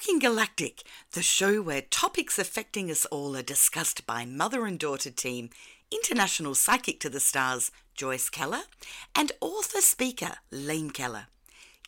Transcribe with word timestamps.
Talking 0.00 0.18
Galactic, 0.18 0.82
the 1.12 1.20
show 1.20 1.60
where 1.60 1.82
topics 1.82 2.38
affecting 2.38 2.90
us 2.90 3.04
all 3.06 3.36
are 3.36 3.42
discussed 3.42 4.06
by 4.06 4.24
mother 4.24 4.64
and 4.64 4.78
daughter 4.78 5.10
team, 5.10 5.50
international 5.92 6.54
psychic 6.54 7.00
to 7.00 7.10
the 7.10 7.20
stars, 7.20 7.70
Joyce 7.94 8.30
Keller, 8.30 8.62
and 9.14 9.30
author 9.42 9.82
speaker, 9.82 10.36
Lane 10.50 10.88
Keller. 10.88 11.26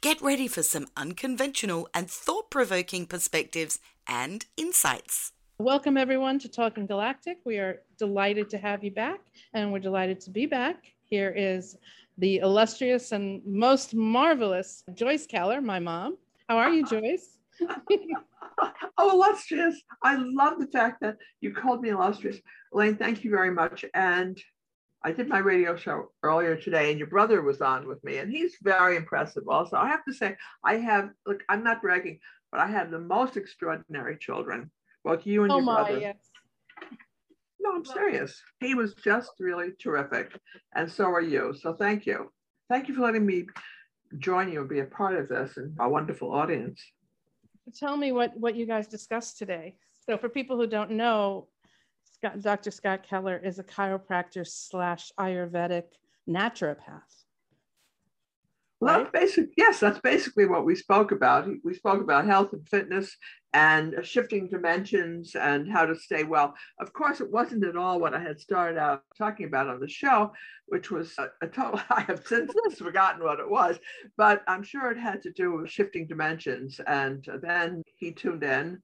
Get 0.03 0.21
ready 0.21 0.47
for 0.47 0.63
some 0.63 0.89
unconventional 0.95 1.89
and 1.95 2.11
thought 2.11 2.51
provoking 2.51 3.07
perspectives 3.07 3.79
and 4.07 4.45
insights. 4.59 5.33
Welcome, 5.57 5.97
everyone, 5.97 6.39
to 6.41 6.51
Talking 6.51 6.85
Galactic. 6.85 7.39
We 7.47 7.57
are 7.57 7.81
delighted 7.97 8.51
to 8.51 8.59
have 8.59 8.85
you 8.85 8.91
back, 8.91 9.21
and 9.55 9.73
we're 9.73 9.79
delighted 9.79 10.21
to 10.21 10.31
be 10.31 10.45
back. 10.45 10.93
Here 11.07 11.33
is 11.35 11.79
the 12.19 12.41
illustrious 12.41 13.13
and 13.13 13.41
most 13.47 13.95
marvelous 13.95 14.85
Joyce 14.93 15.27
Keller, 15.27 15.63
my 15.63 15.79
mom. 15.79 16.19
How 16.51 16.59
are 16.59 16.69
you, 16.69 16.85
Joyce? 16.91 17.39
oh, 18.99 19.11
illustrious. 19.13 19.81
I 20.03 20.17
love 20.17 20.59
the 20.59 20.67
fact 20.67 21.01
that 21.01 21.17
you 21.41 21.53
called 21.53 21.83
me 21.83 21.91
illustrious. 21.91 22.39
Elaine, 22.73 22.97
thank 22.97 23.25
you 23.25 23.31
very 23.31 23.51
much. 23.51 23.85
And 23.95 24.41
I 25.05 25.13
did 25.13 25.29
my 25.29 25.39
radio 25.39 25.77
show 25.77 26.13
earlier 26.23 26.57
today, 26.57 26.91
and 26.91 26.99
your 26.99 27.09
brother 27.09 27.43
was 27.43 27.61
on 27.61 27.89
with 27.89 28.03
me, 28.05 28.19
and 28.19 28.31
he's 28.31 28.57
very 28.63 28.97
impressive 28.97 29.45
also. 29.49 29.77
I 29.77 29.89
have 29.89 30.05
to 30.05 30.15
say, 30.15 30.37
I 30.65 30.77
have, 30.77 31.11
look, 31.27 31.43
I'm 31.49 31.65
not 31.65 31.83
bragging, 31.83 32.21
but 32.53 32.61
I 32.61 32.69
have 32.69 32.91
the 32.91 33.01
most 33.01 33.37
extraordinary 33.37 34.17
children, 34.17 34.71
both 35.05 35.27
you 35.27 35.43
and 35.43 35.53
oh 35.53 35.57
your 35.57 35.65
my, 35.65 35.83
brother. 35.83 36.01
Yes. 36.01 36.17
No, 37.61 37.75
I'm 37.75 37.85
serious. 37.85 38.41
He 38.61 38.75
was 38.75 38.95
just 38.95 39.31
really 39.41 39.71
terrific, 39.81 40.39
and 40.75 40.91
so 40.91 41.07
are 41.07 41.21
you. 41.21 41.55
So 41.61 41.75
thank 41.75 42.07
you. 42.07 42.31
Thank 42.69 42.89
you 42.89 42.95
for 42.95 43.03
letting 43.03 43.27
me 43.27 43.47
join 44.19 44.53
you 44.53 44.61
and 44.61 44.69
be 44.69 44.81
a 44.81 44.85
part 44.85 45.17
of 45.17 45.29
this 45.29 45.57
and 45.57 45.75
our 45.81 45.89
wonderful 45.89 46.33
audience 46.33 46.83
tell 47.71 47.97
me 47.97 48.13
what, 48.13 48.37
what 48.37 48.57
you 48.57 48.67
guys 48.67 48.87
discussed 48.87 49.39
today. 49.39 49.77
So 50.07 50.19
for 50.19 50.29
people 50.29 50.57
who 50.57 50.67
don't 50.67 50.93
know, 50.93 51.49
Scott, 52.05 52.41
Dr. 52.41 52.71
Scott 52.71 53.03
Keller 53.03 53.39
is 53.39 53.59
a 53.59 53.65
chiropractor 53.65 54.47
slash 54.47 55.13
Ayurvedic 55.19 55.85
naturopath. 56.29 57.22
Well, 58.83 58.99
that's 58.99 59.13
basic, 59.13 59.51
yes, 59.57 59.79
that's 59.79 60.01
basically 60.01 60.47
what 60.47 60.65
we 60.65 60.75
spoke 60.75 61.13
about. 61.13 61.49
We 61.63 61.73
spoke 61.73 62.01
about 62.01 62.27
health 62.27 62.53
and 62.53 62.69
fitness 62.69 63.17
and 63.53 63.95
shifting 64.03 64.49
dimensions 64.49 65.37
and 65.37 65.71
how 65.71 65.87
to 65.87 65.95
stay 65.95 66.25
well. 66.25 66.53
Of 66.81 66.93
course, 66.93 67.21
it 67.21 67.31
wasn't 67.31 67.65
at 67.65 67.77
all 67.77 68.01
what 68.01 68.13
I 68.13 68.19
had 68.19 68.41
started 68.41 68.79
out 68.79 69.05
talking 69.17 69.47
about 69.47 69.69
on 69.69 69.79
the 69.79 69.89
show, 69.89 70.33
which 70.67 70.91
was 70.91 71.15
a, 71.17 71.29
a 71.43 71.47
total, 71.47 71.81
I 71.91 72.01
have 72.01 72.27
since 72.27 72.53
forgotten 72.77 73.23
what 73.23 73.39
it 73.39 73.49
was, 73.49 73.79
but 74.17 74.43
I'm 74.49 74.65
sure 74.65 74.91
it 74.91 74.99
had 74.99 75.23
to 75.23 75.31
do 75.31 75.53
with 75.53 75.71
shifting 75.71 76.09
dimensions. 76.09 76.81
And 76.85 77.25
then 77.41 77.85
he 77.99 78.11
tuned 78.11 78.43
in 78.43 78.83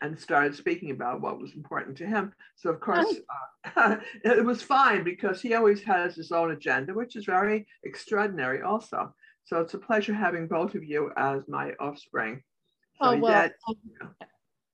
and 0.00 0.18
started 0.18 0.56
speaking 0.56 0.90
about 0.90 1.20
what 1.20 1.40
was 1.40 1.54
important 1.54 1.96
to 1.98 2.06
him. 2.06 2.32
So, 2.56 2.70
of 2.70 2.80
course, 2.80 3.14
uh, 3.76 3.98
it 4.24 4.44
was 4.44 4.60
fine 4.60 5.04
because 5.04 5.40
he 5.40 5.54
always 5.54 5.84
has 5.84 6.16
his 6.16 6.32
own 6.32 6.50
agenda, 6.50 6.94
which 6.94 7.14
is 7.14 7.26
very 7.26 7.68
extraordinary, 7.84 8.62
also. 8.62 9.14
So 9.46 9.60
it's 9.60 9.74
a 9.74 9.78
pleasure 9.78 10.12
having 10.12 10.48
both 10.48 10.74
of 10.74 10.82
you 10.82 11.12
as 11.16 11.42
my 11.48 11.72
offspring. 11.78 12.42
So 13.00 13.10
oh 13.10 13.16
well, 13.16 13.32
dad, 13.32 13.52
um, 13.68 14.14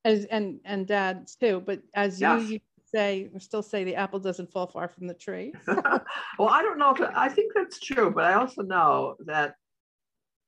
as 0.05 0.25
and 0.27 0.61
and 0.65 0.87
dad 0.87 1.29
too. 1.39 1.63
But 1.65 1.83
as 1.95 2.21
yes. 2.21 2.43
you, 2.45 2.55
you 2.55 2.61
say, 2.85 3.29
or 3.35 3.39
still 3.39 3.63
say, 3.63 3.85
the 3.85 3.97
apple 3.97 4.19
doesn't 4.19 4.51
fall 4.51 4.67
far 4.67 4.89
from 4.89 5.07
the 5.07 5.15
tree. 5.15 5.53
well, 5.67 6.49
I 6.49 6.63
don't 6.63 6.79
know 6.79 6.95
if 6.95 7.01
I 7.15 7.29
think 7.29 7.53
that's 7.55 7.79
true, 7.81 8.11
but 8.11 8.25
I 8.25 8.35
also 8.35 8.63
know 8.63 9.17
that 9.27 9.57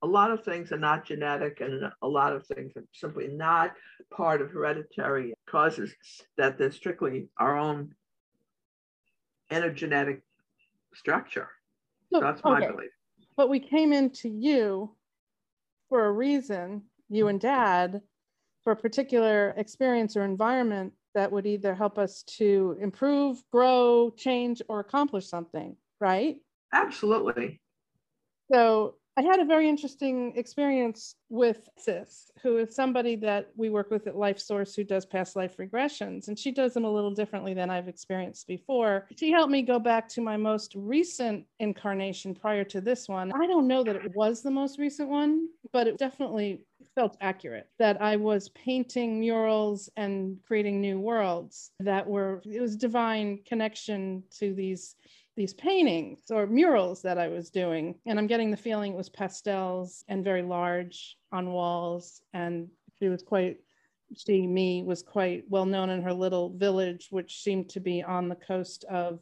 a 0.03 0.07
lot 0.07 0.31
of 0.31 0.43
things 0.43 0.73
are 0.73 0.79
not 0.79 1.05
genetic, 1.05 1.61
and 1.61 1.91
a 2.01 2.09
lot 2.09 2.33
of 2.33 2.47
things 2.47 2.73
are 2.77 2.85
simply 2.93 3.29
not 3.29 3.75
part 4.11 4.41
of 4.41 4.51
hereditary 4.51 5.35
causes. 5.47 5.95
That 6.39 6.57
they're 6.57 6.73
strictly 6.73 7.29
our 7.37 7.59
own 7.59 7.95
genetic 9.75 10.23
structure. 10.95 11.51
So 12.11 12.21
that's 12.21 12.43
my 12.43 12.59
okay. 12.59 12.71
belief 12.71 12.91
but 13.37 13.49
we 13.49 13.61
came 13.61 13.93
into 13.93 14.29
you 14.29 14.95
for 15.89 16.07
a 16.07 16.13
reason, 16.13 16.83
you 17.09 17.29
and 17.29 17.41
dad, 17.41 18.01
for 18.63 18.73
a 18.73 18.77
particular 18.77 19.55
experience 19.57 20.17
or 20.17 20.25
environment 20.25 20.93
that 21.15 21.31
would 21.31 21.47
either 21.47 21.75
help 21.75 21.99
us 21.99 22.23
to 22.25 22.77
improve, 22.81 23.43
grow, 23.53 24.11
change, 24.17 24.63
or 24.69 24.81
accomplish 24.81 25.29
something, 25.29 25.77
right? 26.01 26.37
Absolutely. 26.73 27.61
So 28.53 28.97
I 29.17 29.23
had 29.23 29.39
a 29.39 29.45
very 29.45 29.69
interesting 29.69 30.33
experience 30.35 31.15
with 31.29 31.69
Sis, 31.79 32.33
who 32.43 32.57
is 32.57 32.75
somebody 32.75 33.15
that 33.17 33.51
we 33.57 33.71
work 33.71 33.91
with 33.91 34.09
at 34.09 34.17
Life 34.17 34.41
Source 34.41 34.75
who 34.75 34.83
does 34.83 35.07
past 35.07 35.37
life 35.37 35.57
regressions. 35.57 36.27
And 36.27 36.37
she 36.37 36.51
does 36.51 36.75
them 36.75 36.85
a 36.85 36.91
little 36.91 37.13
differently 37.13 37.55
than 37.55 37.71
I've 37.71 37.87
experienced 37.87 38.49
before. 38.49 39.07
She 39.17 39.31
helped 39.31 39.53
me 39.53 39.63
go 39.63 39.79
back 39.79 40.09
to 40.11 40.21
my 40.21 40.37
most 40.37 40.75
recent 40.75 41.47
incarnation 41.61 42.35
prior 42.35 42.65
to 42.65 42.81
this 42.81 43.09
one. 43.09 43.31
I 43.33 43.47
don't 43.47 43.69
know 43.69 43.85
that 43.85 43.97
it 43.97 44.17
was 44.17 44.43
the 44.43 44.51
most 44.51 44.81
recent 44.81 45.09
one, 45.09 45.49
but 45.73 45.87
it 45.87 45.97
definitely 45.97 46.65
felt 46.97 47.17
accurate 47.21 47.69
that 47.79 48.03
I 48.03 48.17
was 48.17 48.49
painting 48.51 49.21
murals 49.21 49.89
and 49.97 50.39
creating 50.45 50.81
new 50.81 50.99
worlds 50.99 51.71
that 51.81 52.07
were, 52.07 52.43
it 52.45 52.61
was 52.61 52.77
divine 52.77 53.39
connection 53.47 54.25
to 54.39 54.55
these 54.55 54.97
these 55.37 55.55
paintings 55.55 56.31
or 56.31 56.47
murals 56.47 57.03
that 57.03 57.19
I 57.19 57.29
was 57.29 57.51
doing. 57.51 57.97
And 58.07 58.19
I'm 58.19 58.27
getting 58.27 58.51
the 58.51 58.57
feeling 58.57 58.93
it 58.93 58.97
was 58.97 59.09
pastels 59.09 60.05
and 60.09 60.25
very 60.25 60.43
large 60.43 61.17
on 61.33 61.53
walls. 61.53 62.23
And 62.33 62.69
she 62.99 63.09
was 63.09 63.23
quite, 63.23 63.59
she, 64.17 64.47
me, 64.47 64.83
was 64.85 65.03
quite 65.03 65.45
well 65.49 65.67
known 65.67 65.91
in 65.91 66.03
her 66.03 66.13
little 66.13 66.51
village, 66.51 67.09
which 67.11 67.43
seemed 67.43 67.69
to 67.71 67.81
be 67.81 68.03
on 68.03 68.29
the 68.29 68.37
coast 68.37 68.85
of 68.85 69.19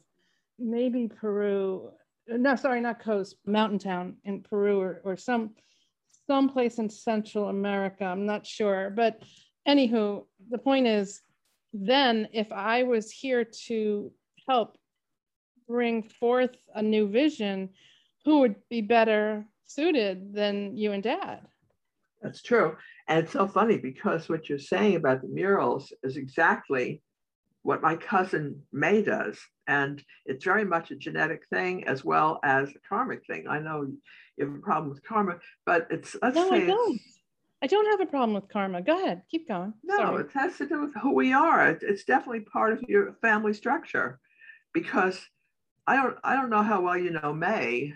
maybe 0.59 1.09
Peru. 1.09 1.91
Uh, 2.33 2.37
no, 2.37 2.57
sorry, 2.57 2.81
not 2.81 3.01
coast, 3.01 3.37
mountain 3.47 3.79
town 3.79 4.17
in 4.25 4.43
Peru 4.43 4.81
or, 4.81 5.01
or 5.05 5.17
some 5.17 5.51
someplace 6.27 6.79
in 6.79 6.89
Central 6.89 7.49
America. 7.49 8.05
I'm 8.05 8.27
not 8.27 8.47
sure. 8.47 8.91
But 8.91 9.23
anywho, 9.67 10.25
the 10.51 10.59
point 10.59 10.87
is 10.87 11.23
then 11.73 12.29
if 12.33 12.53
I 12.53 12.83
was 12.83 13.11
here 13.11 13.45
to 13.67 14.13
help 14.49 14.77
bring 15.73 16.03
forth 16.03 16.55
a 16.75 16.83
new 16.83 17.09
vision, 17.09 17.71
who 18.25 18.41
would 18.41 18.57
be 18.69 18.83
better 18.83 19.47
suited 19.67 20.35
than 20.35 20.77
you 20.77 20.93
and 20.93 21.03
dad? 21.03 21.41
That's 22.21 22.43
true. 22.43 22.77
And 23.09 23.19
it's 23.21 23.33
so 23.33 23.49
funny 23.49 23.79
because 23.79 24.29
what 24.29 24.49
you're 24.49 24.59
saying 24.59 24.97
about 24.97 25.23
the 25.23 25.29
murals 25.29 25.93
is 26.03 26.17
exactly 26.17 27.03
what 27.63 27.83
my 27.83 27.97
cousin 27.97 28.63
May 28.73 29.03
does. 29.03 29.39
And 29.67 30.03
it's 30.27 30.45
very 30.45 30.65
much 30.65 30.91
a 30.91 30.97
genetic 30.97 31.43
thing 31.49 31.89
as 31.89 32.05
well 32.05 32.39
as 32.45 32.69
a 32.71 32.89
karmic 32.89 33.27
thing. 33.27 33.47
I 33.49 33.59
know 33.59 33.87
you 34.37 34.47
have 34.47 34.55
a 34.55 34.59
problem 34.59 34.91
with 34.91 35.03
karma, 35.03 35.39
but 35.65 35.87
it's, 35.91 36.15
let's 36.21 36.37
no, 36.37 36.51
say. 36.51 36.65
I 36.65 36.67
don't. 36.67 37.01
I 37.65 37.69
don't 37.69 37.91
have 37.93 38.01
a 38.01 38.11
problem 38.11 38.35
with 38.35 38.49
karma. 38.49 38.83
Go 38.83 39.01
ahead, 39.01 39.23
keep 39.31 39.47
going. 39.47 39.73
No, 39.85 39.97
Sorry. 39.97 40.25
it 40.25 40.33
has 40.35 40.59
to 40.59 40.67
do 40.67 40.81
with 40.81 40.95
who 41.01 41.15
we 41.15 41.33
are. 41.33 41.71
It's 41.71 42.03
definitely 42.03 42.41
part 42.41 42.73
of 42.73 42.83
your 42.89 43.15
family 43.23 43.55
structure 43.55 44.19
because 44.75 45.21
I 45.87 45.97
don't 45.97 46.17
I 46.23 46.37
don't 46.37 46.51
know 46.51 46.63
how 46.63 46.81
well 46.83 46.97
you 46.97 47.11
know 47.11 47.33
May, 47.33 47.93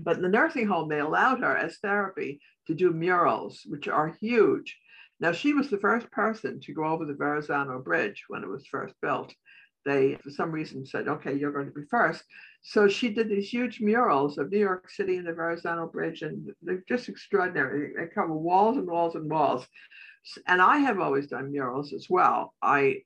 but 0.00 0.16
in 0.16 0.22
the 0.22 0.28
nursing 0.28 0.66
home 0.66 0.88
they 0.88 1.00
allowed 1.00 1.40
her 1.40 1.56
as 1.56 1.78
therapy 1.78 2.40
to 2.66 2.74
do 2.74 2.92
murals, 2.92 3.62
which 3.66 3.88
are 3.88 4.16
huge. 4.20 4.78
Now 5.20 5.32
she 5.32 5.52
was 5.52 5.70
the 5.70 5.78
first 5.78 6.10
person 6.10 6.60
to 6.60 6.74
go 6.74 6.84
over 6.84 7.04
the 7.04 7.14
Verrazano 7.14 7.80
Bridge 7.80 8.24
when 8.28 8.42
it 8.42 8.48
was 8.48 8.66
first 8.66 8.94
built. 9.02 9.34
They, 9.84 10.14
for 10.22 10.30
some 10.30 10.52
reason, 10.52 10.86
said, 10.86 11.08
"Okay, 11.08 11.34
you're 11.34 11.52
going 11.52 11.66
to 11.66 11.72
be 11.72 11.86
first. 11.90 12.22
So 12.62 12.86
she 12.86 13.08
did 13.08 13.28
these 13.28 13.48
huge 13.48 13.80
murals 13.80 14.38
of 14.38 14.50
New 14.50 14.58
York 14.60 14.88
City 14.88 15.16
and 15.16 15.26
the 15.26 15.32
Verrazano 15.32 15.88
Bridge, 15.88 16.22
and 16.22 16.50
they're 16.62 16.84
just 16.88 17.08
extraordinary. 17.08 17.92
They 17.96 18.06
cover 18.06 18.32
walls 18.34 18.76
and 18.76 18.86
walls 18.86 19.16
and 19.16 19.28
walls. 19.28 19.66
And 20.46 20.62
I 20.62 20.78
have 20.78 21.00
always 21.00 21.26
done 21.26 21.50
murals 21.50 21.92
as 21.92 22.06
well. 22.08 22.54
I 22.62 23.02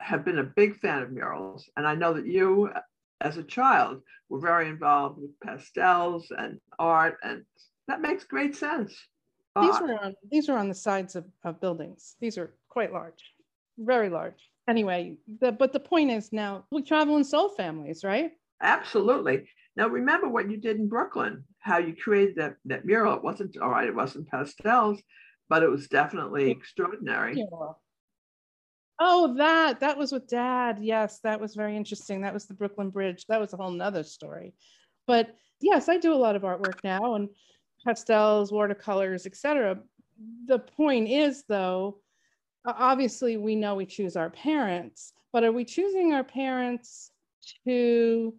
have 0.00 0.24
been 0.24 0.38
a 0.38 0.44
big 0.44 0.78
fan 0.80 1.02
of 1.02 1.10
murals, 1.10 1.70
and 1.76 1.86
I 1.86 1.94
know 1.94 2.12
that 2.12 2.26
you 2.26 2.70
as 3.20 3.36
a 3.36 3.42
child 3.42 4.00
we 4.28 4.34
were 4.38 4.46
very 4.46 4.68
involved 4.68 5.20
with 5.20 5.38
pastels 5.40 6.30
and 6.36 6.60
art, 6.78 7.16
and 7.22 7.44
that 7.86 8.00
makes 8.00 8.24
great 8.24 8.54
sense. 8.54 8.94
These 9.60 9.74
uh, 9.74 9.80
were 9.82 10.04
on 10.04 10.14
these 10.30 10.48
are 10.48 10.58
on 10.58 10.68
the 10.68 10.74
sides 10.74 11.16
of, 11.16 11.24
of 11.44 11.60
buildings. 11.60 12.16
These 12.20 12.38
are 12.38 12.54
quite 12.68 12.92
large, 12.92 13.22
very 13.78 14.08
large. 14.08 14.50
Anyway, 14.68 15.16
the, 15.40 15.50
but 15.50 15.72
the 15.72 15.80
point 15.80 16.10
is 16.10 16.32
now 16.32 16.64
we 16.70 16.82
travel 16.82 17.16
in 17.16 17.24
soul 17.24 17.48
families, 17.48 18.04
right? 18.04 18.32
Absolutely. 18.60 19.48
Now 19.76 19.88
remember 19.88 20.28
what 20.28 20.50
you 20.50 20.58
did 20.58 20.76
in 20.76 20.88
Brooklyn, 20.88 21.44
how 21.60 21.78
you 21.78 21.94
created 21.96 22.36
that, 22.36 22.56
that 22.66 22.84
mural. 22.84 23.16
It 23.16 23.22
wasn't 23.22 23.56
all 23.58 23.70
right, 23.70 23.88
it 23.88 23.94
wasn't 23.94 24.28
pastels, 24.28 25.00
but 25.48 25.62
it 25.62 25.70
was 25.70 25.88
definitely 25.88 26.50
extraordinary. 26.50 27.36
Yeah. 27.36 27.72
Oh, 29.00 29.34
that 29.36 29.80
that 29.80 29.96
was 29.96 30.12
with 30.12 30.26
dad. 30.26 30.78
Yes, 30.80 31.20
that 31.20 31.40
was 31.40 31.54
very 31.54 31.76
interesting. 31.76 32.22
That 32.22 32.34
was 32.34 32.46
the 32.46 32.54
Brooklyn 32.54 32.90
Bridge. 32.90 33.26
That 33.28 33.40
was 33.40 33.52
a 33.52 33.56
whole 33.56 33.70
nother 33.70 34.02
story. 34.02 34.54
But 35.06 35.34
yes, 35.60 35.88
I 35.88 35.98
do 35.98 36.12
a 36.12 36.16
lot 36.16 36.36
of 36.36 36.42
artwork 36.42 36.82
now 36.82 37.14
and 37.14 37.28
pastels, 37.84 38.50
watercolors, 38.50 39.24
etc. 39.26 39.78
the 40.46 40.58
point 40.58 41.08
is, 41.08 41.44
though, 41.48 41.98
obviously 42.66 43.36
we 43.36 43.54
know 43.54 43.74
we 43.76 43.86
choose 43.86 44.16
our 44.16 44.30
parents, 44.30 45.12
but 45.32 45.44
are 45.44 45.52
we 45.52 45.64
choosing 45.64 46.12
our 46.12 46.24
parents 46.24 47.10
to 47.64 48.34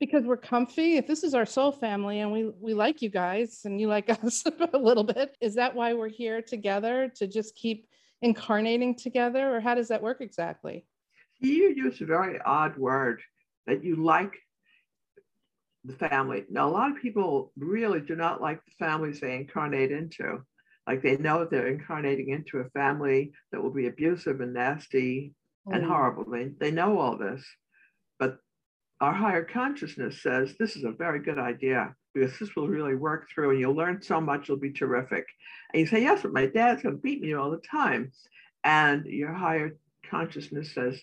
because 0.00 0.24
we're 0.24 0.36
comfy 0.36 0.96
if 0.96 1.06
this 1.06 1.22
is 1.24 1.34
our 1.34 1.46
soul 1.46 1.72
family 1.72 2.20
and 2.20 2.32
we 2.32 2.50
we 2.60 2.74
like 2.74 3.00
you 3.02 3.08
guys 3.08 3.60
and 3.64 3.80
you 3.80 3.88
like 3.88 4.10
us 4.24 4.44
a 4.72 4.78
little 4.78 5.04
bit 5.04 5.36
is 5.40 5.54
that 5.54 5.74
why 5.74 5.94
we're 5.94 6.08
here 6.08 6.42
together 6.42 7.10
to 7.14 7.26
just 7.26 7.54
keep 7.54 7.86
incarnating 8.24 8.94
together 8.94 9.54
or 9.54 9.60
how 9.60 9.74
does 9.74 9.88
that 9.88 10.02
work 10.02 10.20
exactly? 10.20 10.86
You 11.40 11.74
use 11.76 12.00
a 12.00 12.06
very 12.06 12.40
odd 12.40 12.76
word 12.78 13.20
that 13.66 13.84
you 13.84 13.96
like 13.96 14.32
the 15.84 15.92
family. 15.92 16.44
Now 16.48 16.68
a 16.68 16.70
lot 16.70 16.90
of 16.90 17.02
people 17.02 17.52
really 17.58 18.00
do 18.00 18.16
not 18.16 18.40
like 18.40 18.60
the 18.64 18.84
families 18.84 19.20
they 19.20 19.36
incarnate 19.36 19.92
into. 19.92 20.42
Like 20.86 21.02
they 21.02 21.18
know 21.18 21.44
they're 21.44 21.68
incarnating 21.68 22.30
into 22.30 22.58
a 22.58 22.70
family 22.70 23.32
that 23.52 23.62
will 23.62 23.72
be 23.72 23.88
abusive 23.88 24.40
and 24.40 24.54
nasty 24.54 25.34
mm. 25.68 25.76
and 25.76 25.84
horrible. 25.84 26.24
They, 26.30 26.50
they 26.58 26.70
know 26.70 26.98
all 26.98 27.18
this. 27.18 27.44
But 28.18 28.38
our 29.02 29.12
higher 29.12 29.44
consciousness 29.44 30.22
says 30.22 30.54
this 30.58 30.76
is 30.76 30.84
a 30.84 30.92
very 30.92 31.18
good 31.18 31.38
idea 31.38 31.94
because 32.14 32.38
this 32.38 32.54
will 32.54 32.68
really 32.68 32.94
work 32.94 33.28
through 33.28 33.50
and 33.50 33.60
you'll 33.60 33.74
learn 33.74 34.00
so 34.00 34.20
much, 34.20 34.44
it'll 34.44 34.56
be 34.56 34.72
terrific. 34.72 35.26
And 35.72 35.80
you 35.80 35.86
say, 35.86 36.00
yes, 36.00 36.22
but 36.22 36.32
my 36.32 36.46
dad's 36.46 36.82
going 36.82 36.94
to 36.94 37.02
beat 37.02 37.20
me 37.20 37.34
all 37.34 37.50
the 37.50 37.58
time. 37.58 38.12
And 38.62 39.04
your 39.04 39.32
higher 39.32 39.76
consciousness 40.08 40.72
says, 40.72 41.00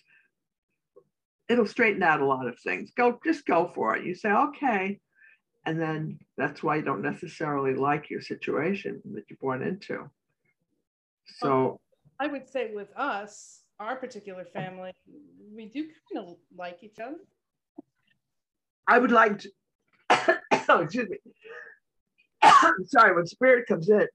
it'll 1.48 1.66
straighten 1.66 2.02
out 2.02 2.22
a 2.22 2.26
lot 2.26 2.48
of 2.48 2.58
things. 2.58 2.90
Go, 2.96 3.20
just 3.24 3.44
go 3.44 3.70
for 3.74 3.94
it. 3.96 4.04
You 4.04 4.14
say, 4.14 4.30
okay. 4.30 5.00
And 5.66 5.80
then 5.80 6.18
that's 6.36 6.62
why 6.62 6.76
you 6.76 6.82
don't 6.82 7.02
necessarily 7.02 7.74
like 7.74 8.10
your 8.10 8.22
situation 8.22 9.02
that 9.12 9.24
you're 9.28 9.36
born 9.40 9.62
into. 9.62 10.10
So 11.26 11.78
I 12.18 12.26
would 12.26 12.48
say 12.48 12.72
with 12.74 12.88
us, 12.96 13.60
our 13.78 13.96
particular 13.96 14.44
family, 14.44 14.92
we 15.54 15.66
do 15.66 15.88
kind 16.12 16.26
of 16.26 16.36
like 16.56 16.78
each 16.82 16.98
other. 16.98 17.16
I 18.88 18.98
would 18.98 19.12
like 19.12 19.40
to, 19.40 19.50
excuse 20.80 21.08
me. 21.08 21.18
sorry, 22.86 23.14
when 23.14 23.26
spirit 23.26 23.66
comes 23.66 23.88
in, 23.88 24.06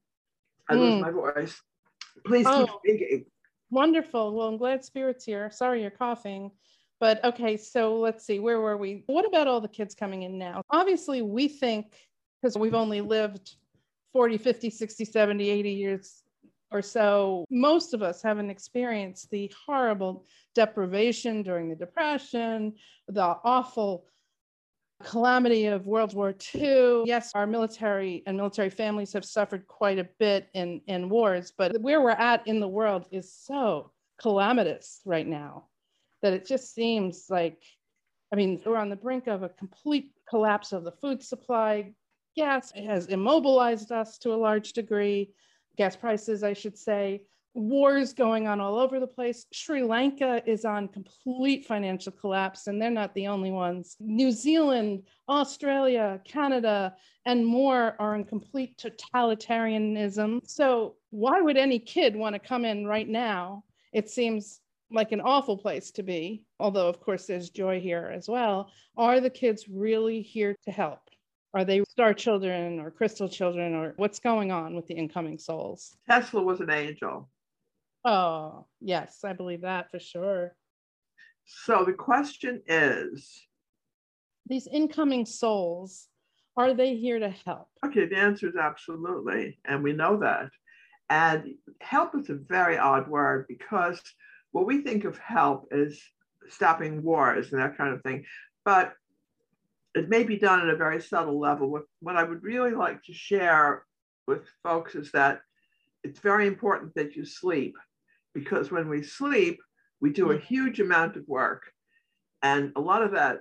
I 0.69 0.73
mm. 0.73 0.79
lose 0.79 1.01
my 1.01 1.11
voice. 1.11 1.61
Please 2.25 2.45
oh, 2.47 2.65
keep 2.83 2.97
speaking. 2.97 3.25
Wonderful. 3.69 4.33
Well, 4.33 4.47
I'm 4.47 4.57
glad 4.57 4.83
spirit's 4.83 5.25
here. 5.25 5.51
Sorry 5.51 5.81
you're 5.81 5.91
coughing. 5.91 6.51
But 6.99 7.23
okay, 7.23 7.57
so 7.57 7.97
let's 7.97 8.25
see, 8.25 8.39
where 8.39 8.59
were 8.59 8.77
we? 8.77 9.03
What 9.05 9.25
about 9.27 9.47
all 9.47 9.61
the 9.61 9.67
kids 9.67 9.93
coming 9.93 10.23
in 10.23 10.37
now? 10.37 10.63
Obviously, 10.71 11.21
we 11.21 11.47
think 11.47 11.93
because 12.41 12.57
we've 12.57 12.73
only 12.73 13.01
lived 13.01 13.55
40, 14.13 14.37
50, 14.37 14.69
60, 14.69 15.05
70, 15.05 15.49
80 15.49 15.71
years 15.71 16.23
or 16.71 16.81
so, 16.81 17.45
most 17.49 17.93
of 17.93 18.01
us 18.01 18.21
haven't 18.21 18.49
experienced 18.49 19.29
the 19.29 19.51
horrible 19.65 20.25
deprivation 20.53 21.43
during 21.43 21.69
the 21.69 21.75
Depression, 21.75 22.73
the 23.07 23.37
awful 23.43 24.05
calamity 25.03 25.67
of 25.67 25.85
World 25.85 26.13
War 26.13 26.33
II. 26.55 27.03
Yes, 27.05 27.31
our 27.35 27.47
military 27.47 28.23
and 28.25 28.37
military 28.37 28.69
families 28.69 29.13
have 29.13 29.25
suffered 29.25 29.67
quite 29.67 29.99
a 29.99 30.07
bit 30.19 30.49
in, 30.53 30.81
in 30.87 31.09
wars, 31.09 31.53
but 31.57 31.79
where 31.81 32.01
we're 32.01 32.11
at 32.11 32.47
in 32.47 32.59
the 32.59 32.67
world 32.67 33.05
is 33.11 33.31
so 33.31 33.91
calamitous 34.19 35.01
right 35.05 35.27
now 35.27 35.65
that 36.21 36.33
it 36.33 36.45
just 36.47 36.73
seems 36.73 37.27
like, 37.29 37.61
I 38.33 38.35
mean, 38.35 38.61
we're 38.65 38.77
on 38.77 38.89
the 38.89 38.95
brink 38.95 39.27
of 39.27 39.43
a 39.43 39.49
complete 39.49 40.11
collapse 40.27 40.73
of 40.73 40.83
the 40.83 40.91
food 40.91 41.21
supply. 41.21 41.93
Gas 42.35 42.71
has 42.71 43.07
immobilized 43.07 43.91
us 43.91 44.17
to 44.19 44.33
a 44.33 44.35
large 44.35 44.73
degree, 44.73 45.31
gas 45.77 45.95
prices, 45.95 46.43
I 46.43 46.53
should 46.53 46.77
say 46.77 47.21
wars 47.57 48.13
going 48.13 48.47
on 48.47 48.61
all 48.61 48.77
over 48.77 48.99
the 48.99 49.07
place. 49.07 49.47
Sri 49.51 49.83
Lanka 49.83 50.41
is 50.45 50.63
on 50.63 50.87
complete 50.87 51.65
financial 51.65 52.11
collapse, 52.11 52.67
and 52.67 52.79
they're 52.79 52.91
not 52.91 53.13
the 53.15 53.27
only 53.27 53.51
ones. 53.51 53.97
New 53.99 54.31
Zealand, 54.31 55.03
Australia, 55.27 56.21
Canada, 56.23 56.93
and 57.25 57.45
more 57.45 57.95
are 57.99 58.15
in 58.15 58.23
complete 58.23 58.77
totalitarianism. 58.77 60.47
So, 60.47 60.95
why 61.09 61.41
would 61.41 61.57
any 61.57 61.79
kid 61.79 62.15
want 62.15 62.33
to 62.33 62.39
come 62.39 62.63
in 62.63 62.85
right 62.85 63.07
now? 63.07 63.63
It 63.91 64.09
seems 64.09 64.61
like 64.91 65.11
an 65.11 65.21
awful 65.21 65.57
place 65.57 65.91
to 65.91 66.03
be, 66.03 66.45
although, 66.59 66.87
of 66.87 66.99
course, 66.99 67.25
there's 67.25 67.49
joy 67.49 67.79
here 67.79 68.11
as 68.13 68.29
well. 68.29 68.69
Are 68.95 69.19
the 69.19 69.29
kids 69.29 69.67
really 69.67 70.21
here 70.21 70.55
to 70.63 70.71
help? 70.71 70.99
Are 71.53 71.65
they 71.65 71.83
star 71.89 72.13
children 72.13 72.79
or 72.79 72.91
crystal 72.91 73.27
children, 73.27 73.73
or 73.73 73.93
what's 73.97 74.19
going 74.19 74.51
on 74.51 74.75
with 74.75 74.85
the 74.85 74.93
incoming 74.93 75.39
souls? 75.39 75.97
Tesla 76.07 76.43
was 76.43 76.59
an 76.61 76.69
angel. 76.69 77.27
Oh, 78.07 78.65
yes, 78.79 79.19
I 79.25 79.33
believe 79.33 79.61
that 79.63 79.91
for 79.91 79.99
sure. 79.99 80.55
So 81.45 81.83
the 81.83 81.91
question 81.91 82.61
is 82.65 83.45
these 84.45 84.65
incoming 84.65 85.25
souls, 85.25 86.07
are 86.55 86.73
they 86.73 86.95
here 86.95 87.19
to 87.19 87.29
help? 87.45 87.67
Okay, 87.85 88.05
the 88.05 88.15
answer 88.15 88.47
is 88.47 88.55
absolutely. 88.55 89.59
And 89.65 89.83
we 89.83 89.91
know 89.91 90.17
that. 90.21 90.51
And 91.09 91.55
help 91.81 92.15
is 92.15 92.29
a 92.29 92.35
very 92.35 92.77
odd 92.77 93.09
word 93.09 93.45
because 93.49 94.01
what 94.53 94.65
we 94.65 94.83
think 94.83 95.03
of 95.03 95.17
help 95.17 95.67
is 95.71 96.01
stopping 96.47 97.03
wars 97.03 97.51
and 97.51 97.61
that 97.61 97.77
kind 97.77 97.93
of 97.93 98.01
thing. 98.03 98.23
But 98.63 98.93
it 99.95 100.07
may 100.07 100.23
be 100.23 100.37
done 100.37 100.61
at 100.61 100.73
a 100.73 100.77
very 100.77 101.01
subtle 101.01 101.41
level. 101.41 101.69
What, 101.69 101.83
what 101.99 102.15
I 102.15 102.23
would 102.23 102.41
really 102.41 102.71
like 102.71 103.03
to 103.03 103.13
share 103.13 103.83
with 104.27 104.45
folks 104.63 104.95
is 104.95 105.11
that 105.11 105.41
it's 106.05 106.19
very 106.19 106.47
important 106.47 106.95
that 106.95 107.17
you 107.17 107.25
sleep 107.25 107.75
because 108.37 108.71
when 108.71 108.87
we 108.87 109.01
sleep, 109.01 109.59
we 109.99 110.11
do 110.11 110.31
a 110.31 110.35
mm. 110.35 110.41
huge 110.41 110.79
amount 110.79 111.15
of 111.15 111.27
work. 111.27 111.63
And 112.43 112.71
a 112.75 112.81
lot 112.81 113.01
of 113.01 113.11
that 113.13 113.39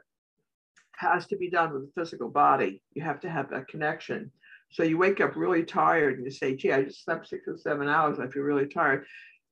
has 0.96 1.26
to 1.26 1.36
be 1.36 1.50
done 1.50 1.72
with 1.72 1.82
the 1.82 2.00
physical 2.00 2.30
body. 2.30 2.82
You 2.94 3.02
have 3.02 3.20
to 3.20 3.30
have 3.30 3.50
that 3.50 3.68
connection. 3.68 4.30
So 4.70 4.82
you 4.82 4.96
wake 4.96 5.20
up 5.20 5.36
really 5.36 5.64
tired 5.64 6.16
and 6.16 6.24
you 6.24 6.30
say, 6.30 6.56
gee, 6.56 6.72
I 6.72 6.82
just 6.82 7.04
slept 7.04 7.28
six 7.28 7.46
or 7.46 7.58
seven 7.58 7.88
hours. 7.88 8.18
I 8.18 8.28
feel 8.28 8.42
really 8.42 8.66
tired. 8.66 9.04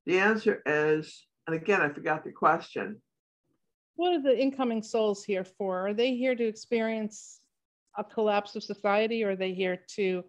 The 0.06 0.18
answer 0.18 0.62
is, 0.64 1.26
and 1.46 1.54
again, 1.54 1.82
I 1.82 1.90
forgot 1.90 2.24
the 2.24 2.32
question. 2.32 3.00
What 3.96 4.14
are 4.14 4.22
the 4.22 4.36
incoming 4.36 4.82
souls 4.82 5.24
here 5.24 5.44
for? 5.44 5.86
Are 5.86 5.94
they 5.94 6.16
here 6.16 6.34
to 6.34 6.44
experience 6.44 7.40
a 7.96 8.02
collapse 8.02 8.56
of 8.56 8.64
society 8.64 9.22
or 9.22 9.32
are 9.32 9.36
they 9.36 9.52
here 9.52 9.78
to 9.96 10.24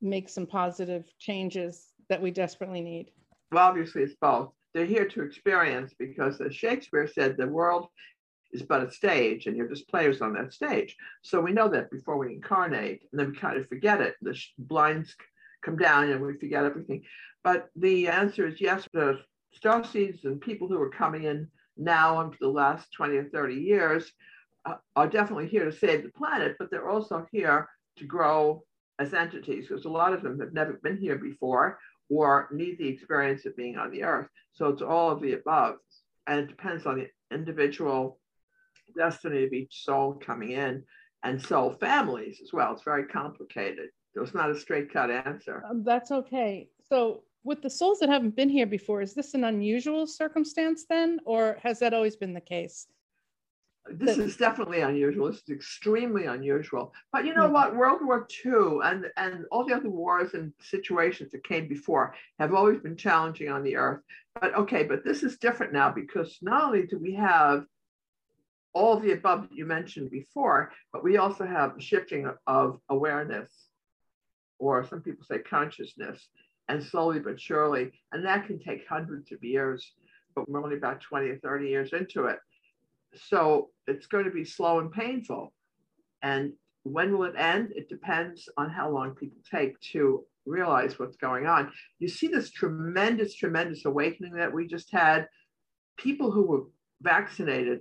make 0.00 0.28
some 0.28 0.46
positive 0.46 1.04
changes 1.18 1.88
that 2.08 2.22
we 2.22 2.30
desperately 2.30 2.80
need? 2.80 3.10
Well, 3.52 3.66
obviously, 3.66 4.02
it's 4.02 4.14
both 4.14 4.52
they're 4.74 4.86
here 4.86 5.08
to 5.08 5.22
experience 5.22 5.94
because, 5.98 6.40
as 6.40 6.54
Shakespeare 6.54 7.06
said, 7.06 7.36
the 7.36 7.46
world 7.46 7.88
is 8.52 8.62
but 8.62 8.82
a 8.82 8.90
stage 8.90 9.46
and 9.46 9.56
you're 9.56 9.68
just 9.68 9.88
players 9.88 10.20
on 10.20 10.32
that 10.34 10.52
stage. 10.52 10.96
So 11.22 11.40
we 11.40 11.52
know 11.52 11.68
that 11.68 11.90
before 11.90 12.16
we 12.16 12.34
incarnate, 12.34 13.02
and 13.10 13.20
then 13.20 13.30
we 13.30 13.36
kind 13.36 13.58
of 13.58 13.68
forget 13.68 14.00
it. 14.00 14.16
The 14.22 14.38
blinds 14.58 15.14
come 15.62 15.76
down 15.76 16.10
and 16.10 16.20
we 16.20 16.34
forget 16.38 16.64
everything. 16.64 17.02
But 17.44 17.68
the 17.76 18.08
answer 18.08 18.46
is 18.46 18.60
yes, 18.60 18.86
the 18.92 19.20
star 19.52 19.84
seeds 19.84 20.24
and 20.24 20.40
people 20.40 20.68
who 20.68 20.80
are 20.80 20.90
coming 20.90 21.24
in 21.24 21.48
now 21.76 22.20
and 22.20 22.32
for 22.32 22.38
the 22.40 22.48
last 22.48 22.92
20 22.92 23.16
or 23.16 23.24
30 23.24 23.54
years 23.54 24.12
uh, 24.64 24.74
are 24.96 25.08
definitely 25.08 25.48
here 25.48 25.64
to 25.64 25.72
save 25.72 26.02
the 26.02 26.10
planet, 26.10 26.56
but 26.58 26.70
they're 26.70 26.90
also 26.90 27.26
here 27.32 27.68
to 27.96 28.04
grow 28.04 28.62
as 28.98 29.14
entities 29.14 29.66
because 29.66 29.86
a 29.86 29.90
lot 29.90 30.12
of 30.12 30.22
them 30.22 30.38
have 30.38 30.52
never 30.52 30.74
been 30.82 30.98
here 30.98 31.16
before 31.16 31.78
or 32.10 32.48
need 32.52 32.76
the 32.78 32.88
experience 32.88 33.46
of 33.46 33.56
being 33.56 33.78
on 33.78 33.90
the 33.90 34.02
earth. 34.02 34.28
So 34.52 34.68
it's 34.68 34.82
all 34.82 35.10
of 35.10 35.22
the 35.22 35.34
above. 35.34 35.76
And 36.26 36.40
it 36.40 36.48
depends 36.48 36.84
on 36.84 36.98
the 36.98 37.08
individual 37.34 38.18
destiny 38.96 39.44
of 39.44 39.52
each 39.52 39.84
soul 39.84 40.14
coming 40.14 40.50
in 40.50 40.82
and 41.22 41.40
soul 41.40 41.76
families 41.80 42.40
as 42.42 42.52
well. 42.52 42.72
It's 42.72 42.82
very 42.82 43.06
complicated. 43.06 43.88
There's 44.14 44.34
not 44.34 44.50
a 44.50 44.58
straight 44.58 44.92
cut 44.92 45.10
answer. 45.10 45.62
Um, 45.68 45.84
that's 45.84 46.10
okay. 46.10 46.68
So, 46.88 47.22
with 47.42 47.62
the 47.62 47.70
souls 47.70 48.00
that 48.00 48.10
haven't 48.10 48.36
been 48.36 48.50
here 48.50 48.66
before, 48.66 49.00
is 49.00 49.14
this 49.14 49.32
an 49.32 49.44
unusual 49.44 50.06
circumstance 50.06 50.84
then, 50.84 51.20
or 51.24 51.56
has 51.62 51.78
that 51.78 51.94
always 51.94 52.16
been 52.16 52.34
the 52.34 52.40
case? 52.40 52.86
This 53.88 54.18
is 54.18 54.36
definitely 54.36 54.80
unusual. 54.80 55.28
This 55.28 55.42
is 55.42 55.48
extremely 55.50 56.26
unusual. 56.26 56.92
But 57.12 57.24
you 57.24 57.34
know 57.34 57.48
what? 57.48 57.74
World 57.74 58.00
War 58.02 58.26
II 58.44 58.78
and, 58.84 59.06
and 59.16 59.44
all 59.50 59.64
the 59.64 59.74
other 59.74 59.88
wars 59.88 60.34
and 60.34 60.52
situations 60.60 61.32
that 61.32 61.44
came 61.44 61.66
before 61.66 62.14
have 62.38 62.54
always 62.54 62.80
been 62.80 62.96
challenging 62.96 63.48
on 63.48 63.62
the 63.62 63.76
earth. 63.76 64.02
But 64.40 64.54
okay, 64.54 64.84
but 64.84 65.04
this 65.04 65.22
is 65.22 65.38
different 65.38 65.72
now 65.72 65.90
because 65.90 66.38
not 66.42 66.64
only 66.64 66.86
do 66.86 66.98
we 66.98 67.14
have 67.14 67.64
all 68.72 69.00
the 69.00 69.12
above 69.12 69.42
that 69.42 69.52
you 69.52 69.64
mentioned 69.64 70.10
before, 70.10 70.72
but 70.92 71.02
we 71.02 71.16
also 71.16 71.44
have 71.44 71.74
the 71.74 71.82
shifting 71.82 72.30
of 72.46 72.78
awareness, 72.88 73.50
or 74.58 74.86
some 74.86 75.00
people 75.00 75.24
say 75.24 75.38
consciousness, 75.38 76.28
and 76.68 76.82
slowly 76.82 77.18
but 77.18 77.40
surely, 77.40 77.90
and 78.12 78.24
that 78.24 78.46
can 78.46 78.60
take 78.60 78.86
hundreds 78.86 79.32
of 79.32 79.42
years, 79.42 79.92
but 80.36 80.48
we're 80.48 80.62
only 80.62 80.76
about 80.76 81.00
20 81.00 81.28
or 81.28 81.38
30 81.38 81.66
years 81.66 81.92
into 81.92 82.26
it 82.26 82.38
so 83.14 83.70
it's 83.86 84.06
going 84.06 84.24
to 84.24 84.30
be 84.30 84.44
slow 84.44 84.78
and 84.78 84.92
painful. 84.92 85.52
And 86.22 86.52
when 86.82 87.12
will 87.12 87.24
it 87.24 87.34
end? 87.36 87.72
It 87.74 87.88
depends 87.88 88.48
on 88.56 88.70
how 88.70 88.90
long 88.90 89.14
people 89.14 89.40
take 89.50 89.78
to 89.92 90.24
realize 90.46 90.98
what's 90.98 91.16
going 91.16 91.46
on. 91.46 91.72
You 91.98 92.08
see 92.08 92.28
this 92.28 92.50
tremendous, 92.50 93.34
tremendous 93.34 93.84
awakening 93.84 94.34
that 94.34 94.52
we 94.52 94.66
just 94.66 94.90
had. 94.90 95.28
People 95.98 96.30
who 96.30 96.42
were 96.42 96.62
vaccinated 97.02 97.80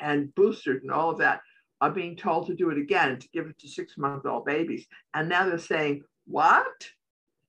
and 0.00 0.34
boosted 0.34 0.82
and 0.82 0.90
all 0.90 1.10
of 1.10 1.18
that 1.18 1.40
are 1.80 1.90
being 1.90 2.16
told 2.16 2.46
to 2.46 2.54
do 2.54 2.70
it 2.70 2.78
again 2.78 3.18
to 3.18 3.28
give 3.32 3.46
it 3.46 3.58
to 3.60 3.68
six 3.68 3.96
month 3.96 4.26
old 4.26 4.44
babies. 4.44 4.86
And 5.14 5.28
now 5.28 5.48
they're 5.48 5.58
saying, 5.58 6.02
What? 6.26 6.66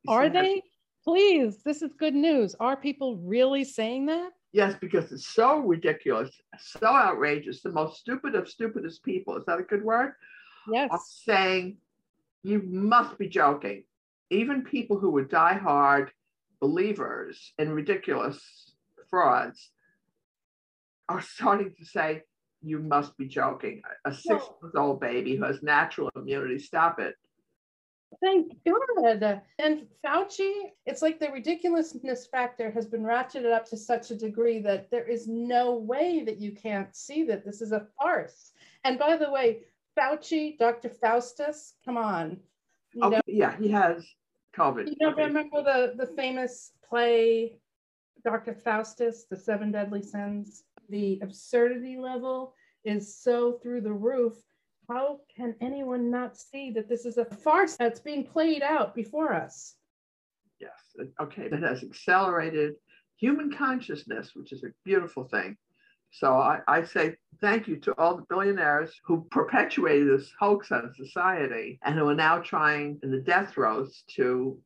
Are 0.08 0.30
they? 0.30 0.62
Please, 1.04 1.64
this 1.64 1.82
is 1.82 1.94
good 1.94 2.14
news. 2.14 2.56
Are 2.60 2.76
people 2.76 3.18
really 3.18 3.64
saying 3.64 4.08
that? 4.08 4.32
Yes, 4.52 4.76
because 4.80 5.12
it's 5.12 5.28
so 5.28 5.60
ridiculous, 5.60 6.32
so 6.60 6.86
outrageous. 6.86 7.62
The 7.62 7.72
most 7.72 8.00
stupid 8.00 8.36
of 8.36 8.50
stupidest 8.50 9.04
people, 9.04 9.38
is 9.38 9.46
that 9.46 9.60
a 9.60 9.64
good 9.64 9.84
word? 9.84 10.14
Yes. 10.72 10.90
Are 10.92 11.00
saying, 11.06 11.78
You 12.44 12.62
must 12.64 13.18
be 13.18 13.28
joking. 13.28 13.84
Even 14.32 14.64
people 14.64 14.98
who 15.00 15.12
were 15.12 15.26
diehard 15.26 16.10
believers 16.60 17.54
in 17.58 17.72
ridiculous 17.72 18.74
frauds 19.10 19.72
are 21.08 21.22
starting 21.22 21.74
to 21.78 21.86
say, 21.86 22.24
you 22.62 22.80
must 22.80 23.18
be 23.18 23.26
joking. 23.26 23.82
A 24.06 24.14
six 24.14 24.44
month 24.62 24.76
old 24.76 25.00
baby 25.00 25.36
who 25.36 25.44
has 25.44 25.64
natural 25.64 26.10
immunity, 26.16 26.60
stop 26.60 27.00
it. 27.00 27.16
Thank 28.22 28.54
God. 28.66 29.42
And 29.60 29.86
Fauci, 30.04 30.52
it's 30.86 31.02
like 31.02 31.20
the 31.20 31.32
ridiculousness 31.32 32.28
factor 32.28 32.72
has 32.72 32.86
been 32.86 33.04
ratcheted 33.04 33.54
up 33.54 33.66
to 33.70 33.78
such 33.78 34.12
a 34.12 34.16
degree 34.16 34.60
that 34.60 34.90
there 34.92 35.08
is 35.08 35.28
no 35.28 35.76
way 35.76 36.24
that 36.26 36.40
you 36.40 36.52
can't 36.52 36.96
see 36.96 37.24
that 37.26 37.46
this 37.46 37.62
is 37.62 37.72
a 37.72 37.88
farce. 37.98 38.52
And 38.84 39.00
by 39.00 39.16
the 39.16 39.30
way, 39.30 39.60
Fauci, 39.98 40.58
Dr. 40.58 40.90
Faustus, 40.90 41.76
come 41.86 41.98
on. 41.98 42.38
You 42.94 43.02
oh, 43.04 43.10
know, 43.10 43.22
yeah, 43.28 43.56
he 43.58 43.70
has 43.70 44.06
COVID. 44.56 44.88
You 44.88 44.96
know, 45.00 45.12
okay. 45.12 45.26
remember 45.26 45.62
the, 45.62 45.94
the 45.96 46.12
famous 46.16 46.72
play, 46.88 47.60
Dr. 48.24 48.54
Faustus, 48.54 49.26
The 49.30 49.38
Seven 49.38 49.72
Deadly 49.72 50.02
Sins? 50.02 50.64
the 50.90 51.20
absurdity 51.22 51.98
level 51.98 52.54
is 52.84 53.16
so 53.16 53.54
through 53.54 53.82
the 53.82 53.94
roof. 53.94 54.38
How 54.90 55.20
can 55.36 55.56
anyone 55.62 56.10
not 56.10 56.36
see 56.36 56.72
that 56.72 56.90
this 56.90 57.06
is 57.06 57.18
a 57.18 57.26
farce 57.26 57.76
that's 57.76 58.00
being 58.00 58.26
played 58.26 58.64
out 58.64 58.96
before 58.96 59.34
us? 59.34 59.76
Yes. 60.60 60.72
Okay. 61.22 61.48
That 61.48 61.62
has 61.62 61.84
accelerated 61.84 62.74
human 63.18 63.52
consciousness, 63.52 64.32
which 64.34 64.52
is 64.52 64.64
a 64.64 64.74
beautiful 64.84 65.26
thing. 65.26 65.58
So 66.12 66.34
I, 66.34 66.62
I, 66.68 66.84
say 66.84 67.18
thank 67.40 67.68
you 67.68 67.78
to 67.82 67.94
all 68.00 68.18
the 68.18 68.26
billionaires 68.30 69.00
who 69.06 69.28
perpetuated 69.30 70.10
this 70.10 70.32
hoax 70.40 70.72
on 70.72 70.92
society 70.96 71.80
and 71.84 72.00
who 72.00 72.08
are 72.08 72.16
now 72.16 72.40
trying 72.40 73.00
in 73.04 73.12
the 73.12 73.20
death 73.20 73.54
throes 73.54 74.04
to 74.16 74.60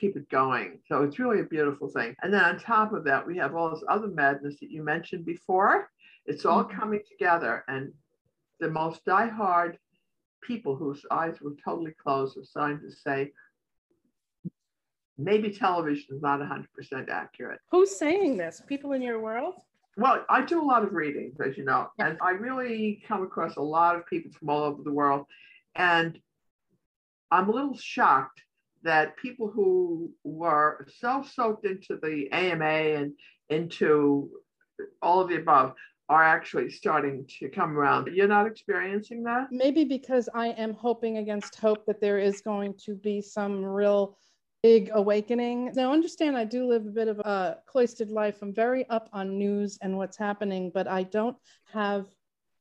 keep 0.00 0.16
it 0.16 0.30
going. 0.30 0.78
So 0.88 1.02
it's 1.02 1.18
really 1.18 1.40
a 1.40 1.44
beautiful 1.44 1.88
thing. 1.88 2.14
And 2.22 2.32
then 2.32 2.42
on 2.42 2.58
top 2.58 2.94
of 2.94 3.04
that, 3.04 3.26
we 3.26 3.36
have 3.36 3.54
all 3.54 3.68
this 3.68 3.84
other 3.86 4.08
madness 4.08 4.56
that 4.60 4.70
you 4.70 4.82
mentioned 4.82 5.26
before. 5.26 5.90
It's 6.24 6.46
all 6.46 6.64
mm-hmm. 6.64 6.80
coming 6.80 7.00
together. 7.06 7.64
And 7.68 7.92
the 8.62 8.70
most 8.70 9.04
diehard 9.04 9.76
people 10.40 10.76
whose 10.76 11.04
eyes 11.10 11.40
were 11.40 11.56
totally 11.62 11.92
closed 12.00 12.38
are 12.38 12.44
starting 12.44 12.80
to 12.80 12.92
say, 12.92 13.32
maybe 15.18 15.50
television 15.50 16.14
is 16.14 16.22
not 16.22 16.40
100% 16.40 17.08
accurate. 17.10 17.58
Who's 17.72 17.94
saying 17.94 18.36
this? 18.36 18.62
People 18.68 18.92
in 18.92 19.02
your 19.02 19.20
world? 19.20 19.54
Well, 19.96 20.24
I 20.30 20.42
do 20.42 20.62
a 20.62 20.64
lot 20.64 20.84
of 20.84 20.92
readings, 20.92 21.40
as 21.44 21.58
you 21.58 21.64
know, 21.64 21.88
yeah. 21.98 22.06
and 22.06 22.18
I 22.22 22.30
really 22.30 23.02
come 23.06 23.22
across 23.24 23.56
a 23.56 23.62
lot 23.62 23.96
of 23.96 24.06
people 24.06 24.30
from 24.32 24.48
all 24.48 24.62
over 24.62 24.82
the 24.82 24.92
world. 24.92 25.26
And 25.74 26.18
I'm 27.32 27.48
a 27.48 27.52
little 27.52 27.76
shocked 27.76 28.42
that 28.84 29.16
people 29.16 29.50
who 29.50 30.12
were 30.22 30.86
so 30.98 31.24
soaked 31.34 31.66
into 31.66 31.98
the 32.00 32.30
AMA 32.32 32.64
and 32.64 33.12
into 33.50 34.30
all 35.02 35.20
of 35.20 35.28
the 35.28 35.36
above 35.36 35.74
are 36.08 36.22
actually 36.22 36.70
starting 36.70 37.26
to 37.38 37.48
come 37.48 37.76
around. 37.76 38.08
You're 38.12 38.28
not 38.28 38.46
experiencing 38.46 39.22
that? 39.24 39.48
Maybe 39.50 39.84
because 39.84 40.28
I 40.34 40.48
am 40.48 40.74
hoping 40.74 41.18
against 41.18 41.56
hope 41.56 41.86
that 41.86 42.00
there 42.00 42.18
is 42.18 42.40
going 42.40 42.74
to 42.84 42.94
be 42.94 43.20
some 43.20 43.64
real 43.64 44.16
big 44.62 44.90
awakening. 44.94 45.72
Now, 45.74 45.92
understand 45.92 46.36
I 46.36 46.44
do 46.44 46.66
live 46.66 46.86
a 46.86 46.90
bit 46.90 47.08
of 47.08 47.18
a 47.20 47.58
cloistered 47.66 48.10
life. 48.10 48.38
I'm 48.42 48.54
very 48.54 48.88
up 48.88 49.08
on 49.12 49.38
news 49.38 49.78
and 49.82 49.96
what's 49.96 50.16
happening, 50.16 50.70
but 50.72 50.86
I 50.86 51.02
don't 51.02 51.36
have 51.72 52.06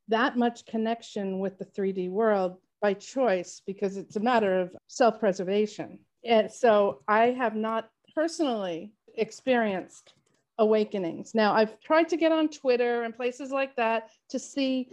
that 0.07 0.37
much 0.37 0.65
connection 0.65 1.39
with 1.39 1.57
the 1.59 1.65
3D 1.65 2.09
world 2.09 2.57
by 2.81 2.93
choice 2.93 3.61
because 3.65 3.97
it's 3.97 4.15
a 4.15 4.19
matter 4.19 4.59
of 4.59 4.75
self 4.87 5.19
preservation. 5.19 5.99
And 6.25 6.51
so 6.51 7.03
I 7.07 7.27
have 7.27 7.55
not 7.55 7.89
personally 8.15 8.93
experienced 9.15 10.13
awakenings. 10.57 11.33
Now, 11.33 11.53
I've 11.53 11.79
tried 11.79 12.09
to 12.09 12.17
get 12.17 12.31
on 12.31 12.49
Twitter 12.49 13.03
and 13.03 13.15
places 13.15 13.51
like 13.51 13.75
that 13.75 14.09
to 14.29 14.39
see 14.39 14.89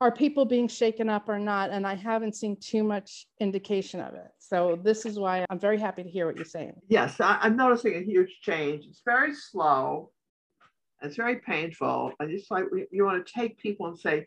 are 0.00 0.10
people 0.10 0.46
being 0.46 0.66
shaken 0.66 1.10
up 1.10 1.28
or 1.28 1.38
not, 1.38 1.70
and 1.70 1.86
I 1.86 1.94
haven't 1.94 2.34
seen 2.34 2.56
too 2.56 2.82
much 2.82 3.26
indication 3.38 4.00
of 4.00 4.14
it. 4.14 4.30
So 4.38 4.78
this 4.82 5.04
is 5.04 5.18
why 5.18 5.44
I'm 5.50 5.58
very 5.58 5.78
happy 5.78 6.02
to 6.02 6.08
hear 6.08 6.26
what 6.26 6.36
you're 6.36 6.44
saying. 6.46 6.80
Yes, 6.88 7.20
I, 7.20 7.38
am 7.46 7.56
noticing 7.56 7.94
a 7.94 8.00
huge 8.00 8.40
change. 8.40 8.86
It's 8.86 9.02
very 9.04 9.34
slow. 9.34 10.10
It's 11.02 11.16
very 11.16 11.36
painful. 11.36 12.12
And 12.18 12.30
it's 12.30 12.50
like 12.50 12.64
you 12.90 13.04
want 13.04 13.24
to 13.26 13.32
take 13.32 13.58
people 13.58 13.88
and 13.88 13.98
say, 13.98 14.26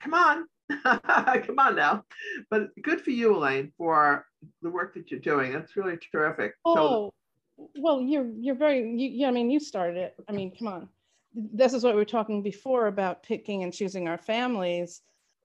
"Come 0.00 0.14
on, 0.14 0.46
come 0.84 1.58
on 1.58 1.74
now." 1.74 2.04
But 2.48 2.68
good 2.80 3.00
for 3.00 3.10
you, 3.10 3.36
Elaine, 3.36 3.72
for 3.76 4.24
the 4.62 4.70
work 4.70 4.94
that 4.94 5.10
you're 5.10 5.20
doing. 5.20 5.52
That's 5.52 5.76
really 5.76 5.98
terrific. 6.12 6.54
Oh, 6.64 6.74
so, 6.74 7.14
well, 7.56 8.00
you're 8.00 8.30
you're 8.38 8.54
very. 8.54 8.78
You, 8.80 9.08
yeah, 9.08 9.28
I 9.28 9.30
mean, 9.30 9.50
you 9.50 9.60
started 9.60 9.96
it. 9.96 10.14
I 10.28 10.32
mean, 10.32 10.54
come 10.56 10.68
on. 10.68 10.88
This 11.34 11.72
is 11.72 11.82
what 11.82 11.94
we 11.94 12.00
were 12.00 12.04
talking 12.04 12.42
before 12.42 12.86
about 12.88 13.22
picking 13.22 13.62
and 13.62 13.72
choosing 13.72 14.08
our 14.08 14.18
families. 14.18 15.02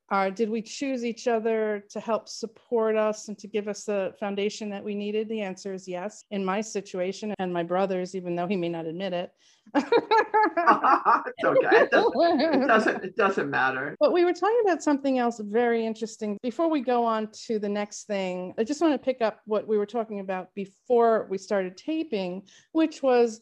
Uh, 0.10 0.30
did 0.30 0.50
we 0.50 0.62
choose 0.62 1.04
each 1.04 1.28
other 1.28 1.84
to 1.90 2.00
help 2.00 2.30
support 2.30 2.96
us 2.96 3.28
and 3.28 3.38
to 3.38 3.48
give 3.48 3.68
us 3.68 3.84
the 3.84 4.14
foundation 4.20 4.70
that 4.70 4.84
we 4.84 4.96
needed? 4.96 5.28
The 5.28 5.42
answer 5.42 5.74
is 5.74 5.86
yes. 5.86 6.24
In 6.32 6.46
my 6.46 6.62
situation 6.62 7.34
and 7.40 7.54
my 7.54 7.64
brother's, 7.64 8.16
even 8.16 8.36
though 8.36 8.48
he 8.48 8.56
may 8.56 8.70
not 8.70 8.86
admit 8.86 9.12
it. 9.12 9.32
it's 9.76 11.44
okay. 11.44 11.76
It 11.76 11.92
doesn't, 11.92 12.14
it 12.42 12.68
doesn't, 12.68 13.04
it 13.04 13.16
doesn't 13.18 13.50
matter. 13.50 13.98
But 14.00 14.14
we 14.14 14.24
were 14.24 14.34
talking 14.34 14.62
about 14.64 14.82
something 14.82 15.20
else 15.20 15.42
very 15.44 15.86
interesting. 15.86 16.38
Before 16.42 16.70
we 16.70 16.80
go 16.80 17.04
on 17.04 17.30
to 17.48 17.60
the 17.60 17.68
next 17.68 18.08
thing, 18.08 18.54
I 18.58 18.64
just 18.64 18.80
want 18.80 18.94
to 18.94 19.00
pick 19.00 19.22
up 19.22 19.42
what 19.46 19.68
we 19.68 19.78
were 19.78 19.86
talking 19.86 20.22
about 20.22 20.56
before 20.56 21.28
we 21.30 21.38
started 21.38 21.76
taping, 21.76 22.44
which 22.72 23.04
was 23.04 23.42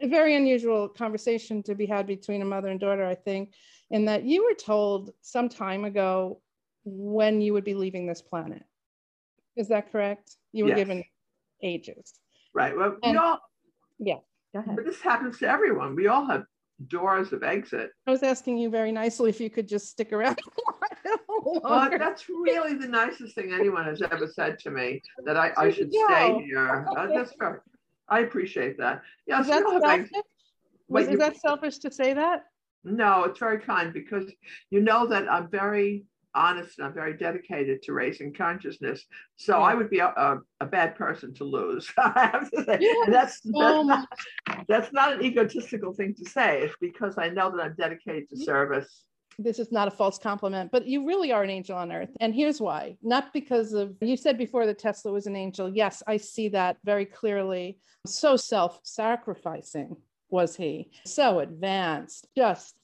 a 0.00 0.06
very 0.06 0.36
unusual 0.36 0.88
conversation 0.88 1.60
to 1.64 1.74
be 1.74 1.86
had 1.86 2.06
between 2.06 2.40
a 2.40 2.44
mother 2.44 2.68
and 2.68 2.78
daughter, 2.78 3.04
I 3.04 3.16
think 3.16 3.52
in 3.90 4.04
that 4.06 4.24
you 4.24 4.44
were 4.44 4.54
told 4.54 5.12
some 5.22 5.48
time 5.48 5.84
ago 5.84 6.40
when 6.84 7.40
you 7.40 7.52
would 7.52 7.64
be 7.64 7.74
leaving 7.74 8.06
this 8.06 8.22
planet. 8.22 8.64
Is 9.56 9.68
that 9.68 9.90
correct? 9.90 10.36
You 10.52 10.64
were 10.64 10.70
yes. 10.70 10.78
given 10.78 11.04
ages. 11.62 12.14
Right. 12.54 12.76
Well, 12.76 12.96
and, 13.02 13.12
we 13.12 13.18
all. 13.18 13.40
Yeah. 13.98 14.18
Go 14.52 14.60
ahead. 14.60 14.76
But 14.76 14.84
this 14.84 15.00
happens 15.00 15.38
to 15.38 15.48
everyone. 15.48 15.94
We 15.94 16.06
all 16.06 16.26
have 16.26 16.44
doors 16.86 17.32
of 17.32 17.42
exit. 17.42 17.90
I 18.06 18.10
was 18.10 18.22
asking 18.22 18.58
you 18.58 18.70
very 18.70 18.92
nicely 18.92 19.30
if 19.30 19.40
you 19.40 19.50
could 19.50 19.66
just 19.66 19.88
stick 19.88 20.12
around. 20.12 20.38
well, 21.28 21.90
that's 21.98 22.28
really 22.28 22.74
the 22.74 22.86
nicest 22.86 23.34
thing 23.34 23.52
anyone 23.52 23.84
has 23.84 24.00
ever 24.02 24.28
said 24.28 24.58
to 24.60 24.70
me 24.70 25.02
that 25.24 25.36
I, 25.36 25.52
I 25.56 25.70
should 25.72 25.92
stay 25.92 26.42
here. 26.44 26.86
Uh, 26.96 27.06
that's 27.08 27.32
fair. 27.34 27.62
I 28.08 28.20
appreciate 28.20 28.78
that. 28.78 29.02
Yeah, 29.26 29.40
is 29.40 29.48
that 29.48 29.64
selfish? 29.64 30.10
Was, 30.88 31.08
is 31.08 31.18
that 31.18 31.36
selfish 31.36 31.78
to 31.78 31.90
say 31.90 32.14
that? 32.14 32.44
No, 32.84 33.24
it's 33.24 33.38
very 33.38 33.58
kind 33.58 33.92
because 33.92 34.30
you 34.70 34.80
know 34.80 35.06
that 35.06 35.30
I'm 35.30 35.50
very 35.50 36.04
honest 36.34 36.78
and 36.78 36.86
I'm 36.86 36.94
very 36.94 37.16
dedicated 37.16 37.82
to 37.82 37.92
raising 37.92 38.32
consciousness. 38.32 39.04
So 39.36 39.58
yeah. 39.58 39.64
I 39.64 39.74
would 39.74 39.90
be 39.90 39.98
a, 39.98 40.06
a, 40.06 40.38
a, 40.60 40.66
bad 40.66 40.94
person 40.94 41.34
to 41.34 41.44
lose. 41.44 41.90
I 41.98 42.30
have 42.32 42.50
to 42.50 42.64
say. 42.64 42.78
That's, 43.08 43.40
oh 43.54 43.86
that's, 43.86 44.06
not, 44.46 44.66
that's 44.68 44.92
not 44.92 45.12
an 45.14 45.22
egotistical 45.22 45.92
thing 45.92 46.14
to 46.14 46.28
say. 46.28 46.62
It's 46.62 46.74
because 46.80 47.18
I 47.18 47.28
know 47.28 47.50
that 47.50 47.62
I'm 47.62 47.74
dedicated 47.74 48.28
to 48.30 48.36
mm-hmm. 48.36 48.44
service. 48.44 49.04
This 49.40 49.60
is 49.60 49.70
not 49.70 49.86
a 49.86 49.92
false 49.92 50.18
compliment, 50.18 50.72
but 50.72 50.86
you 50.86 51.06
really 51.06 51.30
are 51.30 51.44
an 51.44 51.50
angel 51.50 51.78
on 51.78 51.92
earth. 51.92 52.10
And 52.20 52.34
here's 52.34 52.60
why 52.60 52.96
not 53.02 53.32
because 53.32 53.72
of, 53.72 53.94
you 54.00 54.16
said 54.16 54.36
before 54.36 54.66
that 54.66 54.80
Tesla 54.80 55.12
was 55.12 55.28
an 55.28 55.36
angel. 55.36 55.68
Yes, 55.68 56.02
I 56.08 56.16
see 56.16 56.48
that 56.50 56.76
very 56.84 57.04
clearly. 57.04 57.78
So 58.04 58.36
self 58.36 58.80
sacrificing 58.82 59.96
was 60.30 60.56
he. 60.56 60.90
So 61.04 61.40
advanced, 61.40 62.26
just 62.36 62.76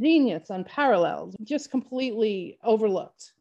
genius 0.00 0.50
unparalleled, 0.50 1.36
just 1.42 1.70
completely 1.70 2.58
overlooked. 2.62 3.32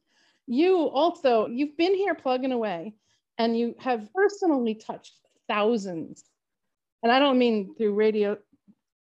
You 0.48 0.90
also, 0.90 1.48
you've 1.48 1.78
been 1.78 1.96
here 1.96 2.16
plugging 2.16 2.52
away 2.52 2.94
and 3.38 3.58
you 3.58 3.76
have 3.80 4.10
personally 4.14 4.76
touched 4.76 5.14
thousands. 5.48 6.24
And 7.02 7.12
I 7.12 7.20
don't 7.20 7.38
mean 7.38 7.76
through 7.76 7.94
radio. 7.94 8.38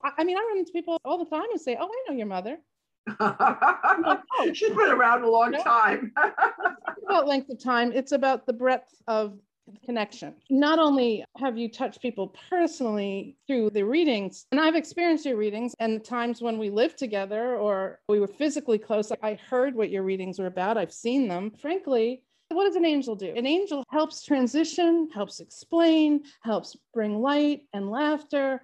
I 0.02 0.24
mean, 0.24 0.36
I 0.36 0.40
run 0.40 0.58
into 0.58 0.72
people 0.72 0.98
all 1.04 1.18
the 1.18 1.30
time 1.30 1.46
and 1.50 1.60
say, 1.60 1.76
Oh, 1.78 1.86
I 1.86 2.10
know 2.10 2.16
your 2.16 2.26
mother. 2.26 2.58
like, 3.20 4.20
oh. 4.38 4.50
She's 4.52 4.70
been 4.70 4.90
around 4.90 5.24
a 5.24 5.30
long 5.30 5.52
time. 5.52 6.12
about 7.04 7.26
length 7.26 7.50
of 7.50 7.62
time. 7.62 7.92
It's 7.92 8.12
about 8.12 8.46
the 8.46 8.52
breadth 8.52 8.94
of 9.06 9.38
connection. 9.84 10.34
Not 10.48 10.78
only 10.78 11.24
have 11.38 11.56
you 11.56 11.70
touched 11.70 12.00
people 12.02 12.34
personally 12.48 13.36
through 13.46 13.70
the 13.70 13.84
readings, 13.84 14.46
and 14.52 14.60
I've 14.60 14.76
experienced 14.76 15.26
your 15.26 15.36
readings 15.36 15.74
and 15.80 15.96
the 15.96 16.04
times 16.04 16.42
when 16.42 16.58
we 16.58 16.70
lived 16.70 16.98
together 16.98 17.56
or 17.56 18.00
we 18.08 18.20
were 18.20 18.28
physically 18.28 18.78
close. 18.78 19.12
I 19.22 19.34
heard 19.34 19.74
what 19.74 19.90
your 19.90 20.02
readings 20.02 20.38
were 20.38 20.46
about, 20.46 20.78
I've 20.78 20.92
seen 20.92 21.28
them. 21.28 21.52
Frankly, 21.60 22.22
what 22.48 22.64
does 22.64 22.76
an 22.76 22.84
angel 22.84 23.14
do? 23.14 23.32
An 23.36 23.46
angel 23.46 23.84
helps 23.90 24.24
transition, 24.24 25.08
helps 25.14 25.40
explain, 25.40 26.22
helps 26.42 26.76
bring 26.92 27.20
light 27.20 27.62
and 27.72 27.90
laughter, 27.90 28.62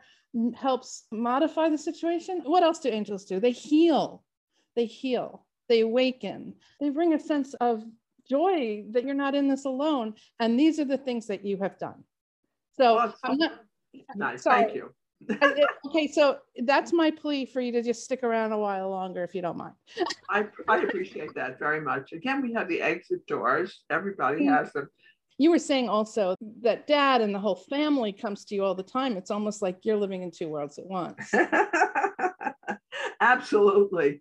helps 0.54 1.04
modify 1.12 1.68
the 1.68 1.78
situation. 1.78 2.40
What 2.44 2.62
else 2.62 2.80
do 2.80 2.88
angels 2.88 3.24
do? 3.24 3.40
They 3.40 3.52
heal. 3.52 4.24
They 4.74 4.86
heal. 4.86 5.46
They 5.68 5.80
awaken. 5.80 6.54
They 6.80 6.90
bring 6.90 7.14
a 7.14 7.18
sense 7.18 7.54
of 7.54 7.84
joy 8.28 8.84
that 8.90 9.04
you're 9.04 9.14
not 9.14 9.34
in 9.34 9.48
this 9.48 9.64
alone. 9.64 10.14
And 10.40 10.58
these 10.58 10.78
are 10.78 10.84
the 10.84 10.98
things 10.98 11.26
that 11.28 11.44
you 11.44 11.56
have 11.58 11.78
done. 11.78 12.04
So 12.76 12.96
Well, 12.96 13.14
I'm 13.24 13.38
not. 13.38 13.52
Nice, 14.14 14.42
sorry. 14.42 14.64
thank 14.64 14.74
you. 14.74 14.92
okay, 15.86 16.06
so 16.06 16.36
that's 16.64 16.92
my 16.92 17.10
plea 17.10 17.46
for 17.46 17.62
you 17.62 17.72
to 17.72 17.82
just 17.82 18.04
stick 18.04 18.22
around 18.22 18.52
a 18.52 18.58
while 18.58 18.90
longer 18.90 19.24
if 19.24 19.34
you 19.34 19.40
don't 19.40 19.56
mind. 19.56 19.72
I, 20.30 20.44
I 20.68 20.78
appreciate 20.80 21.34
that 21.34 21.58
very 21.58 21.80
much. 21.80 22.12
Again, 22.12 22.42
we 22.42 22.52
have 22.52 22.68
the 22.68 22.82
exit 22.82 23.26
doors. 23.26 23.84
Everybody 23.88 24.42
Mm. 24.44 24.54
has 24.54 24.70
them. 24.74 24.90
You 25.38 25.50
were 25.50 25.58
saying 25.58 25.88
also 25.88 26.34
that 26.62 26.86
dad 26.86 27.20
and 27.22 27.34
the 27.34 27.38
whole 27.38 27.56
family 27.56 28.12
comes 28.12 28.44
to 28.46 28.54
you 28.54 28.64
all 28.64 28.74
the 28.74 28.82
time. 28.82 29.16
It's 29.16 29.30
almost 29.30 29.62
like 29.62 29.78
you're 29.82 29.96
living 29.96 30.22
in 30.22 30.30
two 30.30 30.48
worlds 30.48 30.78
at 30.78 30.86
once. 30.86 31.32
Absolutely. 33.20 34.20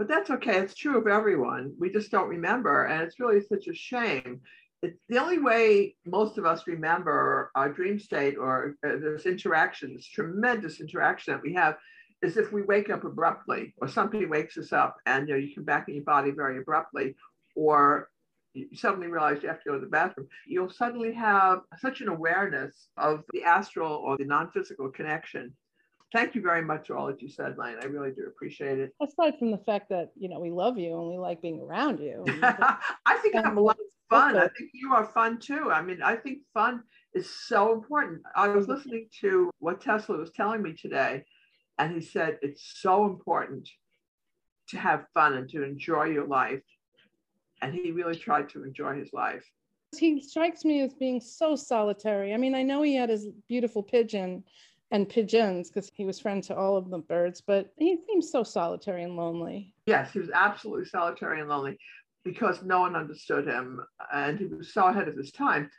But 0.00 0.08
that's 0.08 0.30
okay. 0.30 0.56
It's 0.56 0.74
true 0.74 0.96
of 0.96 1.06
everyone. 1.06 1.74
We 1.78 1.90
just 1.90 2.10
don't 2.10 2.30
remember. 2.30 2.86
And 2.86 3.02
it's 3.02 3.20
really 3.20 3.42
such 3.42 3.68
a 3.68 3.74
shame. 3.74 4.40
It's 4.82 4.98
the 5.10 5.18
only 5.18 5.38
way 5.38 5.94
most 6.06 6.38
of 6.38 6.46
us 6.46 6.66
remember 6.66 7.50
our 7.54 7.68
dream 7.68 7.98
state 7.98 8.38
or 8.38 8.76
uh, 8.82 8.92
this 8.96 9.26
interaction, 9.26 9.94
this 9.94 10.06
tremendous 10.06 10.80
interaction 10.80 11.34
that 11.34 11.42
we 11.42 11.52
have, 11.52 11.76
is 12.22 12.38
if 12.38 12.50
we 12.50 12.62
wake 12.62 12.88
up 12.88 13.04
abruptly 13.04 13.74
or 13.76 13.88
somebody 13.88 14.24
wakes 14.24 14.56
us 14.56 14.72
up 14.72 14.96
and 15.04 15.28
you, 15.28 15.34
know, 15.34 15.38
you 15.38 15.54
come 15.54 15.64
back 15.64 15.86
in 15.86 15.96
your 15.96 16.04
body 16.04 16.30
very 16.30 16.56
abruptly 16.56 17.14
or 17.54 18.08
you 18.54 18.68
suddenly 18.74 19.08
realize 19.08 19.42
you 19.42 19.50
have 19.50 19.62
to 19.62 19.68
go 19.68 19.74
to 19.74 19.84
the 19.84 19.86
bathroom, 19.86 20.28
you'll 20.46 20.70
suddenly 20.70 21.12
have 21.12 21.60
such 21.78 22.00
an 22.00 22.08
awareness 22.08 22.88
of 22.96 23.22
the 23.34 23.42
astral 23.42 23.96
or 23.96 24.16
the 24.16 24.24
non-physical 24.24 24.88
connection 24.92 25.52
thank 26.12 26.34
you 26.34 26.42
very 26.42 26.62
much 26.62 26.88
for 26.88 26.96
all 26.96 27.06
that 27.06 27.22
you 27.22 27.28
said, 27.28 27.56
Lane. 27.58 27.76
I 27.80 27.86
really 27.86 28.10
do 28.10 28.26
appreciate 28.26 28.78
it. 28.78 28.94
Aside 29.00 29.38
from 29.38 29.50
the 29.50 29.58
fact 29.58 29.88
that 29.90 30.10
you 30.16 30.28
know 30.28 30.40
we 30.40 30.50
love 30.50 30.78
you 30.78 30.98
and 30.98 31.10
we 31.10 31.18
like 31.18 31.40
being 31.42 31.60
around 31.60 32.00
you. 32.00 32.24
I 32.42 33.18
think 33.22 33.36
I'm 33.36 33.58
a 33.58 33.60
lot 33.60 33.76
of 33.78 33.86
fun. 34.08 34.36
I 34.36 34.48
think 34.48 34.70
you 34.72 34.92
are 34.92 35.06
fun 35.06 35.38
too. 35.38 35.70
I 35.70 35.82
mean, 35.82 36.02
I 36.02 36.16
think 36.16 36.38
fun 36.52 36.82
is 37.14 37.30
so 37.30 37.72
important. 37.72 38.22
I 38.34 38.48
was 38.48 38.68
listening 38.68 39.08
to 39.20 39.50
what 39.58 39.80
Tesla 39.80 40.16
was 40.16 40.30
telling 40.30 40.62
me 40.62 40.74
today, 40.74 41.24
and 41.78 41.92
he 41.92 42.00
said 42.00 42.38
it's 42.42 42.80
so 42.80 43.06
important 43.06 43.68
to 44.68 44.78
have 44.78 45.06
fun 45.14 45.34
and 45.34 45.48
to 45.50 45.62
enjoy 45.62 46.04
your 46.04 46.26
life. 46.26 46.62
And 47.62 47.74
he 47.74 47.92
really 47.92 48.16
tried 48.16 48.48
to 48.50 48.64
enjoy 48.64 48.98
his 48.98 49.12
life. 49.12 49.44
He 49.98 50.20
strikes 50.22 50.64
me 50.64 50.82
as 50.82 50.94
being 50.94 51.20
so 51.20 51.56
solitary. 51.56 52.32
I 52.32 52.36
mean, 52.36 52.54
I 52.54 52.62
know 52.62 52.80
he 52.82 52.94
had 52.94 53.10
his 53.10 53.26
beautiful 53.48 53.82
pigeon 53.82 54.44
and 54.90 55.08
pigeons 55.08 55.70
because 55.70 55.90
he 55.94 56.04
was 56.04 56.18
friend 56.18 56.42
to 56.44 56.56
all 56.56 56.76
of 56.76 56.90
the 56.90 56.98
birds, 56.98 57.40
but 57.40 57.72
he 57.78 57.98
seems 58.06 58.30
so 58.30 58.42
solitary 58.42 59.04
and 59.04 59.16
lonely. 59.16 59.74
Yes, 59.86 60.12
he 60.12 60.18
was 60.18 60.30
absolutely 60.32 60.86
solitary 60.86 61.40
and 61.40 61.48
lonely 61.48 61.78
because 62.24 62.62
no 62.62 62.80
one 62.80 62.96
understood 62.96 63.46
him 63.46 63.80
and 64.12 64.38
he 64.38 64.46
was 64.46 64.72
so 64.72 64.86
ahead 64.86 65.08
of 65.08 65.16
his 65.16 65.32
time. 65.32 65.70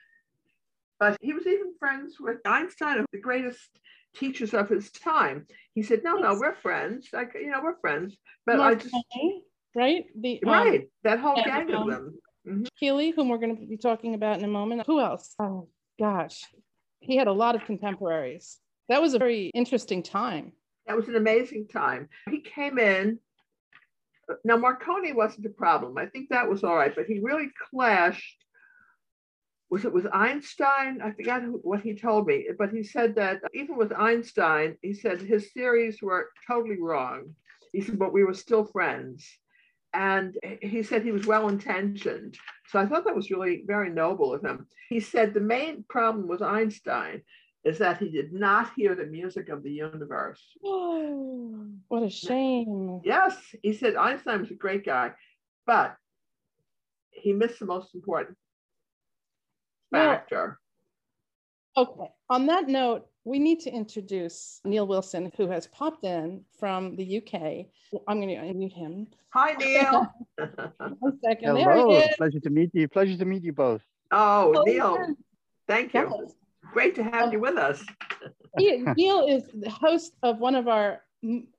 But 1.00 1.17
he 1.19 1.34
was 1.34 1.47
even 1.47 1.74
friends 1.80 2.17
with 2.19 2.38
Einstein, 2.45 3.00
of 3.00 3.06
the 3.12 3.19
greatest 3.19 3.80
teachers 4.13 4.54
of 4.54 4.69
his 4.69 4.91
time. 4.91 5.47
He 5.74 5.82
said, 5.82 6.04
"No, 6.04 6.13
no, 6.13 6.38
we're 6.39 6.54
friends. 6.54 7.10
Like 7.12 7.32
you 7.34 7.50
know, 7.50 7.60
we're 7.63 7.80
friends." 7.80 8.15
But 8.45 8.58
Mark 8.58 8.74
I 8.74 8.76
just 8.76 8.95
right, 9.74 10.06
the 10.15 10.39
um, 10.45 10.52
right 10.52 10.89
that 11.04 11.19
whole 11.19 11.38
gang 11.43 11.74
um, 11.74 11.82
of 11.82 11.88
them. 11.88 12.19
Mhm. 12.47 12.67
Keeley, 12.80 13.12
whom 13.12 13.30
we're 13.30 13.39
going 13.39 13.58
to 13.58 13.65
be 13.65 13.78
talking 13.78 14.13
about 14.13 14.38
in 14.38 14.45
a 14.45 14.47
moment. 14.47 14.84
Who 14.86 15.00
else? 15.00 15.34
Oh 15.39 15.69
gosh, 16.00 16.43
he 17.00 17.17
had 17.17 17.28
a 17.28 17.34
lot 17.34 17.56
of 17.56 17.65
contemporaries. 17.65 18.61
That 18.89 19.02
was 19.02 19.13
a 19.13 19.20
very 19.20 19.52
interesting 19.54 20.04
time. 20.04 20.54
That 20.88 20.98
was 20.98 21.08
an 21.08 21.15
amazing 21.15 21.67
time. 21.67 22.10
He 22.30 22.41
came 22.41 22.78
in. 22.78 23.20
Now 24.44 24.58
Marconi 24.58 25.13
wasn't 25.13 25.46
a 25.46 25.50
problem. 25.50 25.98
I 25.98 26.06
think 26.06 26.30
that 26.30 26.50
was 26.50 26.63
all 26.63 26.76
right, 26.76 26.96
but 26.96 27.06
he 27.06 27.20
really 27.20 27.50
clashed. 27.70 28.38
Was 29.70 29.86
it 29.86 29.94
with 29.94 30.08
Einstein? 30.12 31.02
I 31.02 31.12
forgot 31.12 31.44
who, 31.44 31.60
what 31.63 31.82
he 31.82 31.96
told 31.96 32.28
me, 32.28 32.48
but 32.58 32.72
he 32.72 32.84
said 32.84 33.15
that 33.15 33.41
even 33.54 33.78
with 33.78 33.94
Einstein, 33.94 34.78
he 34.82 34.94
said 34.94 35.22
his 35.22 35.52
theories 35.54 36.02
were 36.02 36.30
totally 36.46 36.82
wrong. 36.82 37.36
He 37.72 37.80
said, 37.80 37.98
but 37.98 38.12
we 38.12 38.26
were 38.26 38.34
still 38.34 38.65
friends. 38.65 39.26
And 39.94 40.38
he 40.62 40.84
said 40.84 41.04
he 41.04 41.12
was 41.12 41.28
well 41.28 41.48
intentioned. 41.48 42.38
So 42.67 42.80
I 42.80 42.86
thought 42.86 43.06
that 43.06 43.15
was 43.15 43.32
really 43.32 43.63
very 43.65 43.89
noble 43.89 44.34
of 44.34 44.44
him. 44.44 44.67
He 44.89 45.00
said 45.00 45.34
the 45.34 45.39
main 45.39 45.86
problem 45.88 46.28
with 46.28 46.41
Einstein 46.41 47.22
is 47.63 47.78
that 47.78 47.97
he 48.00 48.10
did 48.10 48.34
not 48.34 48.71
hear 48.76 48.95
the 48.95 49.06
music 49.06 49.50
of 49.50 49.62
the 49.63 49.71
universe. 49.71 50.41
Oh, 50.65 51.67
what 51.89 52.04
a 52.04 52.10
shame. 52.10 53.02
Yes, 53.04 53.36
he 53.62 53.74
said 53.74 53.95
Einstein 53.95 54.39
was 54.41 54.52
a 54.52 54.56
great 54.56 54.86
guy, 54.86 55.12
but 55.65 55.95
he 57.12 57.34
missed 57.34 57.60
the 57.60 57.65
most 57.65 57.93
important 57.95 58.38
Well- 59.91 60.06
factor. 60.12 60.60
Okay. 61.78 62.10
On 62.30 62.47
that 62.47 62.67
note, 62.67 63.08
we 63.24 63.39
need 63.39 63.62
to 63.62 63.71
introduce 63.71 64.60
Neil 64.65 64.86
Wilson, 64.86 65.32
who 65.38 65.47
has 65.47 65.67
popped 65.67 66.04
in 66.04 66.43
from 66.60 66.97
the 66.97 67.17
UK. 67.19 67.67
I'm 68.10 68.19
going 68.19 68.28
to 68.28 68.36
unmute 68.36 68.74
him. 68.74 69.08
Hi, 69.30 69.54
Neil. 69.54 70.12
One 71.00 71.17
second. 71.24 71.56
There 71.56 71.71
Hello, 71.71 71.91
he 71.91 71.95
is. 71.97 72.15
pleasure 72.17 72.39
to 72.41 72.50
meet 72.50 72.71
you. 72.74 72.89
Pleasure 72.89 73.15
to 73.17 73.24
meet 73.24 73.43
you 73.43 73.54
both. 73.54 73.82
oh, 74.12 74.54
Oh, 74.54 74.63
Neil, 74.63 74.97
yeah. 75.00 75.13
thank 75.67 75.93
you. 75.93 76.10
Yes. 76.21 76.34
Great 76.72 76.96
to 76.96 77.04
have 77.04 77.34
you 77.34 77.40
with 77.40 77.58
us. 77.58 77.84
Neil 78.58 79.28
is 79.28 79.44
the 79.54 79.70
host 79.70 80.14
of 80.24 80.40
one 80.40 80.56
of 80.56 80.68
our 80.68 81.02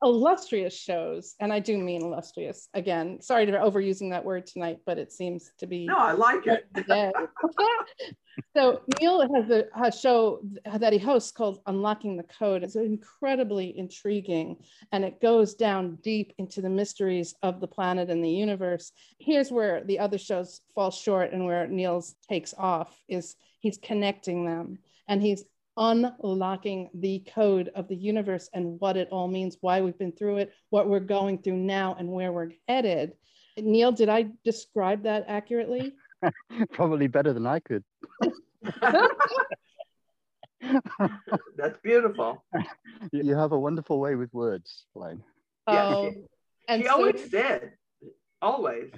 illustrious 0.02 0.76
shows, 0.76 1.36
and 1.38 1.52
I 1.52 1.60
do 1.60 1.78
mean 1.78 2.02
illustrious. 2.02 2.68
Again, 2.74 3.20
sorry 3.20 3.46
to 3.46 3.52
overusing 3.52 4.10
that 4.10 4.24
word 4.24 4.46
tonight, 4.46 4.78
but 4.84 4.98
it 4.98 5.12
seems 5.12 5.52
to 5.58 5.66
be 5.66 5.86
No, 5.86 5.98
I 5.98 6.12
like 6.12 6.46
it. 6.46 6.66
so 8.56 8.80
Neil 9.00 9.20
has 9.34 9.50
a, 9.50 9.64
a 9.80 9.92
show 9.92 10.40
that 10.64 10.92
he 10.92 10.98
hosts 10.98 11.30
called 11.30 11.60
Unlocking 11.66 12.16
the 12.16 12.24
Code. 12.24 12.64
It's 12.64 12.74
incredibly 12.74 13.78
intriguing, 13.78 14.56
and 14.90 15.04
it 15.04 15.20
goes 15.20 15.54
down 15.54 15.98
deep 16.02 16.32
into 16.38 16.60
the 16.60 16.70
mysteries 16.70 17.34
of 17.42 17.60
the 17.60 17.68
planet 17.68 18.10
and 18.10 18.24
the 18.24 18.30
universe. 18.30 18.90
Here's 19.20 19.52
where 19.52 19.84
the 19.84 20.00
other 20.00 20.18
shows 20.18 20.60
fall 20.74 20.90
short, 20.90 21.32
and 21.32 21.44
where 21.44 21.68
Neil's 21.68 22.16
takes 22.28 22.52
off 22.58 23.00
is 23.08 23.36
he's 23.60 23.78
connecting 23.78 24.44
them, 24.44 24.78
and 25.08 25.22
he's 25.22 25.44
unlocking 25.76 26.90
the 26.94 27.20
code 27.34 27.70
of 27.74 27.88
the 27.88 27.96
universe 27.96 28.48
and 28.52 28.78
what 28.80 28.96
it 28.96 29.08
all 29.10 29.28
means, 29.28 29.56
why 29.60 29.80
we've 29.80 29.98
been 29.98 30.12
through 30.12 30.36
it, 30.38 30.52
what 30.70 30.88
we're 30.88 31.00
going 31.00 31.38
through 31.42 31.56
now, 31.56 31.96
and 31.98 32.08
where 32.08 32.32
we're 32.32 32.50
headed. 32.68 33.12
Neil, 33.56 33.92
did 33.92 34.08
I 34.08 34.26
describe 34.44 35.02
that 35.04 35.24
accurately? 35.28 35.94
Probably 36.72 37.06
better 37.06 37.32
than 37.32 37.46
I 37.46 37.60
could. 37.60 37.84
That's 41.56 41.78
beautiful. 41.82 42.44
You 43.10 43.22
you 43.24 43.34
have 43.36 43.52
a 43.52 43.58
wonderful 43.58 43.98
way 43.98 44.14
with 44.14 44.32
words, 44.32 44.84
Elaine. 44.94 45.22
Yeah, 45.68 45.88
Um, 45.88 46.12
she- 46.12 46.22
and 46.68 46.82
She 46.82 46.86
so 46.88 46.94
always 46.94 47.28
did. 47.30 47.70
Always. 48.40 48.90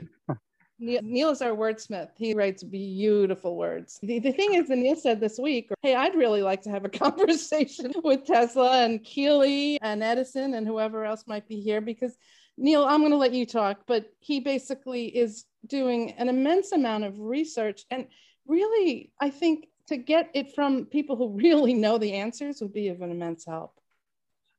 Neil, 0.84 1.00
Neil 1.02 1.30
is 1.30 1.40
our 1.42 1.52
wordsmith. 1.52 2.10
He 2.16 2.34
writes 2.34 2.62
beautiful 2.62 3.56
words. 3.56 3.98
The, 4.02 4.18
the 4.18 4.32
thing 4.32 4.54
is, 4.54 4.68
that 4.68 4.76
Neil 4.76 4.96
said 4.96 5.20
this 5.20 5.38
week, 5.38 5.70
hey, 5.82 5.94
I'd 5.94 6.14
really 6.14 6.42
like 6.42 6.62
to 6.62 6.70
have 6.70 6.84
a 6.84 6.88
conversation 7.04 7.92
with 8.02 8.26
Tesla 8.26 8.84
and 8.84 9.02
Keeley 9.02 9.78
and 9.80 10.02
Edison 10.02 10.54
and 10.54 10.66
whoever 10.66 11.04
else 11.04 11.24
might 11.26 11.48
be 11.48 11.60
here 11.60 11.80
because 11.80 12.16
Neil, 12.56 12.84
I'm 12.84 13.00
going 13.00 13.10
to 13.10 13.16
let 13.16 13.32
you 13.32 13.46
talk, 13.46 13.80
but 13.86 14.12
he 14.20 14.40
basically 14.40 15.06
is 15.06 15.44
doing 15.66 16.12
an 16.12 16.28
immense 16.28 16.72
amount 16.72 17.04
of 17.04 17.18
research. 17.18 17.84
And 17.90 18.06
really, 18.46 19.12
I 19.20 19.30
think 19.30 19.66
to 19.88 19.96
get 19.96 20.30
it 20.34 20.54
from 20.54 20.86
people 20.86 21.16
who 21.16 21.30
really 21.36 21.74
know 21.74 21.98
the 21.98 22.12
answers 22.12 22.60
would 22.60 22.72
be 22.72 22.88
of 22.88 23.00
an 23.02 23.10
immense 23.10 23.44
help. 23.44 23.78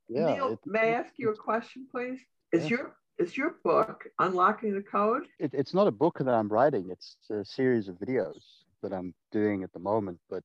Yeah. 0.10 0.34
Neil, 0.34 0.54
it- 0.54 0.60
may 0.66 0.80
I 0.80 1.00
ask 1.00 1.14
you 1.18 1.30
a 1.32 1.36
question, 1.36 1.88
please? 1.92 2.20
Is 2.52 2.64
Yeah. 2.64 2.70
your 2.70 2.96
is 3.18 3.38
your 3.38 3.56
book 3.64 4.06
Unlocking 4.20 4.74
the 4.74 4.82
Code? 4.82 5.24
it, 5.40 5.52
it's 5.54 5.74
not 5.74 5.88
a 5.88 5.92
book 5.92 6.18
that 6.20 6.34
I'm 6.34 6.50
writing. 6.50 6.90
It's 6.90 7.18
a 7.30 7.44
series 7.46 7.88
of 7.88 7.96
videos 7.96 8.42
that 8.84 8.94
I'm 8.94 9.14
doing 9.32 9.64
at 9.64 9.72
the 9.74 9.80
moment, 9.80 10.20
but 10.30 10.44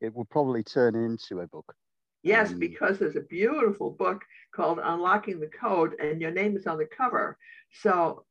it 0.00 0.14
will 0.14 0.24
probably 0.24 0.62
turn 0.62 0.94
into 0.94 1.40
a 1.40 1.46
book. 1.46 1.74
Yes, 2.22 2.52
Um, 2.52 2.58
because 2.58 2.98
there's 2.98 3.16
a 3.16 3.20
beautiful 3.20 3.90
book 3.90 4.22
called 4.54 4.80
Unlocking 4.82 5.38
the 5.40 5.48
Code, 5.48 5.94
and 6.00 6.20
your 6.20 6.32
name 6.32 6.56
is 6.56 6.66
on 6.66 6.78
the 6.78 6.86
cover. 6.86 7.38
So 7.82 8.24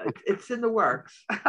it- 0.00 0.16
it's 0.26 0.50
in 0.50 0.60
the 0.60 0.70
works. 0.70 1.24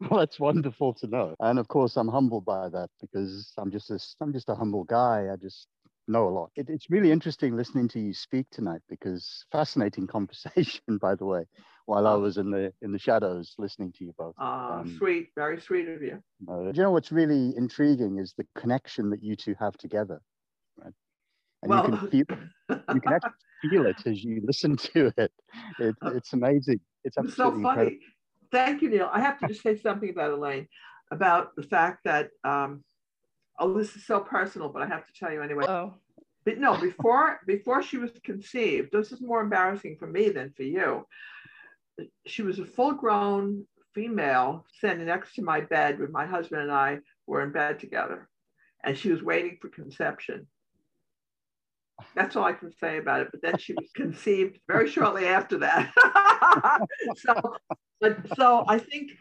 well, 0.00 0.18
that's 0.20 0.40
wonderful 0.40 0.94
to 0.94 1.06
know. 1.06 1.34
And 1.40 1.58
of 1.58 1.68
course, 1.68 1.96
I'm 1.96 2.08
humbled 2.08 2.44
by 2.44 2.68
that 2.68 2.90
because 3.00 3.52
I'm 3.56 3.70
just 3.70 3.90
a, 3.90 3.98
I'm 4.20 4.32
just 4.32 4.48
a 4.50 4.54
humble 4.54 4.84
guy. 4.84 5.28
I 5.32 5.36
just 5.36 5.68
know 6.08 6.28
a 6.28 6.30
lot. 6.30 6.50
It, 6.56 6.68
it's 6.68 6.90
really 6.90 7.10
interesting 7.10 7.56
listening 7.56 7.88
to 7.88 8.00
you 8.00 8.12
speak 8.12 8.46
tonight 8.50 8.80
because 8.88 9.44
fascinating 9.50 10.06
conversation, 10.16 10.98
by 11.00 11.14
the 11.14 11.24
way, 11.24 11.44
while 11.86 12.06
I 12.06 12.12
oh. 12.12 12.20
was 12.20 12.36
in 12.36 12.50
the 12.50 12.72
in 12.82 12.92
the 12.92 12.98
shadows 12.98 13.54
listening 13.58 13.92
to 13.98 14.04
you 14.04 14.14
both. 14.16 14.34
Ah, 14.38 14.80
um, 14.80 14.96
sweet, 14.98 15.30
very 15.36 15.60
sweet 15.60 15.88
of 15.88 16.02
you. 16.02 16.22
Uh, 16.48 16.72
you 16.72 16.82
know 16.82 16.90
what's 16.90 17.12
really 17.12 17.54
intriguing 17.56 18.18
is 18.18 18.34
the 18.36 18.46
connection 18.56 19.10
that 19.10 19.22
you 19.22 19.36
two 19.36 19.54
have 19.58 19.76
together, 19.76 20.20
right? 20.76 20.92
And 21.62 21.70
well, 21.70 21.84
you 21.84 21.96
can 21.96 22.10
feel 22.10 22.38
you 22.94 23.00
can 23.00 23.12
actually 23.12 23.30
feel 23.70 23.86
it 23.86 24.06
as 24.06 24.22
you 24.22 24.42
listen 24.44 24.76
to 24.94 25.12
it. 25.16 25.32
it 25.78 25.96
it's 26.02 26.32
amazing. 26.32 26.80
It's 27.04 27.16
absolutely 27.18 27.62
so 27.62 27.68
funny. 27.68 27.80
Incredible. 27.80 27.98
Thank 28.52 28.82
you, 28.82 28.90
Neil. 28.90 29.10
I 29.12 29.20
have 29.20 29.38
to 29.40 29.48
just 29.48 29.62
say 29.62 29.76
something 29.76 30.10
about 30.10 30.30
Elaine, 30.30 30.68
about 31.10 31.56
the 31.56 31.62
fact 31.62 32.04
that 32.04 32.30
um, 32.44 32.84
oh, 33.58 33.76
this 33.76 33.96
is 33.96 34.06
so 34.06 34.20
personal, 34.20 34.68
but 34.68 34.82
I 34.82 34.86
have 34.86 35.06
to 35.06 35.12
tell 35.12 35.32
you 35.32 35.42
anyway. 35.42 35.64
Oh. 35.68 35.94
But 36.44 36.58
no, 36.58 36.76
before 36.78 37.40
before 37.46 37.82
she 37.82 37.96
was 37.96 38.10
conceived, 38.22 38.90
this 38.92 39.12
is 39.12 39.20
more 39.20 39.40
embarrassing 39.40 39.96
for 39.98 40.06
me 40.06 40.28
than 40.28 40.52
for 40.56 40.62
you. 40.62 41.06
She 42.26 42.42
was 42.42 42.58
a 42.58 42.64
full-grown 42.64 43.66
female 43.94 44.66
standing 44.76 45.06
next 45.06 45.36
to 45.36 45.42
my 45.42 45.60
bed 45.60 46.00
when 46.00 46.12
my 46.12 46.26
husband 46.26 46.62
and 46.62 46.72
I 46.72 46.98
were 47.26 47.42
in 47.42 47.52
bed 47.52 47.78
together, 47.78 48.28
and 48.82 48.98
she 48.98 49.10
was 49.10 49.22
waiting 49.22 49.58
for 49.60 49.68
conception. 49.68 50.46
That's 52.14 52.36
all 52.36 52.44
I 52.44 52.52
can 52.52 52.72
say 52.72 52.98
about 52.98 53.22
it. 53.22 53.28
But 53.30 53.40
then 53.40 53.56
she 53.58 53.72
was 53.72 53.90
conceived 53.94 54.58
very 54.68 54.90
shortly 54.90 55.26
after 55.26 55.58
that. 55.58 55.92
so, 57.16 57.56
but 58.00 58.18
so 58.36 58.64
I 58.68 58.78
think 58.78 59.12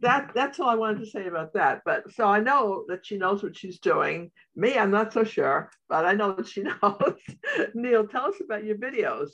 that 0.00 0.32
that's 0.34 0.58
all 0.60 0.68
I 0.68 0.74
wanted 0.74 1.00
to 1.00 1.10
say 1.10 1.26
about 1.26 1.52
that. 1.54 1.82
But 1.84 2.12
so 2.12 2.26
I 2.26 2.40
know 2.40 2.84
that 2.88 3.06
she 3.06 3.16
knows 3.16 3.42
what 3.42 3.56
she's 3.56 3.78
doing. 3.78 4.30
Me, 4.54 4.76
I'm 4.76 4.90
not 4.90 5.12
so 5.12 5.24
sure, 5.24 5.70
but 5.88 6.04
I 6.04 6.12
know 6.12 6.34
that 6.34 6.48
she 6.48 6.62
knows. 6.82 7.14
Neil, 7.74 8.06
tell 8.06 8.26
us 8.26 8.40
about 8.42 8.64
your 8.64 8.76
videos. 8.76 9.28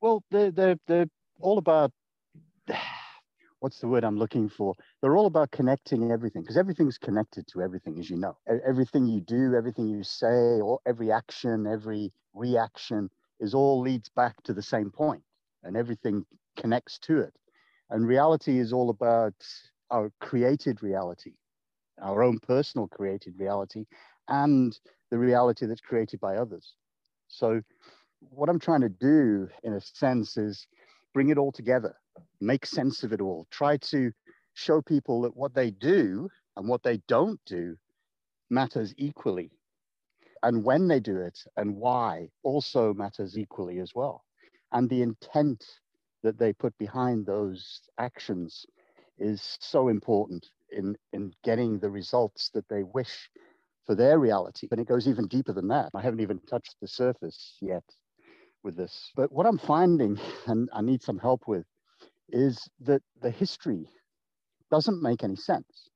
Well, 0.00 0.22
they're 0.30 0.50
they're 0.50 0.76
they're 0.86 1.06
all 1.40 1.58
about 1.58 1.92
what's 3.60 3.80
the 3.80 3.88
word 3.88 4.04
I'm 4.04 4.18
looking 4.18 4.48
for? 4.48 4.74
They're 5.00 5.16
all 5.16 5.26
about 5.26 5.50
connecting 5.50 6.10
everything 6.10 6.42
because 6.42 6.56
everything's 6.56 6.98
connected 6.98 7.46
to 7.48 7.62
everything, 7.62 7.98
as 7.98 8.10
you 8.10 8.16
know. 8.16 8.36
Everything 8.66 9.06
you 9.06 9.20
do, 9.20 9.54
everything 9.54 9.86
you 9.86 10.02
say, 10.02 10.60
or 10.60 10.80
every 10.86 11.12
action, 11.12 11.66
every 11.66 12.12
reaction 12.34 13.10
is 13.38 13.54
all 13.54 13.80
leads 13.80 14.08
back 14.08 14.42
to 14.44 14.52
the 14.52 14.62
same 14.62 14.90
point 14.90 15.22
and 15.62 15.76
everything 15.76 16.24
connects 16.56 16.98
to 16.98 17.20
it. 17.20 17.32
And 17.90 18.06
reality 18.06 18.58
is 18.58 18.72
all 18.72 18.90
about 18.90 19.34
our 19.90 20.12
created 20.20 20.82
reality, 20.82 21.34
our 22.00 22.22
own 22.22 22.38
personal 22.38 22.88
created 22.88 23.34
reality, 23.38 23.86
and 24.28 24.78
the 25.10 25.18
reality 25.18 25.66
that's 25.66 25.80
created 25.80 26.20
by 26.20 26.36
others. 26.36 26.74
So, 27.28 27.62
what 28.20 28.48
I'm 28.48 28.60
trying 28.60 28.82
to 28.82 28.88
do, 28.88 29.48
in 29.64 29.74
a 29.74 29.80
sense, 29.80 30.36
is 30.36 30.66
bring 31.14 31.30
it 31.30 31.38
all 31.38 31.52
together 31.52 31.96
make 32.40 32.66
sense 32.66 33.02
of 33.02 33.12
it 33.12 33.20
all, 33.20 33.46
try 33.50 33.76
to 33.76 34.12
show 34.54 34.82
people 34.82 35.22
that 35.22 35.36
what 35.36 35.54
they 35.54 35.70
do 35.70 36.28
and 36.56 36.68
what 36.68 36.82
they 36.82 36.98
don't 37.08 37.40
do 37.46 37.76
matters 38.50 38.94
equally. 38.96 39.50
And 40.42 40.64
when 40.64 40.88
they 40.88 41.00
do 41.00 41.18
it 41.18 41.38
and 41.56 41.76
why 41.76 42.30
also 42.42 42.94
matters 42.94 43.38
equally 43.38 43.78
as 43.78 43.92
well. 43.94 44.24
And 44.72 44.88
the 44.88 45.02
intent 45.02 45.64
that 46.22 46.38
they 46.38 46.52
put 46.52 46.76
behind 46.78 47.26
those 47.26 47.80
actions 47.98 48.66
is 49.18 49.58
so 49.60 49.88
important 49.88 50.46
in, 50.72 50.96
in 51.12 51.32
getting 51.44 51.78
the 51.78 51.90
results 51.90 52.50
that 52.54 52.68
they 52.68 52.82
wish 52.82 53.30
for 53.86 53.94
their 53.94 54.18
reality. 54.18 54.68
And 54.70 54.80
it 54.80 54.88
goes 54.88 55.08
even 55.08 55.26
deeper 55.26 55.52
than 55.52 55.68
that. 55.68 55.90
I 55.94 56.00
haven't 56.00 56.20
even 56.20 56.40
touched 56.40 56.76
the 56.80 56.88
surface 56.88 57.56
yet 57.60 57.84
with 58.62 58.76
this. 58.76 59.10
But 59.16 59.32
what 59.32 59.46
I'm 59.46 59.58
finding, 59.58 60.18
and 60.46 60.68
I 60.72 60.82
need 60.82 61.02
some 61.02 61.18
help 61.18 61.42
with, 61.46 61.64
is 62.30 62.68
that 62.80 63.02
the 63.20 63.30
history 63.30 63.88
doesn't 64.70 65.02
make 65.02 65.24
any 65.24 65.36
sense. 65.36 65.88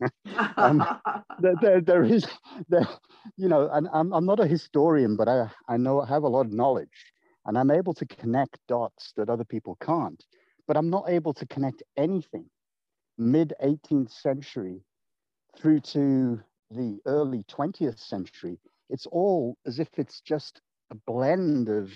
um, 0.56 0.84
there, 1.40 1.54
there, 1.60 1.80
there 1.80 2.04
is, 2.04 2.26
there, 2.68 2.88
you 3.36 3.48
know, 3.48 3.68
and 3.72 3.88
I'm, 3.92 4.12
I'm 4.12 4.26
not 4.26 4.40
a 4.40 4.46
historian, 4.46 5.16
but 5.16 5.28
I, 5.28 5.50
I 5.68 5.76
know 5.76 6.00
I 6.00 6.08
have 6.08 6.24
a 6.24 6.28
lot 6.28 6.46
of 6.46 6.52
knowledge 6.52 7.12
and 7.46 7.58
I'm 7.58 7.70
able 7.70 7.94
to 7.94 8.06
connect 8.06 8.58
dots 8.68 9.12
that 9.16 9.28
other 9.30 9.44
people 9.44 9.76
can't. 9.80 10.22
But 10.66 10.76
I'm 10.76 10.90
not 10.90 11.08
able 11.08 11.34
to 11.34 11.46
connect 11.46 11.82
anything 11.96 12.46
mid 13.18 13.52
18th 13.62 14.10
century 14.10 14.82
through 15.56 15.80
to 15.80 16.40
the 16.70 16.98
early 17.06 17.44
20th 17.44 17.98
century. 17.98 18.58
It's 18.88 19.06
all 19.06 19.56
as 19.66 19.78
if 19.78 19.88
it's 19.96 20.20
just 20.20 20.60
a 20.90 20.94
blend 21.06 21.68
of 21.68 21.92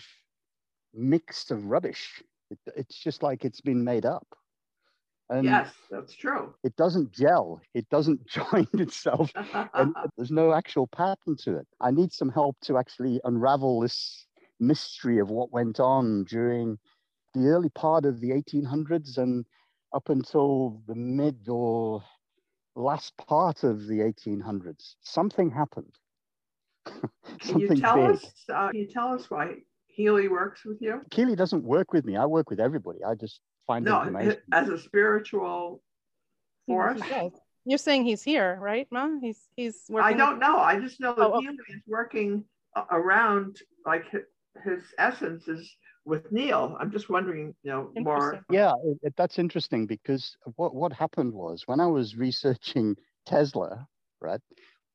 mix 0.92 1.50
of 1.50 1.66
rubbish. 1.66 2.22
It, 2.50 2.58
it's 2.76 2.98
just 2.98 3.22
like 3.22 3.44
it's 3.44 3.60
been 3.60 3.84
made 3.84 4.04
up. 4.04 4.26
And 5.30 5.44
yes, 5.44 5.72
that's 5.90 6.14
true. 6.14 6.54
It 6.62 6.76
doesn't 6.76 7.10
gel. 7.10 7.60
It 7.72 7.88
doesn't 7.88 8.26
join 8.28 8.68
itself. 8.74 9.32
and 9.74 9.94
there's 10.16 10.30
no 10.30 10.52
actual 10.52 10.86
pattern 10.86 11.36
to 11.44 11.56
it. 11.56 11.66
I 11.80 11.90
need 11.90 12.12
some 12.12 12.28
help 12.28 12.56
to 12.62 12.76
actually 12.76 13.20
unravel 13.24 13.80
this 13.80 14.26
mystery 14.66 15.18
of 15.18 15.30
what 15.30 15.52
went 15.52 15.80
on 15.80 16.24
during 16.24 16.78
the 17.34 17.48
early 17.48 17.70
part 17.70 18.04
of 18.04 18.20
the 18.20 18.30
1800s 18.30 19.18
and 19.18 19.44
up 19.92 20.08
until 20.08 20.82
the 20.86 20.94
mid 20.94 21.48
or 21.48 22.02
last 22.76 23.16
part 23.16 23.64
of 23.64 23.86
the 23.86 24.00
1800s. 24.00 24.94
Something 25.02 25.50
happened. 25.50 25.94
Can 27.40 27.60
you 27.60 27.68
tell 27.76 27.96
big. 27.96 28.16
us? 28.16 28.26
Uh, 28.52 28.68
can 28.68 28.80
you 28.80 28.86
tell 28.86 29.14
us 29.14 29.30
why 29.30 29.54
Keely 29.96 30.28
works 30.28 30.66
with 30.66 30.82
you? 30.82 31.00
Keely 31.10 31.34
doesn't 31.34 31.64
work 31.64 31.94
with 31.94 32.04
me. 32.04 32.16
I 32.16 32.26
work 32.26 32.50
with 32.50 32.60
everybody. 32.60 33.02
I 33.02 33.14
just 33.14 33.40
find 33.66 33.86
no, 33.86 34.02
information. 34.02 34.36
as 34.52 34.68
a 34.68 34.78
spiritual 34.78 35.82
force. 36.66 37.00
You're 37.64 37.78
saying 37.78 38.04
he's 38.04 38.22
here, 38.22 38.58
right, 38.60 38.86
Ma? 38.90 39.08
He's 39.18 39.40
he's 39.56 39.84
working. 39.88 40.06
I 40.06 40.12
don't 40.12 40.38
know. 40.38 40.58
I 40.58 40.78
just 40.78 41.00
know 41.00 41.14
that 41.14 41.24
oh, 41.24 41.40
Keely 41.40 41.56
is 41.70 41.82
working 41.86 42.44
around 42.90 43.56
like 43.86 44.04
his 44.62 44.82
essence 44.98 45.48
is 45.48 45.76
with 46.04 46.30
Neil. 46.30 46.76
I'm 46.78 46.90
just 46.90 47.08
wondering, 47.08 47.54
you 47.62 47.70
know, 47.70 47.90
more. 47.96 48.44
Yeah, 48.50 48.74
it, 49.02 49.14
that's 49.16 49.38
interesting 49.38 49.86
because 49.86 50.36
what 50.56 50.74
what 50.74 50.92
happened 50.92 51.32
was 51.32 51.62
when 51.66 51.80
I 51.80 51.86
was 51.86 52.16
researching 52.16 52.96
Tesla, 53.26 53.86
right? 54.20 54.40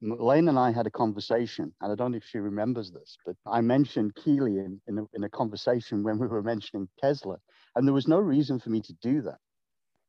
Elaine 0.02 0.48
and 0.48 0.58
I 0.58 0.72
had 0.72 0.88
a 0.88 0.92
conversation, 0.92 1.74
and 1.82 1.92
I 1.92 1.96
don't 1.96 2.12
know 2.12 2.18
if 2.18 2.24
she 2.24 2.38
remembers 2.38 2.90
this, 2.92 3.18
but 3.26 3.36
I 3.46 3.60
mentioned 3.60 4.16
Keely 4.16 4.58
in, 4.58 4.80
in, 4.88 5.00
a, 5.00 5.04
in 5.14 5.24
a 5.26 5.30
conversation 5.30 6.04
when 6.04 6.18
we 6.18 6.28
were 6.28 6.42
mentioning 6.42 6.88
Tesla, 7.00 7.38
and 7.76 7.86
there 7.86 7.94
was 7.94 8.08
no 8.08 8.20
reason 8.20 8.60
for 8.60 8.70
me 8.70 8.82
to 8.82 8.94
do 9.02 9.22
that. 9.24 9.40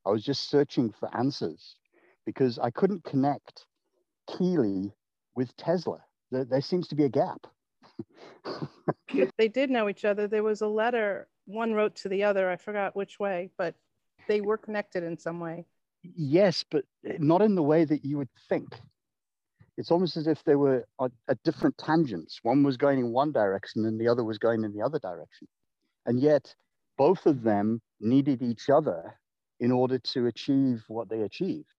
I 0.06 0.10
was 0.10 0.24
just 0.24 0.48
searching 0.48 0.92
for 0.92 1.14
answers 1.16 1.76
because 2.24 2.58
I 2.58 2.70
couldn't 2.70 3.02
connect 3.02 3.66
Keely 4.28 4.92
with 5.34 5.56
Tesla. 5.56 5.98
There, 6.30 6.44
there 6.44 6.60
seems 6.60 6.86
to 6.88 6.94
be 6.94 7.04
a 7.04 7.08
gap. 7.08 7.46
they 9.38 9.48
did 9.48 9.70
know 9.70 9.88
each 9.88 10.04
other. 10.04 10.26
There 10.26 10.42
was 10.42 10.60
a 10.60 10.66
letter 10.66 11.28
one 11.46 11.72
wrote 11.72 11.96
to 11.96 12.08
the 12.08 12.24
other. 12.24 12.50
I 12.50 12.56
forgot 12.56 12.96
which 12.96 13.18
way, 13.18 13.50
but 13.56 13.74
they 14.28 14.40
were 14.40 14.58
connected 14.58 15.02
in 15.02 15.18
some 15.18 15.40
way. 15.40 15.66
Yes, 16.02 16.64
but 16.70 16.84
not 17.18 17.42
in 17.42 17.54
the 17.54 17.62
way 17.62 17.84
that 17.84 18.04
you 18.04 18.18
would 18.18 18.30
think 18.48 18.74
it's 19.80 19.90
almost 19.90 20.18
as 20.18 20.26
if 20.26 20.44
they 20.44 20.56
were 20.56 20.84
at 21.00 21.42
different 21.42 21.78
tangents. 21.78 22.40
One 22.42 22.62
was 22.62 22.76
going 22.76 22.98
in 22.98 23.12
one 23.12 23.32
direction 23.32 23.86
and 23.86 23.98
the 23.98 24.08
other 24.08 24.22
was 24.22 24.36
going 24.36 24.62
in 24.62 24.74
the 24.74 24.82
other 24.82 24.98
direction. 24.98 25.48
And 26.04 26.20
yet, 26.20 26.54
both 26.98 27.24
of 27.24 27.42
them 27.42 27.80
needed 27.98 28.42
each 28.42 28.68
other 28.68 29.18
in 29.58 29.72
order 29.72 29.98
to 29.98 30.26
achieve 30.26 30.84
what 30.88 31.08
they 31.08 31.22
achieved, 31.22 31.72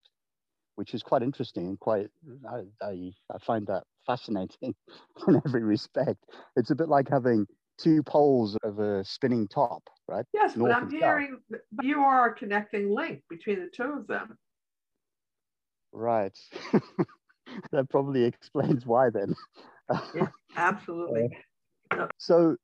which 0.76 0.96
is 0.96 1.04
quite 1.04 1.22
interesting 1.22 1.68
and 1.68 1.80
quite, 1.80 2.08
I, 2.50 2.64
I, 2.84 3.12
I 3.32 3.38
find 3.38 3.68
that 3.68 3.84
fascinating 4.06 4.76
in 5.28 5.42
every 5.46 5.64
respect. 5.64 6.24
It's 6.56 6.72
a 6.72 6.76
bit 6.76 6.90
like 6.90 7.10
having 7.10 7.46
two 7.78 8.04
poles 8.04 8.58
of 8.64 8.80
a 8.80 9.04
spinning 9.04 9.48
top, 9.48 9.84
right? 10.08 10.26
Yes, 10.34 10.56
North 10.56 10.72
but 10.72 10.78
I'm 10.78 10.90
hearing 10.90 11.40
you 11.82 12.00
are 12.00 12.32
a 12.32 12.36
connecting 12.36 12.94
link 12.94 13.24
between 13.30 13.60
the 13.60 13.70
two 13.74 13.92
of 14.00 14.08
them. 14.08 14.38
Right. 15.92 16.38
that 17.72 17.90
probably 17.90 18.24
explains 18.24 18.86
why 18.86 19.10
then. 19.10 19.36
yeah, 20.16 20.28
absolutely. 20.56 21.38
Uh, 21.92 22.08
so 22.18 22.56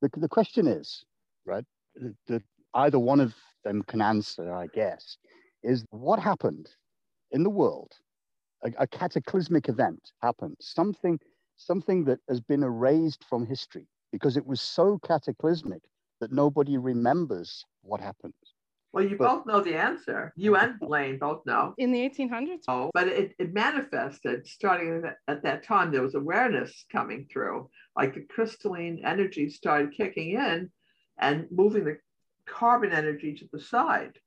the, 0.00 0.10
the 0.16 0.28
question 0.28 0.66
is, 0.66 1.04
right, 1.44 1.64
that 2.28 2.42
either 2.74 2.98
one 2.98 3.20
of 3.20 3.34
them 3.64 3.82
can 3.82 4.00
answer, 4.00 4.52
I 4.52 4.68
guess, 4.68 5.18
is 5.62 5.84
what 5.90 6.18
happened 6.18 6.68
in 7.30 7.42
the 7.42 7.50
world? 7.50 7.92
A, 8.64 8.72
a 8.78 8.86
cataclysmic 8.86 9.68
event 9.68 10.12
happened, 10.22 10.56
something, 10.60 11.18
something 11.56 12.04
that 12.04 12.20
has 12.28 12.40
been 12.40 12.62
erased 12.62 13.24
from 13.24 13.46
history 13.46 13.86
because 14.12 14.36
it 14.36 14.46
was 14.46 14.60
so 14.60 14.98
cataclysmic 14.98 15.82
that 16.20 16.32
nobody 16.32 16.76
remembers 16.76 17.64
what 17.82 18.00
happened. 18.00 18.34
Well, 18.92 19.04
you 19.04 19.16
but, 19.16 19.26
both 19.26 19.46
know 19.46 19.60
the 19.62 19.74
answer. 19.74 20.32
You 20.36 20.56
and 20.56 20.74
Elaine 20.82 21.18
both 21.18 21.46
know. 21.46 21.74
In 21.78 21.92
the 21.92 21.98
1800s? 21.98 22.64
Oh, 22.68 22.90
but 22.92 23.08
it, 23.08 23.32
it 23.38 23.54
manifested 23.54 24.46
starting 24.46 25.02
at 25.26 25.42
that 25.42 25.64
time. 25.64 25.90
There 25.90 26.02
was 26.02 26.14
awareness 26.14 26.84
coming 26.92 27.26
through, 27.32 27.70
like 27.96 28.14
the 28.14 28.26
crystalline 28.28 29.00
energy 29.04 29.48
started 29.48 29.96
kicking 29.96 30.32
in 30.32 30.70
and 31.18 31.46
moving 31.50 31.84
the 31.84 31.96
carbon 32.46 32.92
energy 32.92 33.34
to 33.34 33.48
the 33.50 33.60
side 33.60 34.18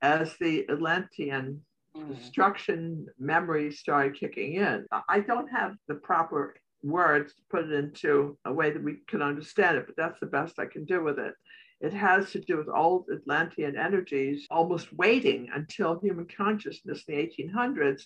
as 0.00 0.34
the 0.40 0.66
Atlantean. 0.70 1.60
Mm-hmm. 1.96 2.14
destruction 2.14 3.06
memory 3.18 3.72
started 3.72 4.14
kicking 4.14 4.54
in. 4.54 4.86
I 5.08 5.20
don't 5.20 5.48
have 5.48 5.74
the 5.88 5.96
proper 5.96 6.54
words 6.84 7.34
to 7.34 7.42
put 7.50 7.64
it 7.64 7.72
into 7.72 8.38
a 8.44 8.52
way 8.52 8.70
that 8.70 8.82
we 8.82 8.98
can 9.08 9.22
understand 9.22 9.76
it, 9.76 9.86
but 9.86 9.96
that's 9.96 10.20
the 10.20 10.26
best 10.26 10.60
I 10.60 10.66
can 10.66 10.84
do 10.84 11.02
with 11.02 11.18
it. 11.18 11.34
It 11.80 11.92
has 11.92 12.30
to 12.32 12.40
do 12.40 12.58
with 12.58 12.68
old 12.68 13.06
Atlantean 13.12 13.76
energies 13.76 14.46
almost 14.50 14.92
waiting 14.92 15.48
until 15.52 15.98
human 15.98 16.26
consciousness 16.26 17.02
in 17.08 17.16
the 17.16 17.44
1800s 17.44 18.02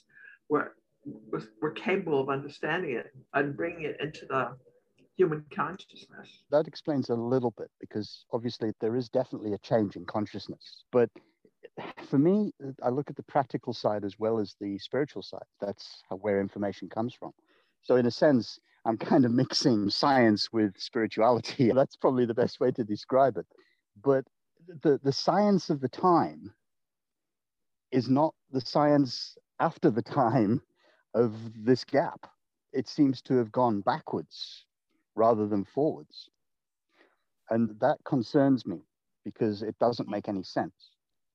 were, 0.49 0.75
was, 1.31 1.49
were 1.61 1.73
capable 1.73 2.20
of 2.20 2.31
understanding 2.31 2.97
it 2.97 3.09
and 3.35 3.55
bringing 3.55 3.83
it 3.83 3.97
into 4.01 4.25
the 4.27 4.57
human 5.16 5.44
consciousness. 5.55 6.42
That 6.51 6.66
explains 6.66 7.11
a 7.11 7.14
little 7.14 7.53
bit 7.59 7.70
because 7.81 8.25
obviously 8.33 8.73
there 8.81 8.97
is 8.97 9.09
definitely 9.09 9.53
a 9.53 9.59
change 9.59 9.97
in 9.97 10.07
consciousness. 10.07 10.85
But 10.90 11.11
for 12.09 12.19
me, 12.19 12.53
I 12.83 12.91
look 12.91 13.11
at 13.11 13.17
the 13.17 13.23
practical 13.25 13.73
side 13.73 14.05
as 14.05 14.19
well 14.19 14.39
as 14.39 14.55
the 14.61 14.79
spiritual 14.79 15.23
side. 15.23 15.45
That's 15.61 16.03
where 16.11 16.41
information 16.41 16.89
comes 16.89 17.15
from. 17.15 17.33
So, 17.83 17.97
in 17.97 18.07
a 18.07 18.11
sense, 18.11 18.59
I'm 18.85 18.97
kind 18.99 19.25
of 19.25 19.33
mixing 19.33 19.91
science 19.91 20.53
with 20.53 20.79
spirituality. 20.79 21.73
That's 21.75 21.97
probably 21.97 22.27
the 22.27 22.35
best 22.35 22.61
way 22.61 22.71
to 22.73 22.85
describe 22.85 23.37
it. 23.37 23.47
But 24.03 24.25
the, 24.83 25.01
the 25.03 25.13
science 25.13 25.71
of 25.71 25.81
the 25.81 25.89
time 25.89 26.53
is 27.93 28.09
not 28.09 28.35
the 28.51 28.61
science 28.61 29.37
after 29.61 29.91
the 29.91 30.03
time 30.03 30.63
of 31.15 31.35
this 31.55 31.85
gap. 31.85 32.27
It 32.73 32.89
seems 32.89 33.23
to 33.23 33.37
have 33.37 33.53
gone 33.53 33.81
backwards 33.81 34.65
rather 35.15 35.47
than 35.47 35.65
forwards. 35.65 36.31
And 37.51 37.79
that 37.81 37.99
concerns 38.05 38.67
me 38.67 38.83
because 39.25 39.63
it 39.63 39.79
doesn't 39.79 40.09
make 40.09 40.29
any 40.29 40.43
sense. 40.43 40.93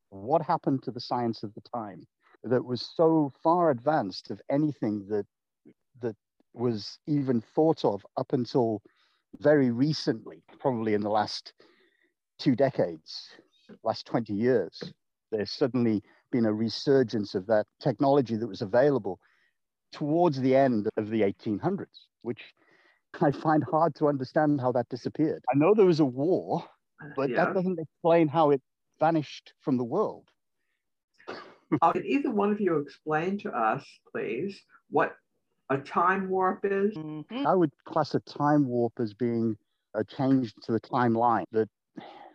What 0.09 0.41
happened 0.41 0.83
to 0.83 0.91
the 0.91 0.99
science 0.99 1.43
of 1.43 1.53
the 1.53 1.61
time 1.61 2.05
that 2.43 2.63
was 2.63 2.89
so 2.95 3.31
far 3.43 3.69
advanced 3.69 4.31
of 4.31 4.41
anything 4.49 5.07
that 5.09 5.25
that 6.01 6.15
was 6.53 6.97
even 7.07 7.41
thought 7.41 7.85
of 7.85 8.05
up 8.17 8.33
until 8.33 8.81
very 9.39 9.71
recently, 9.71 10.43
probably 10.59 10.93
in 10.93 11.01
the 11.01 11.09
last 11.09 11.53
two 12.39 12.55
decades, 12.55 13.29
last 13.83 14.05
20 14.07 14.33
years, 14.33 14.81
there's 15.31 15.51
suddenly 15.51 16.01
been 16.31 16.45
a 16.45 16.53
resurgence 16.53 17.35
of 17.35 17.45
that 17.47 17.67
technology 17.79 18.35
that 18.35 18.47
was 18.47 18.61
available 18.61 19.19
towards 19.91 20.39
the 20.39 20.55
end 20.55 20.87
of 20.97 21.09
the 21.09 21.21
1800s, 21.21 21.85
which 22.21 22.53
I 23.21 23.31
find 23.31 23.63
hard 23.63 23.95
to 23.95 24.07
understand 24.07 24.61
how 24.61 24.71
that 24.73 24.89
disappeared. 24.89 25.43
I 25.53 25.57
know 25.57 25.73
there 25.73 25.85
was 25.85 25.99
a 25.99 26.05
war, 26.05 26.63
but 27.15 27.29
yeah. 27.29 27.45
that 27.45 27.53
doesn't 27.53 27.79
explain 27.79 28.27
how 28.27 28.51
it 28.51 28.61
vanished 28.99 29.53
from 29.62 29.77
the 29.77 29.83
world. 29.83 30.29
uh, 31.81 31.91
can 31.91 32.05
either 32.05 32.31
one 32.31 32.51
of 32.51 32.59
you 32.59 32.77
explain 32.77 33.38
to 33.39 33.51
us, 33.51 33.85
please, 34.12 34.59
what 34.89 35.15
a 35.69 35.77
time 35.77 36.29
warp 36.29 36.62
is? 36.63 36.95
Mm-hmm. 36.95 37.45
I 37.45 37.55
would 37.55 37.71
class 37.85 38.15
a 38.15 38.19
time 38.21 38.67
warp 38.67 38.93
as 38.99 39.13
being 39.13 39.55
a 39.95 40.03
change 40.03 40.53
to 40.63 40.71
the 40.71 40.79
timeline 40.79 41.45
that 41.51 41.69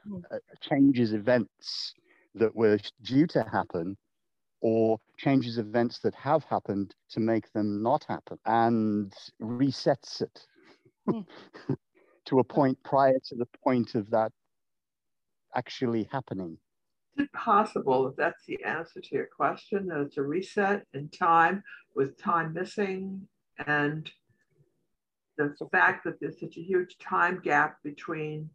hmm. 0.06 0.18
uh, 0.30 0.38
changes 0.60 1.12
events 1.12 1.94
that 2.34 2.54
were 2.54 2.78
due 3.02 3.26
to 3.28 3.42
happen 3.52 3.96
or 4.60 4.98
changes 5.18 5.58
events 5.58 6.00
that 6.00 6.14
have 6.14 6.42
happened 6.44 6.94
to 7.10 7.20
make 7.20 7.52
them 7.52 7.82
not 7.82 8.04
happen 8.08 8.38
and 8.46 9.12
resets 9.40 10.22
it 10.22 10.46
hmm. 11.08 11.20
to 12.24 12.38
a 12.38 12.44
point 12.44 12.78
prior 12.84 13.18
to 13.24 13.34
the 13.36 13.46
point 13.62 13.94
of 13.94 14.10
that 14.10 14.32
actually 15.54 16.08
happening. 16.10 16.58
Is 17.16 17.24
it 17.24 17.32
possible 17.32 18.04
that 18.04 18.16
that's 18.16 18.44
the 18.46 18.62
answer 18.64 19.00
to 19.00 19.14
your 19.14 19.26
question, 19.26 19.86
that 19.86 20.00
it's 20.00 20.16
a 20.16 20.22
reset 20.22 20.84
in 20.94 21.08
time 21.10 21.62
with 21.94 22.20
time 22.20 22.52
missing 22.52 23.28
and 23.66 24.10
the 25.36 25.68
fact 25.72 26.04
that 26.04 26.20
there's 26.20 26.40
such 26.40 26.56
a 26.56 26.62
huge 26.62 26.96
time 26.98 27.40
gap 27.42 27.76
between 27.82 28.48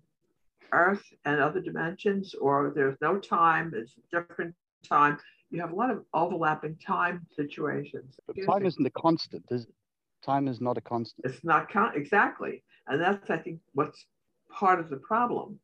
Earth 0.71 1.03
and 1.25 1.41
other 1.41 1.59
dimensions, 1.59 2.35
or 2.35 2.71
there's 2.75 2.97
no 3.01 3.17
time, 3.17 3.73
it's 3.75 3.95
a 3.97 4.21
different 4.21 4.55
time. 4.87 5.17
You 5.49 5.61
have 5.61 5.71
a 5.71 5.75
lot 5.75 5.89
of 5.89 6.05
overlapping 6.13 6.77
time 6.77 7.25
situations. 7.35 8.19
But 8.27 8.35
time 8.45 8.65
isn't 8.65 8.85
a 8.85 8.91
constant, 8.91 9.45
is 9.49 9.63
it? 9.63 9.73
Time 10.23 10.47
is 10.47 10.61
not 10.61 10.77
a 10.77 10.81
constant. 10.81 11.25
It's 11.25 11.43
not 11.43 11.71
con- 11.71 11.93
exactly, 11.95 12.63
and 12.87 13.01
that's 13.01 13.29
I 13.29 13.37
think 13.37 13.61
what's 13.73 14.05
part 14.51 14.79
of 14.79 14.89
the 14.89 14.97
problem. 14.97 15.59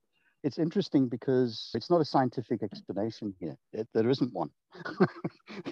It's 0.46 0.60
interesting 0.60 1.08
because 1.08 1.72
it's 1.74 1.90
not 1.90 2.02
a 2.02 2.06
scientific 2.06 2.62
explanation 2.62 3.34
here. 3.40 3.58
It, 3.74 3.88
there 3.96 4.08
isn't 4.08 4.32
one. 4.32 4.52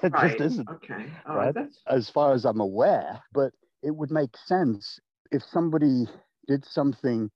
it 0.02 0.12
right. 0.12 0.32
just 0.32 0.42
isn't. 0.42 0.68
Okay. 0.68 1.06
Oh, 1.28 1.36
right? 1.36 1.56
As 1.86 2.10
far 2.10 2.34
as 2.34 2.44
I'm 2.44 2.60
aware, 2.60 3.22
but 3.34 3.52
it 3.84 3.96
would 3.96 4.10
make 4.10 4.36
sense 4.36 5.00
if 5.32 5.44
somebody 5.44 6.08
did 6.48 6.66
something 6.66 7.30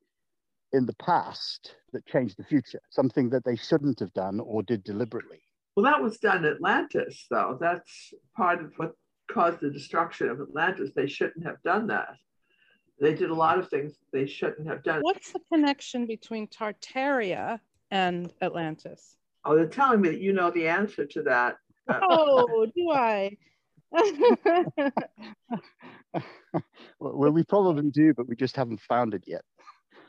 in 0.73 0.88
the 0.88 0.95
past 0.95 1.76
that 1.93 2.08
changed 2.08 2.38
the 2.39 2.43
future, 2.43 2.82
something 2.89 3.30
that 3.30 3.45
they 3.45 3.56
shouldn't 3.56 4.00
have 4.00 4.13
done 4.13 4.39
or 4.39 4.63
did 4.63 4.84
deliberately. 4.84 5.39
Well, 5.76 5.86
that 5.86 6.02
was 6.02 6.17
done 6.17 6.43
in 6.43 6.52
Atlantis, 6.52 7.28
though. 7.30 7.60
That's 7.62 8.13
part 8.36 8.63
of 8.63 8.71
what 8.78 8.93
caused 9.30 9.60
the 9.60 9.69
destruction 9.69 10.30
of 10.30 10.41
Atlantis. 10.41 10.89
They 10.95 11.08
shouldn't 11.08 11.45
have 11.45 11.62
done 11.63 11.86
that. 11.88 12.15
They 12.99 13.13
did 13.13 13.29
a 13.29 13.36
lot 13.36 13.60
of 13.60 13.69
things 13.69 13.93
they 14.12 14.25
shouldn't 14.25 14.67
have 14.67 14.83
done. 14.83 15.01
What's 15.01 15.31
the 15.31 15.39
connection 15.51 16.07
between 16.07 16.47
Tartaria 16.47 17.60
and 17.91 18.33
Atlantis? 18.41 19.17
Oh, 19.45 19.55
they're 19.55 19.67
telling 19.67 20.01
me 20.01 20.10
that 20.10 20.19
you 20.19 20.33
know 20.33 20.51
the 20.51 20.67
answer 20.67 21.05
to 21.05 21.21
that. 21.23 21.57
Oh, 21.89 22.67
do 22.75 22.91
I? 22.91 23.38
well, 26.99 27.31
we 27.31 27.43
probably 27.45 27.89
do, 27.91 28.13
but 28.13 28.27
we 28.27 28.36
just 28.36 28.57
haven't 28.57 28.81
found 28.81 29.13
it 29.13 29.23
yet. 29.25 29.41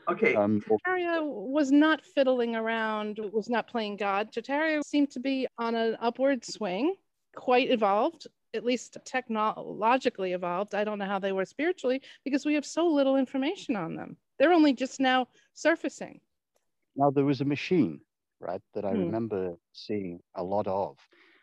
Okay. 0.09 0.35
Um, 0.35 0.61
Tartaria 0.61 1.23
was 1.23 1.71
not 1.71 2.03
fiddling 2.03 2.57
around, 2.57 3.19
was 3.31 3.49
not 3.49 3.69
playing 3.69 3.95
God. 3.95 4.33
Tartaria 4.33 4.83
seemed 4.83 5.11
to 5.11 5.21
be 5.21 5.47
on 5.57 5.73
an 5.73 5.95
upward 6.01 6.43
swing, 6.43 6.95
quite 7.33 7.71
evolved, 7.71 8.27
at 8.53 8.65
least 8.65 8.97
technologically 9.05 10.33
evolved. 10.33 10.75
I 10.75 10.83
don't 10.83 10.99
know 10.99 11.05
how 11.05 11.19
they 11.19 11.31
were 11.31 11.45
spiritually 11.45 12.01
because 12.23 12.45
we 12.45 12.55
have 12.55 12.65
so 12.65 12.87
little 12.87 13.15
information 13.15 13.75
on 13.75 13.95
them. 13.95 14.17
They're 14.37 14.53
only 14.53 14.73
just 14.73 14.99
now 14.99 15.27
surfacing. 15.53 16.19
Now, 16.95 17.11
there 17.11 17.25
was 17.25 17.41
a 17.41 17.45
machine, 17.45 18.01
right, 18.39 18.61
that 18.73 18.85
I 18.85 18.91
hmm. 18.91 19.01
remember 19.01 19.55
seeing 19.73 20.19
a 20.35 20.43
lot 20.43 20.67
of. 20.67 20.97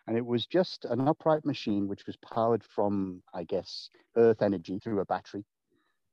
And 0.07 0.17
it 0.17 0.25
was 0.25 0.47
just 0.47 0.85
an 0.85 1.01
upright 1.09 1.45
machine 1.45 1.89
which 1.89 2.07
was 2.07 2.17
powered 2.17 2.63
from, 2.63 3.23
I 3.35 3.45
guess, 3.45 3.91
earth 4.17 4.43
energy 4.43 4.79
through 4.79 5.01
a 5.01 5.05
battery. 5.05 5.45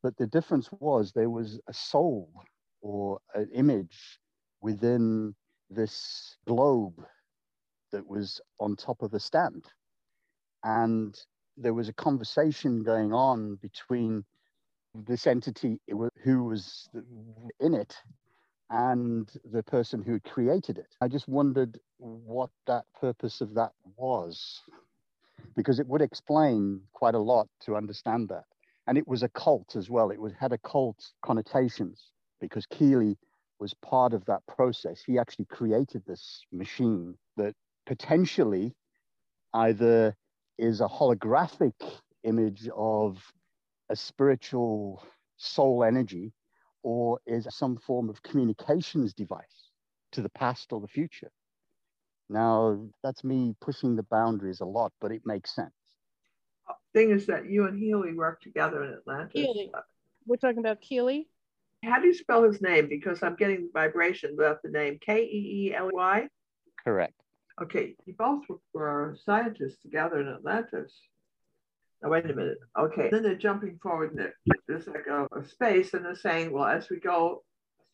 But 0.02 0.18
the 0.18 0.28
difference 0.28 0.70
was 0.72 1.12
there 1.12 1.30
was 1.30 1.60
a 1.68 1.74
soul 1.74 2.30
or 2.82 3.20
an 3.36 3.50
image 3.54 4.20
within 4.62 5.36
this 5.70 6.38
globe 6.48 7.06
that 7.92 8.06
was 8.08 8.42
on 8.60 8.76
top 8.76 9.02
of 9.02 9.14
a 9.14 9.20
stand. 9.20 9.66
And 10.64 11.18
there 11.58 11.74
was 11.74 11.90
a 11.90 11.94
conversation 11.94 12.84
going 12.84 13.14
on 13.14 13.56
between 13.56 14.24
this 14.94 15.28
entity 15.28 15.80
who 16.24 16.44
was 16.44 16.90
in 17.60 17.74
it 17.74 17.96
and 18.70 19.30
the 19.52 19.64
person 19.64 20.02
who 20.02 20.20
created 20.20 20.78
it. 20.78 20.96
I 21.02 21.08
just 21.08 21.28
wondered 21.28 21.80
what 21.98 22.50
that 22.68 22.86
purpose 23.00 23.42
of 23.42 23.54
that 23.56 23.72
was, 23.98 24.62
because 25.56 25.80
it 25.80 25.88
would 25.88 26.02
explain 26.02 26.82
quite 26.94 27.16
a 27.16 27.20
lot 27.20 27.48
to 27.62 27.76
understand 27.76 28.30
that 28.30 28.46
and 28.88 28.98
it 28.98 29.08
was 29.08 29.24
a 29.24 29.30
cult 29.30 29.76
as 29.76 29.90
well. 29.90 30.10
It 30.12 30.20
was 30.20 30.34
had 30.34 30.52
occult 30.52 31.12
connotations 31.22 32.12
because 32.42 32.66
Keely 32.66 33.18
was 33.60 33.74
part 33.76 34.14
of 34.14 34.26
that 34.26 34.46
process. 34.48 35.02
He 35.06 35.18
actually 35.18 35.46
created 35.46 36.04
this 36.06 36.42
machine 36.52 37.16
that 37.38 37.56
potentially 37.86 38.76
either 39.54 40.16
is 40.58 40.82
a 40.82 40.88
holographic 40.88 41.74
image 42.24 42.70
of 42.76 43.22
a 43.90 43.96
spiritual 43.96 45.04
soul 45.38 45.84
energy 45.84 46.32
or 46.84 47.20
is 47.26 47.48
some 47.50 47.78
form 47.78 48.10
of 48.10 48.22
communications 48.24 49.14
device 49.14 49.70
to 50.12 50.22
the 50.22 50.30
past 50.30 50.72
or 50.72 50.82
the 50.82 50.88
future. 50.88 51.32
Now, 52.30 52.88
that's 53.04 53.24
me 53.24 53.56
pushing 53.62 53.96
the 53.96 54.04
boundaries 54.04 54.62
a 54.62 54.66
lot, 54.66 54.92
but 55.00 55.12
it 55.12 55.22
makes 55.26 55.54
sense 55.54 55.74
thing 56.94 57.12
is 57.12 57.26
that 57.26 57.50
you 57.50 57.66
and 57.66 57.80
Keely 57.80 58.14
work 58.14 58.42
together 58.42 58.84
in 58.84 58.94
Atlantis. 58.94 59.34
Keely. 59.34 59.72
We're 60.26 60.38
talking 60.38 60.60
about 60.60 60.80
Keely. 60.82 61.28
How 61.84 62.00
do 62.00 62.08
you 62.08 62.14
spell 62.14 62.44
his 62.44 62.62
name? 62.62 62.88
Because 62.88 63.22
I'm 63.24 63.36
getting 63.36 63.70
vibration 63.74 64.36
without 64.38 64.62
the 64.64 64.70
name. 64.70 65.00
K 65.02 65.24
E 65.24 65.68
E 65.70 65.76
L 65.76 65.90
Y. 65.92 66.28
Correct. 66.82 67.20
Okay, 67.62 67.96
you 68.06 68.14
both 68.14 68.44
were 68.74 69.16
scientists 69.24 69.82
together 69.82 70.20
in 70.22 70.28
Atlantis. 70.28 70.92
Now, 72.02 72.10
wait 72.10 72.30
a 72.30 72.34
minute. 72.34 72.58
Okay, 72.78 73.10
then 73.12 73.24
they're 73.24 73.36
jumping 73.36 73.80
forward 73.82 74.14
and 74.16 74.32
there's 74.68 74.88
like 74.88 75.08
a, 75.08 75.28
space, 75.46 75.94
and 75.94 76.04
they're 76.04 76.16
saying, 76.16 76.52
well, 76.52 76.66
as 76.66 76.90
we 76.90 77.00
go 77.00 77.44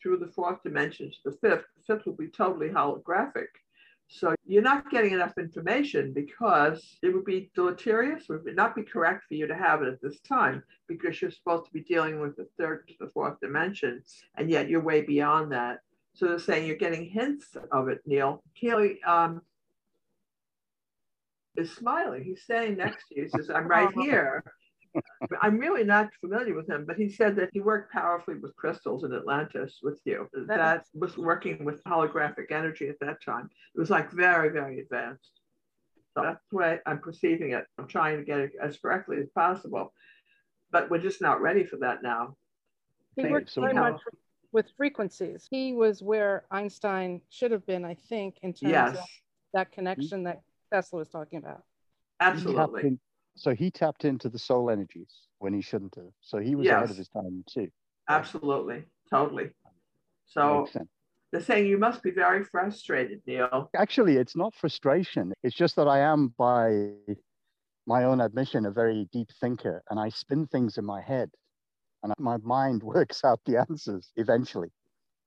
through 0.02 0.16
the 0.16 0.32
fourth 0.32 0.62
dimension 0.62 1.10
to 1.10 1.30
the 1.30 1.36
fifth, 1.36 1.64
the 1.76 1.94
fifth 1.94 2.06
will 2.06 2.14
be 2.14 2.28
totally 2.28 2.68
holographic. 2.70 3.46
So 4.08 4.34
you're 4.44 4.62
not 4.62 4.90
getting 4.90 5.12
enough 5.12 5.34
information 5.38 6.12
because 6.12 6.98
it 7.02 7.14
would 7.14 7.24
be 7.24 7.50
deleterious, 7.54 8.28
would 8.28 8.56
not 8.56 8.74
be 8.74 8.82
correct 8.82 9.24
for 9.28 9.34
you 9.34 9.46
to 9.46 9.54
have 9.54 9.82
it 9.82 9.88
at 9.88 10.02
this 10.02 10.18
time 10.20 10.64
because 10.88 11.22
you're 11.22 11.30
supposed 11.30 11.66
to 11.66 11.72
be 11.72 11.82
dealing 11.82 12.18
with 12.18 12.34
the 12.36 12.48
third 12.58 12.88
to 12.88 12.94
the 12.98 13.10
fourth 13.10 13.38
dimension, 13.40 14.02
and 14.36 14.50
yet 14.50 14.68
you're 14.68 14.82
way 14.82 15.02
beyond 15.02 15.52
that. 15.52 15.80
So 16.14 16.26
they're 16.26 16.40
saying 16.40 16.66
you're 16.66 16.76
getting 16.76 17.08
hints 17.08 17.56
of 17.70 17.88
it, 17.88 18.00
Neil. 18.04 18.42
Keely 18.56 19.00
um, 19.04 19.42
is 21.56 21.74
smiling. 21.74 22.24
He's 22.24 22.42
standing 22.42 22.76
next 22.76 23.08
to 23.08 23.16
you. 23.16 23.22
He 23.24 23.28
says, 23.30 23.50
I'm 23.50 23.68
right 23.68 23.92
here. 23.94 24.44
I'm 25.40 25.58
really 25.58 25.84
not 25.84 26.10
familiar 26.20 26.54
with 26.54 26.68
him, 26.68 26.84
but 26.84 26.96
he 26.96 27.08
said 27.08 27.36
that 27.36 27.50
he 27.52 27.60
worked 27.60 27.92
powerfully 27.92 28.38
with 28.38 28.56
crystals 28.56 29.04
in 29.04 29.14
Atlantis 29.14 29.78
with 29.82 30.00
you. 30.04 30.28
That 30.48 30.84
was 30.94 31.16
working 31.16 31.64
with 31.64 31.82
holographic 31.84 32.50
energy 32.50 32.88
at 32.88 32.98
that 33.00 33.22
time. 33.24 33.48
It 33.74 33.78
was 33.78 33.90
like 33.90 34.10
very, 34.10 34.48
very 34.48 34.80
advanced. 34.80 35.30
So 36.14 36.22
that's 36.22 36.44
the 36.50 36.56
way 36.56 36.78
I'm 36.86 36.98
perceiving 36.98 37.52
it. 37.52 37.66
I'm 37.78 37.86
trying 37.86 38.18
to 38.18 38.24
get 38.24 38.40
it 38.40 38.52
as 38.60 38.78
correctly 38.78 39.18
as 39.18 39.28
possible, 39.28 39.92
but 40.72 40.90
we're 40.90 40.98
just 40.98 41.22
not 41.22 41.40
ready 41.40 41.64
for 41.64 41.76
that 41.78 42.02
now. 42.02 42.36
He 43.14 43.26
worked 43.26 43.54
very 43.54 43.74
much 43.74 44.00
with 44.52 44.66
frequencies. 44.76 45.46
He 45.48 45.72
was 45.72 46.02
where 46.02 46.44
Einstein 46.50 47.20
should 47.28 47.52
have 47.52 47.64
been, 47.66 47.84
I 47.84 47.94
think, 48.08 48.38
in 48.42 48.52
terms 48.52 48.72
yes. 48.72 48.98
of 48.98 49.04
that 49.54 49.70
connection 49.70 50.24
that 50.24 50.40
Tesla 50.72 50.98
was 50.98 51.08
talking 51.08 51.38
about. 51.38 51.62
Absolutely 52.20 52.98
so 53.36 53.54
he 53.54 53.70
tapped 53.70 54.04
into 54.04 54.28
the 54.28 54.38
soul 54.38 54.70
energies 54.70 55.10
when 55.38 55.52
he 55.52 55.62
shouldn't 55.62 55.94
have. 55.94 56.12
So 56.20 56.38
he 56.38 56.54
was 56.54 56.66
yes. 56.66 56.76
ahead 56.76 56.90
of 56.90 56.96
his 56.96 57.08
time 57.08 57.44
too. 57.48 57.68
Absolutely, 58.08 58.84
totally. 59.08 59.50
So 60.26 60.68
they're 61.32 61.40
saying 61.40 61.66
you 61.66 61.78
must 61.78 62.02
be 62.02 62.10
very 62.10 62.44
frustrated, 62.44 63.22
Neil. 63.26 63.70
Actually, 63.74 64.16
it's 64.16 64.36
not 64.36 64.54
frustration. 64.54 65.32
It's 65.42 65.56
just 65.56 65.76
that 65.76 65.88
I 65.88 66.00
am, 66.00 66.34
by 66.36 66.90
my 67.86 68.04
own 68.04 68.20
admission, 68.20 68.66
a 68.66 68.70
very 68.70 69.08
deep 69.12 69.28
thinker, 69.40 69.82
and 69.90 69.98
I 69.98 70.08
spin 70.10 70.46
things 70.46 70.76
in 70.76 70.84
my 70.84 71.00
head, 71.00 71.30
and 72.02 72.12
my 72.18 72.36
mind 72.38 72.82
works 72.82 73.24
out 73.24 73.40
the 73.46 73.64
answers 73.68 74.12
eventually. 74.16 74.68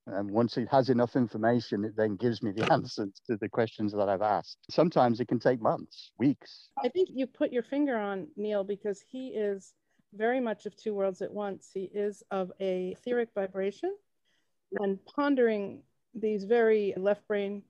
And 0.08 0.30
once 0.32 0.58
it 0.58 0.68
has 0.70 0.90
enough 0.90 1.16
information, 1.16 1.86
it 1.86 1.96
then 1.96 2.16
gives 2.16 2.44
me 2.44 2.52
the 2.52 2.72
answers 2.72 3.12
to 3.28 3.38
the 3.38 3.50
questions 3.50 3.94
that 3.94 4.10
I've 4.10 4.22
asked. 4.22 4.58
Sometimes 4.70 5.20
it 5.20 5.28
can 5.28 5.40
take 5.40 5.62
months, 5.62 6.12
weeks. 6.18 6.70
I 6.84 6.90
think 6.90 7.10
you 7.12 7.26
put 7.26 7.54
your 7.54 7.64
finger 7.64 7.98
on 7.98 8.28
Neil 8.36 8.64
because 8.64 9.02
he 9.02 9.30
is 9.30 9.74
very 10.14 10.40
much 10.40 10.66
of 10.66 10.76
two 10.76 10.94
worlds 10.94 11.22
at 11.22 11.32
once. 11.32 11.70
He 11.74 11.90
is 11.94 12.24
of 12.32 12.52
a 12.60 12.92
etheric 12.92 13.30
vibration 13.34 13.96
and 14.80 15.00
pondering 15.06 15.82
these 16.14 16.44
very 16.44 16.94
left 16.98 17.28
brain 17.28 17.64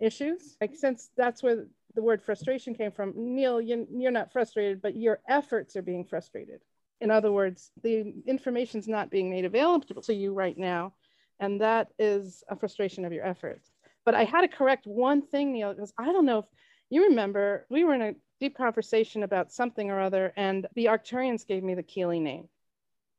issues. 0.00 0.56
Like 0.60 0.76
since 0.76 1.10
that's 1.16 1.42
where 1.42 1.66
the 1.94 2.02
word 2.02 2.22
frustration 2.22 2.74
came 2.74 2.92
from, 2.92 3.12
Neil, 3.16 3.60
you're 3.60 4.10
not 4.10 4.32
frustrated, 4.32 4.82
but 4.82 4.96
your 4.96 5.20
efforts 5.28 5.76
are 5.76 5.82
being 5.82 6.04
frustrated. 6.04 6.60
In 7.00 7.10
other 7.10 7.30
words, 7.30 7.70
the 7.82 8.12
information's 8.26 8.88
not 8.88 9.10
being 9.10 9.30
made 9.30 9.44
available 9.44 10.02
to 10.02 10.14
you 10.14 10.32
right 10.32 10.58
now 10.58 10.92
and 11.40 11.60
that 11.60 11.88
is 11.98 12.42
a 12.48 12.56
frustration 12.56 13.04
of 13.04 13.12
your 13.12 13.24
efforts. 13.24 13.70
But 14.04 14.14
I 14.14 14.24
had 14.24 14.42
to 14.42 14.48
correct 14.48 14.86
one 14.86 15.22
thing, 15.22 15.52
Neil, 15.52 15.74
because 15.74 15.92
I 15.98 16.06
don't 16.06 16.24
know 16.24 16.38
if 16.40 16.44
you 16.90 17.08
remember, 17.08 17.66
we 17.68 17.84
were 17.84 17.94
in 17.94 18.02
a 18.02 18.14
deep 18.40 18.56
conversation 18.56 19.22
about 19.22 19.52
something 19.52 19.90
or 19.90 20.00
other, 20.00 20.32
and 20.36 20.66
the 20.74 20.86
Arcturians 20.86 21.46
gave 21.46 21.62
me 21.62 21.74
the 21.74 21.82
Keely 21.82 22.20
name. 22.20 22.48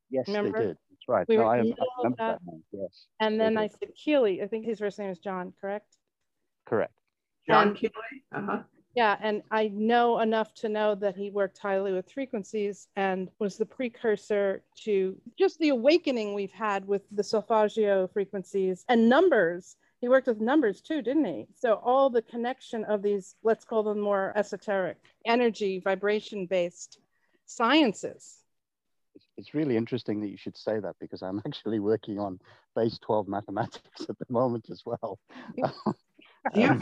Yes, 0.10 0.28
remember? 0.28 0.58
they 0.58 0.66
did. 0.68 0.78
That's 0.90 1.08
right. 1.08 1.28
We 1.28 1.38
no, 1.38 1.44
I, 1.44 1.58
I 1.58 1.58
remember 1.58 1.76
that. 2.02 2.18
that 2.18 2.40
name. 2.46 2.64
Yes. 2.72 3.06
And 3.20 3.40
then 3.40 3.58
I 3.58 3.68
said 3.68 3.90
Keely. 3.96 4.42
I 4.42 4.48
think 4.48 4.66
his 4.66 4.80
first 4.80 4.98
name 4.98 5.10
is 5.10 5.20
John, 5.20 5.54
correct? 5.62 5.96
Correct. 6.66 6.94
John 7.48 7.70
and, 7.70 7.78
Keely. 7.78 7.94
Uh-huh. 8.36 8.64
Yeah, 8.96 9.18
and 9.22 9.44
I 9.52 9.68
know 9.68 10.20
enough 10.20 10.54
to 10.56 10.70
know 10.70 10.96
that 10.96 11.16
he 11.16 11.30
worked 11.30 11.60
highly 11.60 11.94
with 11.94 12.12
frequencies 12.12 12.88
and 12.96 13.30
was 13.38 13.56
the 13.58 13.66
precursor 13.66 14.64
to 14.84 15.16
just 15.38 15.60
the 15.60 15.70
awakening 15.70 16.34
we've 16.34 16.52
had 16.52 16.88
with 16.88 17.04
the 17.12 17.24
solfeggio 17.24 18.08
frequencies 18.08 18.86
and 18.90 19.08
numbers. 19.08 19.76
He 20.02 20.10
worked 20.10 20.28
with 20.28 20.42
numbers 20.42 20.82
too, 20.82 21.02
didn't 21.02 21.26
he? 21.26 21.48
So 21.56 21.76
all 21.76 22.10
the 22.10 22.24
connection 22.24 22.84
of 22.86 23.04
these, 23.04 23.36
let's 23.44 23.64
call 23.64 23.84
them 23.84 24.00
more 24.00 24.34
esoteric, 24.36 24.98
energy, 25.26 25.80
vibration 25.80 26.48
based 26.48 27.00
sciences. 27.46 28.40
It's 29.38 29.54
really 29.54 29.78
interesting 29.78 30.20
that 30.22 30.30
you 30.30 30.38
should 30.38 30.58
say 30.58 30.80
that 30.80 30.96
because 31.00 31.22
I'm 31.22 31.42
actually 31.46 31.80
working 31.80 32.18
on 32.18 32.40
base 32.76 32.98
12 33.00 33.28
mathematics 33.28 34.02
at 34.10 34.18
the 34.18 34.26
moment 34.30 34.68
as 34.72 34.84
well. 34.84 35.20
do, 36.54 36.62
you, 36.62 36.80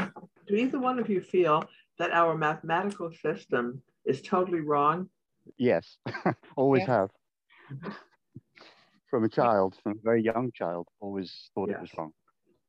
do 0.47 0.55
either 0.55 0.79
one 0.79 0.99
of 0.99 1.09
you 1.09 1.21
feel 1.21 1.63
that 1.99 2.11
our 2.11 2.37
mathematical 2.37 3.11
system 3.21 3.81
is 4.05 4.21
totally 4.21 4.61
wrong? 4.61 5.09
Yes, 5.57 5.97
always 6.55 6.83
have. 6.83 7.09
From 9.09 9.23
a 9.23 9.29
child, 9.29 9.75
from 9.81 9.93
a 9.93 10.01
very 10.03 10.21
young 10.21 10.51
child, 10.53 10.87
always 10.99 11.49
thought 11.55 11.69
yes. 11.69 11.77
it 11.77 11.81
was 11.81 11.89
wrong. 11.97 12.11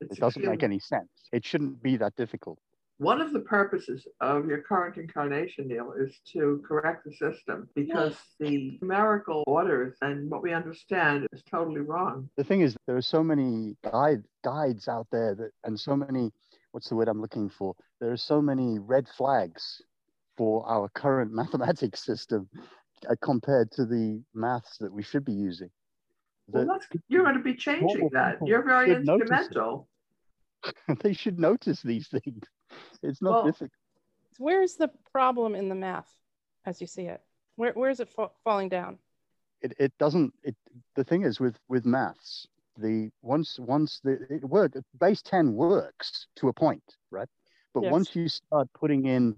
It's 0.00 0.16
it 0.16 0.20
doesn't 0.20 0.44
make 0.44 0.62
any 0.62 0.78
sense. 0.78 1.08
It 1.32 1.44
shouldn't 1.44 1.82
be 1.82 1.96
that 1.96 2.14
difficult. 2.16 2.58
One 2.98 3.20
of 3.20 3.32
the 3.32 3.40
purposes 3.40 4.08
of 4.20 4.46
your 4.46 4.60
current 4.62 4.96
incarnation, 4.96 5.68
Neil, 5.68 5.92
is 5.96 6.18
to 6.32 6.60
correct 6.66 7.04
the 7.04 7.12
system 7.12 7.68
because 7.76 8.16
the 8.40 8.76
numerical 8.82 9.44
orders 9.46 9.96
and 10.02 10.28
what 10.28 10.42
we 10.42 10.52
understand 10.52 11.28
is 11.32 11.44
totally 11.48 11.80
wrong. 11.80 12.28
The 12.36 12.42
thing 12.42 12.60
is, 12.60 12.76
there 12.86 12.96
are 12.96 13.02
so 13.02 13.22
many 13.22 13.76
guide, 13.84 14.24
guides 14.42 14.88
out 14.88 15.06
there 15.12 15.36
that, 15.36 15.52
and 15.62 15.78
so 15.78 15.94
many 15.94 16.32
what's 16.78 16.90
the 16.90 16.94
word 16.94 17.08
I'm 17.08 17.20
looking 17.20 17.50
for? 17.50 17.74
There 18.00 18.12
are 18.12 18.16
so 18.16 18.40
many 18.40 18.78
red 18.78 19.08
flags 19.08 19.82
for 20.36 20.64
our 20.64 20.88
current 20.90 21.32
mathematics 21.42 22.04
system 22.04 22.48
uh, 23.10 23.16
compared 23.20 23.72
to 23.72 23.84
the 23.84 24.22
maths 24.32 24.78
that 24.78 24.92
we 24.92 25.02
should 25.02 25.24
be 25.24 25.32
using. 25.32 25.70
Well, 26.46 26.78
you're 27.08 27.24
going 27.24 27.34
to 27.34 27.42
be 27.42 27.54
changing 27.54 28.10
that. 28.12 28.38
You're 28.46 28.64
very 28.64 28.94
instrumental. 28.94 29.88
they 31.02 31.14
should 31.14 31.40
notice 31.40 31.82
these 31.82 32.06
things. 32.06 32.44
It's 33.02 33.20
not 33.20 33.32
well, 33.32 33.44
difficult. 33.46 33.72
Where's 34.38 34.76
the 34.76 34.90
problem 35.10 35.56
in 35.56 35.68
the 35.68 35.74
math 35.74 36.08
as 36.64 36.80
you 36.80 36.86
see 36.86 37.06
it? 37.06 37.20
Where, 37.56 37.72
where 37.72 37.90
is 37.90 37.98
it 37.98 38.08
fa- 38.08 38.30
falling 38.44 38.68
down? 38.68 38.98
It, 39.62 39.72
it 39.80 39.92
doesn't, 39.98 40.32
it, 40.44 40.54
the 40.94 41.02
thing 41.02 41.24
is 41.24 41.40
with, 41.40 41.56
with 41.68 41.84
maths, 41.84 42.46
the 42.78 43.10
once 43.22 43.58
once 43.58 44.00
the 44.04 44.18
it 44.30 44.44
work 44.44 44.72
base 44.98 45.22
10 45.22 45.52
works 45.52 46.26
to 46.36 46.48
a 46.48 46.52
point 46.52 46.82
right? 47.10 47.28
But 47.74 47.84
yes. 47.84 47.92
once 47.92 48.16
you 48.16 48.28
start 48.28 48.68
putting 48.78 49.06
in 49.06 49.36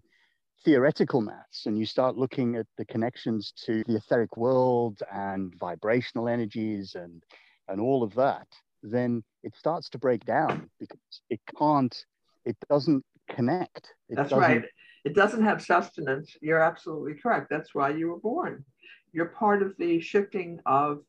theoretical 0.64 1.20
maths 1.20 1.66
and 1.66 1.78
you 1.78 1.86
start 1.86 2.16
looking 2.16 2.56
at 2.56 2.66
the 2.76 2.84
connections 2.84 3.52
to 3.64 3.82
the 3.86 3.96
etheric 3.96 4.36
world 4.36 5.02
and 5.12 5.54
vibrational 5.58 6.28
energies 6.28 6.94
and 6.94 7.22
and 7.68 7.80
all 7.80 8.02
of 8.02 8.14
that 8.14 8.46
then 8.82 9.22
it 9.42 9.54
starts 9.56 9.88
to 9.90 9.98
break 9.98 10.24
down 10.24 10.70
because 10.78 10.98
it 11.28 11.40
can't 11.58 12.04
it 12.44 12.56
doesn't 12.68 13.04
connect. 13.28 13.94
It 14.08 14.16
that's 14.16 14.32
right. 14.32 14.64
It 15.04 15.14
doesn't 15.14 15.42
have 15.42 15.62
sustenance 15.62 16.36
you're 16.42 16.62
absolutely 16.62 17.14
correct. 17.14 17.48
That's 17.50 17.74
why 17.74 17.90
you 17.90 18.08
were 18.08 18.18
born. 18.18 18.64
You're 19.12 19.26
part 19.26 19.62
of 19.62 19.74
the 19.78 20.00
shifting 20.00 20.60
of 20.66 21.00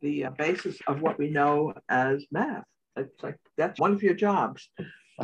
the 0.00 0.26
uh, 0.26 0.30
basis 0.30 0.78
of 0.86 1.00
what 1.00 1.18
we 1.18 1.30
know 1.30 1.74
as 1.88 2.24
math. 2.30 2.64
It's 2.96 3.22
like 3.22 3.36
that's 3.56 3.80
one 3.80 3.92
of 3.92 4.02
your 4.02 4.14
jobs. 4.14 4.68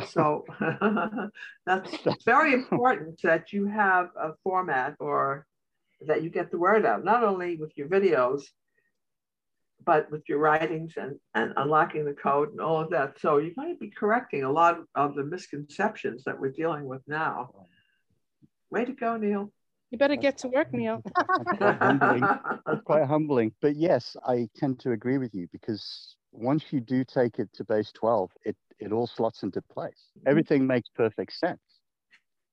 So 0.09 0.45
that's 1.65 2.23
very 2.25 2.53
important 2.53 3.19
that 3.23 3.53
you 3.53 3.65
have 3.67 4.09
a 4.19 4.31
format 4.43 4.95
or 4.99 5.45
that 6.01 6.23
you 6.23 6.29
get 6.29 6.51
the 6.51 6.57
word 6.57 6.85
out, 6.85 7.05
not 7.05 7.23
only 7.23 7.55
with 7.55 7.71
your 7.77 7.87
videos, 7.87 8.43
but 9.85 10.11
with 10.11 10.27
your 10.27 10.39
writings 10.39 10.93
and, 10.97 11.19
and 11.33 11.53
unlocking 11.57 12.05
the 12.05 12.13
code 12.13 12.51
and 12.51 12.59
all 12.59 12.81
of 12.81 12.89
that. 12.89 13.19
So 13.19 13.39
going 13.39 13.73
to 13.73 13.79
be 13.79 13.91
correcting 13.91 14.43
a 14.43 14.51
lot 14.51 14.79
of 14.95 15.15
the 15.15 15.23
misconceptions 15.23 16.23
that 16.25 16.39
we're 16.39 16.51
dealing 16.51 16.85
with 16.85 17.01
now. 17.07 17.51
Way 18.71 18.85
to 18.85 18.93
go, 18.93 19.15
Neil. 19.15 19.51
You 19.95 19.99
better 19.99 20.17
get 20.17 20.37
to 20.39 20.49
work, 20.49 20.73
Neil. 20.73 21.01
it's 21.05 22.83
quite 22.83 23.05
humbling. 23.07 23.53
But 23.61 23.77
yes, 23.77 24.17
I 24.27 24.49
tend 24.53 24.77
to 24.81 24.91
agree 24.91 25.17
with 25.17 25.33
you 25.33 25.47
because 25.53 26.17
once 26.33 26.65
you 26.71 26.81
do 26.81 27.05
take 27.05 27.39
it 27.39 27.47
to 27.53 27.63
base 27.63 27.93
12, 27.93 28.29
it, 28.43 28.57
it 28.77 28.91
all 28.91 29.07
slots 29.07 29.43
into 29.43 29.61
place. 29.61 30.09
Mm-hmm. 30.19 30.27
Everything 30.27 30.67
makes 30.67 30.89
perfect 30.89 31.31
sense. 31.31 31.61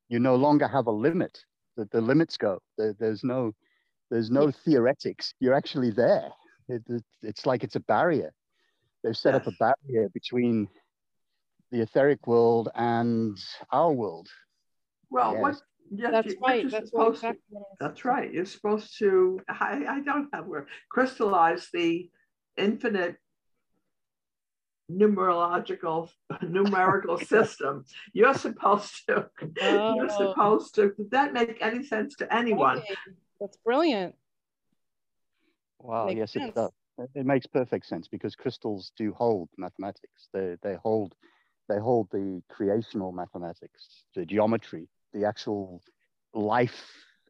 You 0.08 0.20
no 0.20 0.36
longer 0.36 0.68
have 0.68 0.86
a 0.86 0.92
limit. 0.92 1.36
The, 1.76 1.88
the 1.90 2.00
limits 2.00 2.36
go. 2.36 2.60
There, 2.78 2.94
there's 3.00 3.24
no 3.24 3.50
there's 4.08 4.30
no 4.30 4.52
theoretics. 4.52 5.34
You're 5.40 5.54
actually 5.54 5.90
there. 5.90 6.28
It, 6.68 6.84
it, 6.88 7.02
it's 7.22 7.44
like 7.44 7.64
it's 7.64 7.74
a 7.74 7.80
barrier. 7.80 8.32
They've 9.02 9.16
set 9.16 9.34
yes. 9.34 9.48
up 9.48 9.52
a 9.52 9.56
barrier 9.58 10.08
between 10.14 10.68
the 11.72 11.80
etheric 11.80 12.24
world 12.28 12.68
and 12.76 13.36
our 13.72 13.90
world. 13.90 14.28
Well, 15.10 15.32
yes. 15.32 15.42
what 15.42 15.62
Yes, 15.94 16.10
that's 16.10 16.34
right. 16.40 16.70
That's, 16.70 16.90
to, 16.90 17.34
that's 17.78 18.04
right. 18.04 18.32
You're 18.32 18.46
supposed 18.46 18.98
to, 18.98 19.40
I, 19.48 19.84
I 19.86 20.00
don't 20.00 20.28
have 20.32 20.46
word, 20.46 20.68
crystallize 20.90 21.68
the 21.72 22.08
infinite 22.56 23.16
numerological 24.90 26.08
numerical 26.42 27.18
system. 27.34 27.84
You're 28.14 28.34
supposed 28.34 29.02
to, 29.08 29.28
oh. 29.60 29.94
you're 29.96 30.08
supposed 30.08 30.74
to, 30.76 30.94
did 30.96 31.10
that 31.10 31.34
make 31.34 31.58
any 31.60 31.84
sense 31.84 32.16
to 32.16 32.34
anyone? 32.34 32.78
Okay. 32.78 32.94
That's 33.38 33.58
brilliant. 33.58 34.14
Wow, 35.78 36.06
makes 36.06 36.18
yes, 36.18 36.32
sense. 36.32 36.48
it 36.48 36.54
does. 36.54 36.70
It 37.14 37.26
makes 37.26 37.46
perfect 37.46 37.86
sense 37.86 38.08
because 38.08 38.34
crystals 38.34 38.92
do 38.96 39.12
hold 39.12 39.48
mathematics. 39.58 40.28
They, 40.32 40.56
they 40.62 40.76
hold 40.76 41.14
they 41.68 41.78
hold 41.78 42.08
the 42.10 42.42
creational 42.48 43.12
mathematics, 43.12 44.04
the 44.14 44.26
geometry, 44.26 44.88
the 45.12 45.24
actual 45.24 45.82
life 46.34 46.84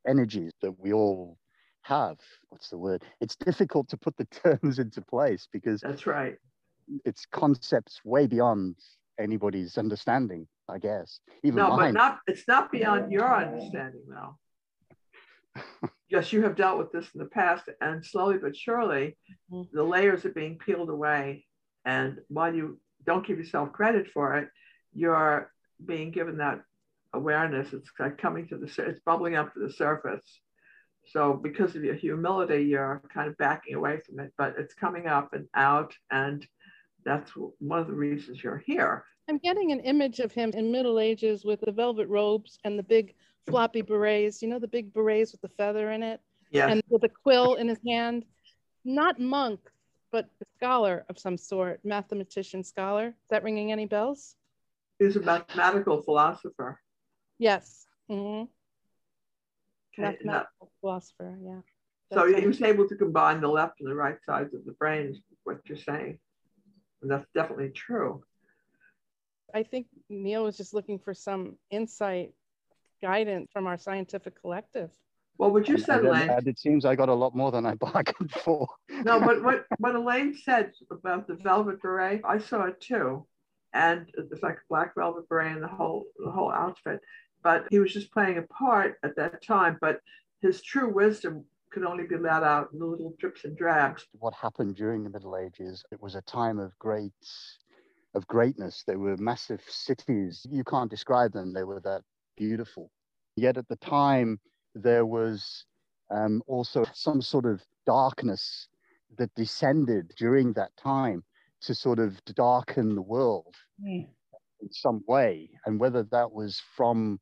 energies 0.06 0.52
that 0.62 0.78
we 0.78 0.92
all 0.92 1.38
have. 1.82 2.18
What's 2.48 2.70
the 2.70 2.78
word? 2.78 3.02
It's 3.20 3.36
difficult 3.36 3.88
to 3.90 3.96
put 3.96 4.16
the 4.16 4.24
terms 4.44 4.78
into 4.78 5.02
place 5.02 5.48
because 5.52 5.80
that's 5.80 6.06
right. 6.06 6.36
It's 7.04 7.26
concepts 7.26 8.00
way 8.04 8.26
beyond 8.26 8.76
anybody's 9.18 9.78
understanding, 9.78 10.46
I 10.68 10.78
guess. 10.78 11.20
Even 11.44 11.58
no, 11.58 11.76
mine. 11.76 11.94
but 11.94 11.98
not 11.98 12.18
it's 12.26 12.48
not 12.48 12.72
beyond 12.72 13.12
your 13.12 13.34
understanding 13.34 14.02
though. 14.08 14.38
yes, 16.08 16.32
you 16.32 16.42
have 16.42 16.56
dealt 16.56 16.78
with 16.78 16.92
this 16.92 17.08
in 17.14 17.20
the 17.20 17.26
past, 17.26 17.64
and 17.80 18.04
slowly 18.04 18.38
but 18.38 18.56
surely, 18.56 19.16
mm-hmm. 19.52 19.76
the 19.76 19.82
layers 19.82 20.24
are 20.24 20.32
being 20.32 20.58
peeled 20.58 20.90
away. 20.90 21.46
And 21.84 22.18
while 22.28 22.54
you 22.54 22.78
don't 23.04 23.26
give 23.26 23.38
yourself 23.38 23.72
credit 23.72 24.08
for 24.08 24.36
it, 24.36 24.48
you're 24.94 25.50
being 25.84 26.10
given 26.10 26.38
that 26.38 26.60
awareness. 27.12 27.72
It's 27.72 27.90
like 27.98 28.18
coming 28.18 28.48
to 28.48 28.56
the, 28.56 28.66
it's 28.86 29.00
bubbling 29.04 29.36
up 29.36 29.52
to 29.54 29.60
the 29.60 29.72
surface. 29.72 30.40
So 31.06 31.34
because 31.34 31.74
of 31.74 31.84
your 31.84 31.94
humility, 31.94 32.64
you're 32.64 33.02
kind 33.12 33.28
of 33.28 33.36
backing 33.36 33.74
away 33.74 34.00
from 34.06 34.20
it, 34.20 34.32
but 34.38 34.54
it's 34.58 34.74
coming 34.74 35.06
up 35.06 35.32
and 35.32 35.46
out. 35.54 35.94
And 36.10 36.46
that's 37.04 37.32
one 37.58 37.80
of 37.80 37.86
the 37.88 37.92
reasons 37.92 38.42
you're 38.42 38.62
here. 38.64 39.04
I'm 39.28 39.38
getting 39.38 39.72
an 39.72 39.80
image 39.80 40.20
of 40.20 40.32
him 40.32 40.50
in 40.50 40.72
Middle 40.72 40.98
Ages 41.00 41.44
with 41.44 41.60
the 41.60 41.72
velvet 41.72 42.08
robes 42.08 42.58
and 42.64 42.78
the 42.78 42.82
big 42.82 43.14
floppy 43.46 43.82
berets, 43.82 44.42
you 44.42 44.48
know, 44.48 44.58
the 44.58 44.68
big 44.68 44.92
berets 44.92 45.32
with 45.32 45.40
the 45.40 45.48
feather 45.48 45.90
in 45.90 46.02
it? 46.02 46.20
Yeah. 46.50 46.68
And 46.68 46.82
with 46.88 47.04
a 47.04 47.08
quill 47.08 47.54
in 47.54 47.68
his 47.68 47.78
hand. 47.86 48.24
Not 48.84 49.20
monk, 49.20 49.60
but 50.10 50.28
a 50.40 50.44
scholar 50.56 51.04
of 51.08 51.18
some 51.18 51.36
sort, 51.36 51.80
mathematician 51.84 52.62
scholar. 52.64 53.08
Is 53.08 53.28
that 53.30 53.42
ringing 53.42 53.72
any 53.72 53.86
bells? 53.86 54.36
He's 54.98 55.16
a 55.16 55.20
mathematical 55.20 56.02
philosopher. 56.02 56.80
Yes. 57.42 57.86
Mm-hmm. 58.08 58.44
Okay, 59.98 60.12
mathematical 60.12 60.70
philosopher, 60.80 61.36
yeah. 61.42 61.58
That's 62.08 62.22
so 62.22 62.40
he 62.40 62.46
was 62.46 62.62
able 62.62 62.88
to 62.88 62.94
combine 62.94 63.40
the 63.40 63.48
left 63.48 63.80
and 63.80 63.90
the 63.90 63.96
right 63.96 64.16
sides 64.24 64.54
of 64.54 64.64
the 64.64 64.72
brain, 64.72 65.06
is 65.08 65.18
what 65.42 65.58
you're 65.64 65.76
saying. 65.76 66.20
And 67.02 67.10
that's 67.10 67.26
definitely 67.34 67.70
true. 67.70 68.22
I 69.52 69.64
think 69.64 69.88
Neil 70.08 70.44
was 70.44 70.56
just 70.56 70.72
looking 70.72 71.00
for 71.00 71.14
some 71.14 71.56
insight, 71.68 72.30
guidance 73.02 73.50
from 73.52 73.66
our 73.66 73.76
scientific 73.76 74.40
collective. 74.40 74.90
Well, 75.36 75.50
what 75.50 75.66
you 75.66 75.78
said, 75.78 76.04
Elaine. 76.04 76.30
It 76.46 76.60
seems 76.60 76.84
I 76.84 76.94
got 76.94 77.08
a 77.08 77.14
lot 77.14 77.34
more 77.34 77.50
than 77.50 77.66
I 77.66 77.74
bargained 77.86 78.30
for. 78.44 78.68
no, 78.88 79.18
but 79.18 79.42
what, 79.42 79.64
what 79.78 79.96
Elaine 79.96 80.36
said 80.36 80.70
about 80.92 81.26
the 81.26 81.34
velvet 81.34 81.82
beret, 81.82 82.20
I 82.24 82.38
saw 82.38 82.66
it 82.66 82.80
too. 82.80 83.26
And 83.74 84.06
it's 84.16 84.42
like 84.42 84.56
a 84.56 84.68
black 84.68 84.94
velvet 84.94 85.28
beret 85.28 85.52
and 85.52 85.62
the 85.62 85.68
whole 85.68 86.04
the 86.22 86.30
whole 86.30 86.52
outfit 86.52 87.00
but 87.42 87.66
he 87.70 87.78
was 87.78 87.92
just 87.92 88.12
playing 88.12 88.38
a 88.38 88.42
part 88.42 88.98
at 89.02 89.16
that 89.16 89.44
time. 89.44 89.78
But 89.80 90.00
his 90.40 90.62
true 90.62 90.92
wisdom 90.92 91.44
could 91.70 91.84
only 91.84 92.06
be 92.06 92.16
let 92.16 92.42
out 92.42 92.68
in 92.72 92.80
little 92.80 93.14
drips 93.18 93.44
and 93.44 93.56
drabs. 93.56 94.06
What 94.18 94.34
happened 94.34 94.76
during 94.76 95.04
the 95.04 95.10
Middle 95.10 95.36
Ages? 95.36 95.84
It 95.90 96.00
was 96.02 96.14
a 96.14 96.22
time 96.22 96.58
of 96.58 96.78
great 96.78 97.12
of 98.14 98.26
greatness. 98.26 98.84
There 98.86 98.98
were 98.98 99.16
massive 99.16 99.62
cities. 99.66 100.46
You 100.50 100.64
can't 100.64 100.90
describe 100.90 101.32
them. 101.32 101.54
They 101.54 101.64
were 101.64 101.80
that 101.80 102.02
beautiful. 102.36 102.90
Yet 103.36 103.56
at 103.56 103.68
the 103.68 103.76
time, 103.76 104.38
there 104.74 105.06
was 105.06 105.64
um, 106.10 106.42
also 106.46 106.84
some 106.92 107.22
sort 107.22 107.46
of 107.46 107.62
darkness 107.86 108.68
that 109.16 109.34
descended 109.34 110.12
during 110.18 110.52
that 110.54 110.76
time 110.76 111.24
to 111.62 111.74
sort 111.74 111.98
of 111.98 112.22
darken 112.34 112.94
the 112.94 113.02
world 113.02 113.54
mm. 113.82 114.06
in 114.60 114.72
some 114.72 115.02
way. 115.06 115.48
And 115.64 115.80
whether 115.80 116.02
that 116.04 116.32
was 116.32 116.60
from 116.76 117.18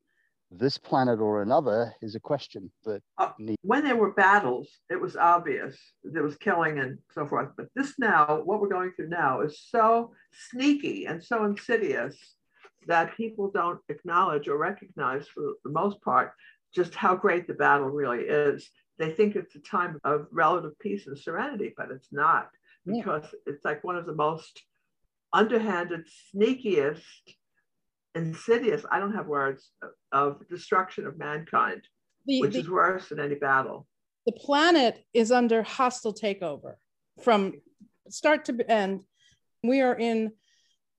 this 0.51 0.77
planet 0.77 1.19
or 1.19 1.41
another 1.41 1.93
is 2.01 2.15
a 2.15 2.19
question 2.19 2.69
that 2.83 3.01
uh, 3.17 3.29
when 3.61 3.83
there 3.83 3.95
were 3.95 4.11
battles 4.11 4.67
it 4.89 4.99
was 4.99 5.15
obvious 5.15 5.77
there 6.03 6.23
was 6.23 6.35
killing 6.35 6.79
and 6.79 6.97
so 7.13 7.25
forth 7.25 7.49
but 7.55 7.67
this 7.73 7.93
now 7.97 8.41
what 8.43 8.59
we're 8.59 8.67
going 8.67 8.91
through 8.91 9.07
now 9.07 9.41
is 9.41 9.65
so 9.69 10.11
sneaky 10.49 11.05
and 11.05 11.23
so 11.23 11.45
insidious 11.45 12.17
that 12.85 13.15
people 13.15 13.49
don't 13.49 13.79
acknowledge 13.87 14.49
or 14.49 14.57
recognize 14.57 15.25
for 15.27 15.53
the 15.63 15.71
most 15.71 16.01
part 16.01 16.33
just 16.75 16.93
how 16.95 17.15
great 17.15 17.47
the 17.47 17.53
battle 17.53 17.87
really 17.87 18.25
is 18.25 18.69
they 18.97 19.09
think 19.09 19.35
it's 19.35 19.55
a 19.55 19.59
time 19.59 19.97
of 20.03 20.27
relative 20.31 20.77
peace 20.79 21.07
and 21.07 21.17
serenity 21.17 21.73
but 21.77 21.91
it's 21.91 22.09
not 22.11 22.49
because 22.85 23.23
yeah. 23.23 23.53
it's 23.53 23.63
like 23.63 23.83
one 23.85 23.95
of 23.95 24.05
the 24.05 24.15
most 24.15 24.63
underhanded 25.31 26.05
sneakiest 26.35 26.99
insidious, 28.15 28.85
I 28.91 28.99
don't 28.99 29.13
have 29.13 29.27
words, 29.27 29.71
of 30.11 30.47
destruction 30.49 31.07
of 31.07 31.17
mankind, 31.17 31.81
the, 32.25 32.41
which 32.41 32.53
the, 32.53 32.59
is 32.59 32.69
worse 32.69 33.09
than 33.09 33.19
any 33.19 33.35
battle. 33.35 33.87
The 34.25 34.33
planet 34.33 35.03
is 35.13 35.31
under 35.31 35.63
hostile 35.63 36.13
takeover 36.13 36.75
from 37.23 37.53
start 38.09 38.45
to 38.45 38.71
end. 38.71 39.03
We 39.63 39.81
are 39.81 39.97
in 39.97 40.31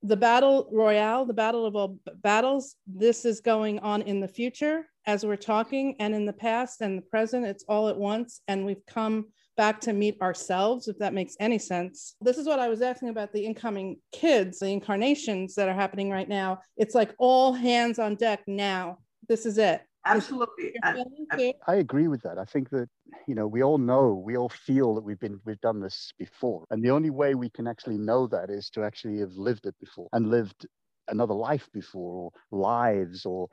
the 0.02 0.16
battle 0.16 0.68
royale, 0.72 1.24
the 1.24 1.34
battle 1.34 1.64
of 1.64 1.76
all 1.76 1.98
battles. 2.22 2.76
This 2.86 3.24
is 3.24 3.40
going 3.40 3.78
on 3.80 4.02
in 4.02 4.20
the 4.20 4.28
future 4.28 4.86
as 5.06 5.24
we're 5.24 5.36
talking, 5.36 5.96
and 5.98 6.14
in 6.14 6.26
the 6.26 6.32
past 6.32 6.80
and 6.80 6.98
the 6.98 7.02
present, 7.02 7.46
it's 7.46 7.64
all 7.68 7.88
at 7.88 7.96
once. 7.96 8.40
And 8.48 8.64
we've 8.64 8.84
come 8.86 9.26
back 9.56 9.80
to 9.82 9.92
meet 9.92 10.20
ourselves, 10.20 10.88
if 10.88 10.98
that 10.98 11.14
makes 11.14 11.36
any 11.40 11.58
sense. 11.58 12.16
This 12.20 12.38
is 12.38 12.46
what 12.46 12.58
I 12.58 12.68
was 12.68 12.82
asking 12.82 13.08
about 13.08 13.32
the 13.32 13.44
incoming 13.44 13.98
kids, 14.12 14.60
the 14.60 14.66
incarnations 14.66 15.54
that 15.54 15.68
are 15.68 15.74
happening 15.74 16.10
right 16.10 16.28
now. 16.28 16.60
It's 16.76 16.94
like 16.94 17.14
all 17.18 17.52
hands 17.52 17.98
on 17.98 18.14
deck 18.14 18.42
now. 18.46 18.98
This 19.28 19.46
is 19.46 19.58
it. 19.58 19.82
Absolutely. 20.04 20.74
I, 20.82 21.54
I, 21.68 21.76
agree 21.76 22.08
with 22.08 22.22
that. 22.22 22.36
I 22.36 22.44
think 22.44 22.70
that, 22.70 22.88
you 23.28 23.36
know, 23.36 23.46
we 23.46 23.62
all 23.62 23.78
know, 23.78 24.14
we 24.14 24.36
all 24.36 24.48
feel 24.48 24.96
that 24.96 25.04
we've 25.04 25.20
been, 25.20 25.38
we've 25.44 25.60
done 25.60 25.80
this 25.80 26.12
before. 26.18 26.66
And 26.70 26.84
the 26.84 26.90
only 26.90 27.10
way 27.10 27.36
we 27.36 27.48
can 27.50 27.68
actually 27.68 27.98
know 27.98 28.26
that 28.26 28.50
is 28.50 28.68
to 28.70 28.82
actually 28.82 29.20
have 29.20 29.32
lived 29.34 29.66
it 29.66 29.76
before 29.78 30.08
and 30.12 30.28
lived 30.28 30.66
another 31.06 31.34
life 31.34 31.68
before 31.72 32.14
or 32.14 32.32
lives 32.50 33.24
or 33.24 33.48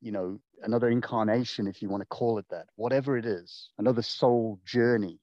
you 0.00 0.10
know 0.12 0.38
another 0.62 0.88
incarnation 0.88 1.66
if 1.66 1.80
you 1.80 1.88
want 1.88 2.00
to 2.00 2.06
call 2.06 2.38
it 2.38 2.44
that 2.50 2.66
whatever 2.76 3.16
it 3.16 3.24
is 3.24 3.70
another 3.78 4.02
soul 4.02 4.58
journey 4.64 5.18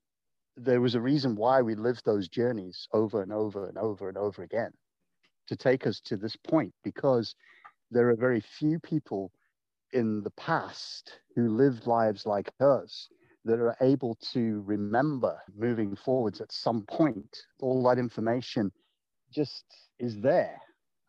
there 0.62 0.82
was 0.82 0.95
a 0.95 1.01
reason 1.01 1.36
why 1.36 1.62
we 1.62 1.76
lived 1.76 2.03
those 2.05 2.28
journeys 2.28 2.88
over 2.93 3.22
and 3.22 3.32
over 3.32 3.68
and 3.68 3.78
over 3.78 4.10
and 4.10 4.18
over 4.18 4.43
again 4.43 4.72
to 5.47 5.55
take 5.55 5.88
us 5.88 5.99
to 6.01 6.18
this 6.18 6.36
point 6.36 6.74
because 6.84 7.34
there 7.91 8.10
are 8.10 8.16
very 8.16 8.41
few 8.41 8.80
people 8.80 9.32
in 9.93 10.22
the 10.22 10.32
past 10.32 11.20
who 11.36 11.55
lived 11.55 11.88
lives 11.88 12.26
like 12.26 12.51
us 12.60 13.07
that 13.45 13.60
are 13.60 13.76
able 13.82 14.16
to 14.34 14.62
remember 14.66 15.39
moving 15.55 15.95
forwards 15.95 16.41
at 16.41 16.51
some 16.51 16.84
point 16.84 17.38
all 17.62 17.82
that 17.84 17.97
information 17.97 18.72
just 19.32 19.64
is 19.97 20.20
there 20.20 20.60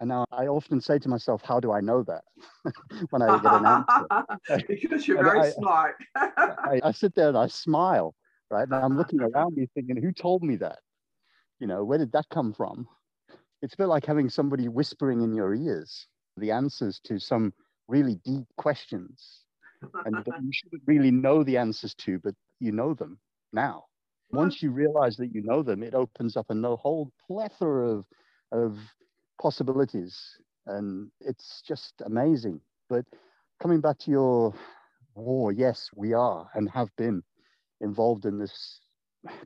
and 0.01 0.09
now 0.09 0.25
I 0.33 0.47
often 0.47 0.81
say 0.81 0.99
to 0.99 1.11
myself, 1.11 1.43
how 1.45 1.61
do 1.61 1.73
I 1.73 1.81
know 1.83 2.03
that 2.05 2.23
when 3.11 3.21
I 3.21 3.39
get 3.39 3.53
an 3.53 3.67
answer? 3.67 4.65
because 4.69 5.07
you're 5.07 5.23
very 5.23 5.41
I, 5.41 5.51
smart. 5.51 5.97
I, 6.17 6.81
I, 6.83 6.93
sit 6.93 7.15
there 7.15 7.29
and 7.29 7.37
I 7.37 7.49
smile 7.49 8.15
right? 8.51 8.69
And 8.69 8.75
I'm 8.75 8.97
looking 8.97 9.21
uh-huh. 9.21 9.31
around 9.35 9.57
me 9.57 9.69
thinking, 9.75 9.97
who 9.97 10.13
told 10.13 10.43
me 10.43 10.57
that? 10.57 10.79
You 11.59 11.67
know, 11.67 11.85
where 11.85 11.99
did 11.99 12.13
that 12.13 12.27
come 12.33 12.53
from? 12.53 12.89
It's 13.63 13.75
a 13.75 13.77
bit 13.77 13.87
like 13.87 14.07
having 14.07 14.31
somebody 14.31 14.69
whispering 14.69 15.21
in 15.23 15.35
your 15.35 15.55
ears 15.55 16.07
the 16.37 16.51
answers 16.51 17.01
to 17.05 17.19
some 17.19 17.53
really 17.89 18.17
deep 18.25 18.47
questions. 18.57 19.45
And 20.05 20.17
you 20.27 20.51
shouldn't 20.53 20.83
really 20.87 21.11
know 21.11 21.43
the 21.43 21.57
answers 21.57 21.95
to, 21.95 22.19
but 22.19 22.35
you 22.59 22.73
know 22.73 22.95
them 22.95 23.19
now. 23.53 23.85
Once 24.31 24.63
you 24.63 24.71
realize 24.71 25.17
that 25.17 25.35
you 25.35 25.43
know 25.43 25.63
them, 25.63 25.83
it 25.83 25.95
opens 25.95 26.37
up 26.37 26.47
a 26.51 26.77
whole 26.77 27.11
plethora 27.27 27.91
of, 27.91 28.05
of 28.53 28.79
possibilities. 29.41 30.17
And 30.67 31.11
it's 31.21 31.63
just 31.67 31.95
amazing. 32.05 32.61
But 32.89 33.05
coming 33.61 33.81
back 33.81 33.99
to 34.01 34.11
your 34.11 34.55
war, 35.15 35.53
yes, 35.53 35.91
we 35.97 36.13
are 36.13 36.49
and 36.55 36.71
have 36.71 36.95
been 36.97 37.23
involved 37.81 38.27
in 38.27 38.39
this 38.39 38.81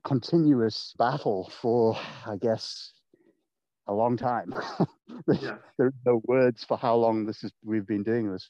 continuous 0.05 0.95
battle 0.99 1.51
for, 1.61 1.97
I 2.27 2.37
guess, 2.37 2.93
a 3.87 3.93
long 3.93 4.17
time. 4.17 4.55
yeah. 5.29 5.57
There 5.79 5.89
are 5.89 5.95
no 6.07 6.23
words 6.25 6.65
for 6.65 6.77
how 6.77 6.97
long 6.97 7.27
this 7.27 7.45
is 7.45 7.53
we've 7.63 7.87
been 7.87 8.03
doing 8.03 8.31
this. 8.31 8.49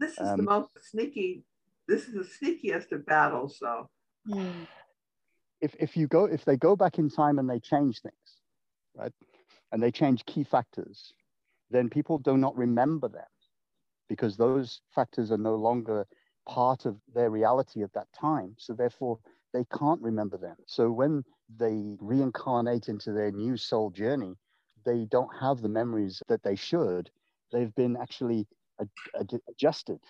This 0.00 0.12
is 0.12 0.28
um, 0.28 0.36
the 0.38 0.42
most 0.42 0.70
sneaky. 0.90 1.44
This 1.86 2.08
is 2.08 2.14
the 2.14 2.46
sneakiest 2.46 2.92
of 2.92 3.06
battles, 3.06 3.58
though. 3.60 3.88
Mm. 4.28 4.66
If 5.60 5.74
if 5.78 5.96
you 5.96 6.06
go 6.06 6.24
if 6.24 6.44
they 6.44 6.56
go 6.56 6.76
back 6.76 6.98
in 6.98 7.08
time 7.08 7.38
and 7.38 7.48
they 7.48 7.60
change 7.60 8.00
things, 8.00 8.14
right, 8.96 9.12
and 9.72 9.82
they 9.82 9.90
change 9.90 10.24
key 10.26 10.44
factors, 10.44 11.12
then 11.70 11.88
people 11.88 12.18
do 12.18 12.36
not 12.36 12.56
remember 12.56 13.08
them 13.08 13.24
because 14.08 14.36
those 14.36 14.80
factors 14.94 15.30
are 15.30 15.38
no 15.38 15.54
longer 15.54 16.06
part 16.46 16.86
of 16.86 16.96
their 17.14 17.30
reality 17.30 17.82
at 17.82 17.92
that 17.94 18.08
time. 18.12 18.54
So 18.58 18.74
therefore, 18.74 19.18
they 19.52 19.64
can't 19.78 20.02
remember 20.02 20.36
them. 20.36 20.56
So 20.66 20.90
when 20.90 21.24
they 21.58 21.96
reincarnate 22.00 22.88
into 22.88 23.12
their 23.12 23.30
new 23.30 23.56
soul 23.56 23.90
journey, 23.90 24.34
they 24.84 25.06
don't 25.06 25.30
have 25.40 25.60
the 25.60 25.68
memories 25.68 26.22
that 26.28 26.42
they 26.42 26.56
should. 26.56 27.10
They've 27.52 27.74
been 27.74 27.96
actually 27.96 28.46
ad- 28.80 28.88
ad- 29.18 29.40
adjusted. 29.48 30.00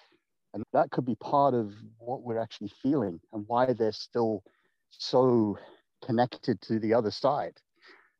And 0.55 0.65
that 0.73 0.91
could 0.91 1.05
be 1.05 1.17
part 1.17 1.55
of 1.55 1.75
what 1.99 2.23
we're 2.23 2.39
actually 2.39 2.73
feeling 2.83 3.21
and 3.33 3.45
why 3.49 3.73
they're 3.73 3.93
still 3.93 4.43
so 4.91 5.59
connected 6.05 6.61
to 6.63 6.79
the 6.79 6.95
other 6.95 7.11
side, 7.11 7.61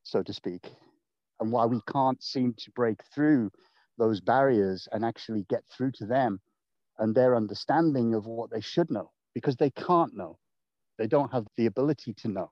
so 0.03 0.23
to 0.23 0.33
speak, 0.33 0.73
and 1.41 1.53
why 1.53 1.67
we 1.67 1.81
can't 1.93 2.23
seem 2.23 2.55
to 2.55 2.71
break 2.73 3.03
through 3.15 3.51
those 3.99 4.21
barriers 4.21 4.89
and 4.93 5.05
actually 5.05 5.45
get 5.49 5.65
through 5.67 5.93
to 5.93 6.07
them 6.07 6.41
and 6.99 7.15
their 7.15 7.35
understanding 7.37 8.15
of 8.15 8.27
what 8.27 8.51
they 8.51 8.61
should 8.61 8.91
know 8.91 9.11
because 9.35 9.57
they 9.57 9.71
can't 9.71 10.17
know. 10.17 10.39
They 10.99 11.07
don't 11.07 11.33
have 11.33 11.47
the 11.57 11.67
ability 11.67 12.15
to 12.15 12.29
know. 12.29 12.51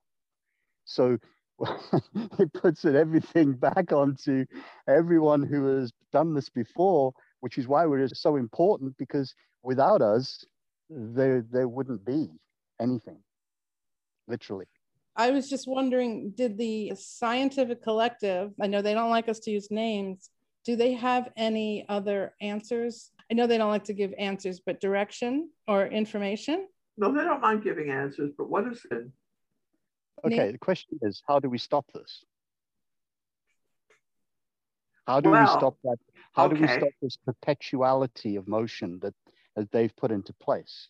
So 0.84 1.18
it 2.38 2.53
puts 2.55 2.84
it 2.84 2.95
everything 2.95 3.53
back 3.53 3.93
onto 3.93 4.45
everyone 4.88 5.43
who 5.43 5.78
has 5.78 5.93
done 6.12 6.34
this 6.34 6.49
before, 6.49 7.12
which 7.40 7.59
is 7.59 7.68
why 7.68 7.86
we're 7.86 8.09
so 8.09 8.36
important 8.36 8.97
because 8.99 9.34
without 9.62 10.03
us, 10.03 10.45
there, 10.90 11.45
there 11.51 11.68
wouldn't 11.68 12.05
be 12.05 12.28
anything, 12.80 13.18
literally. 14.26 14.66
I 15.14 15.30
was 15.30 15.49
just 15.49 15.68
wondering 15.68 16.32
did 16.34 16.57
the 16.57 16.93
scientific 16.97 17.82
collective, 17.82 18.53
I 18.61 18.66
know 18.66 18.82
they 18.82 18.95
don't 18.95 19.11
like 19.11 19.28
us 19.28 19.38
to 19.40 19.51
use 19.51 19.70
names, 19.70 20.30
do 20.64 20.76
they 20.76 20.95
have 20.95 21.28
any 21.36 21.84
other 21.88 22.34
answers? 22.40 23.11
I 23.33 23.35
know 23.35 23.47
they 23.47 23.57
don't 23.57 23.70
like 23.70 23.85
to 23.85 23.95
give 23.95 24.12
answers, 24.18 24.61
but 24.61 24.78
direction 24.78 25.49
or 25.66 25.87
information? 25.87 26.68
No, 26.99 27.11
they 27.14 27.24
don't 27.24 27.41
mind 27.41 27.64
giving 27.64 27.89
answers, 27.89 28.30
but 28.37 28.51
what 28.51 28.66
is 28.70 28.85
it? 28.91 29.09
Okay, 30.22 30.53
the 30.53 30.59
question 30.59 30.99
is 31.01 31.22
how 31.26 31.41
do 31.41 31.49
we 31.49 31.57
stop 31.57 31.87
this? 31.95 32.26
How 35.07 35.20
do 35.20 35.30
well, 35.30 35.41
we 35.41 35.49
stop 35.49 35.76
that? 35.85 35.97
How 36.35 36.45
okay. 36.45 36.57
do 36.57 36.61
we 36.61 36.68
stop 36.68 36.91
this 37.01 37.16
perpetuality 37.16 38.37
of 38.37 38.47
motion 38.49 38.99
that, 39.01 39.14
that 39.57 39.72
they've 39.72 39.97
put 39.97 40.11
into 40.11 40.35
place? 40.35 40.89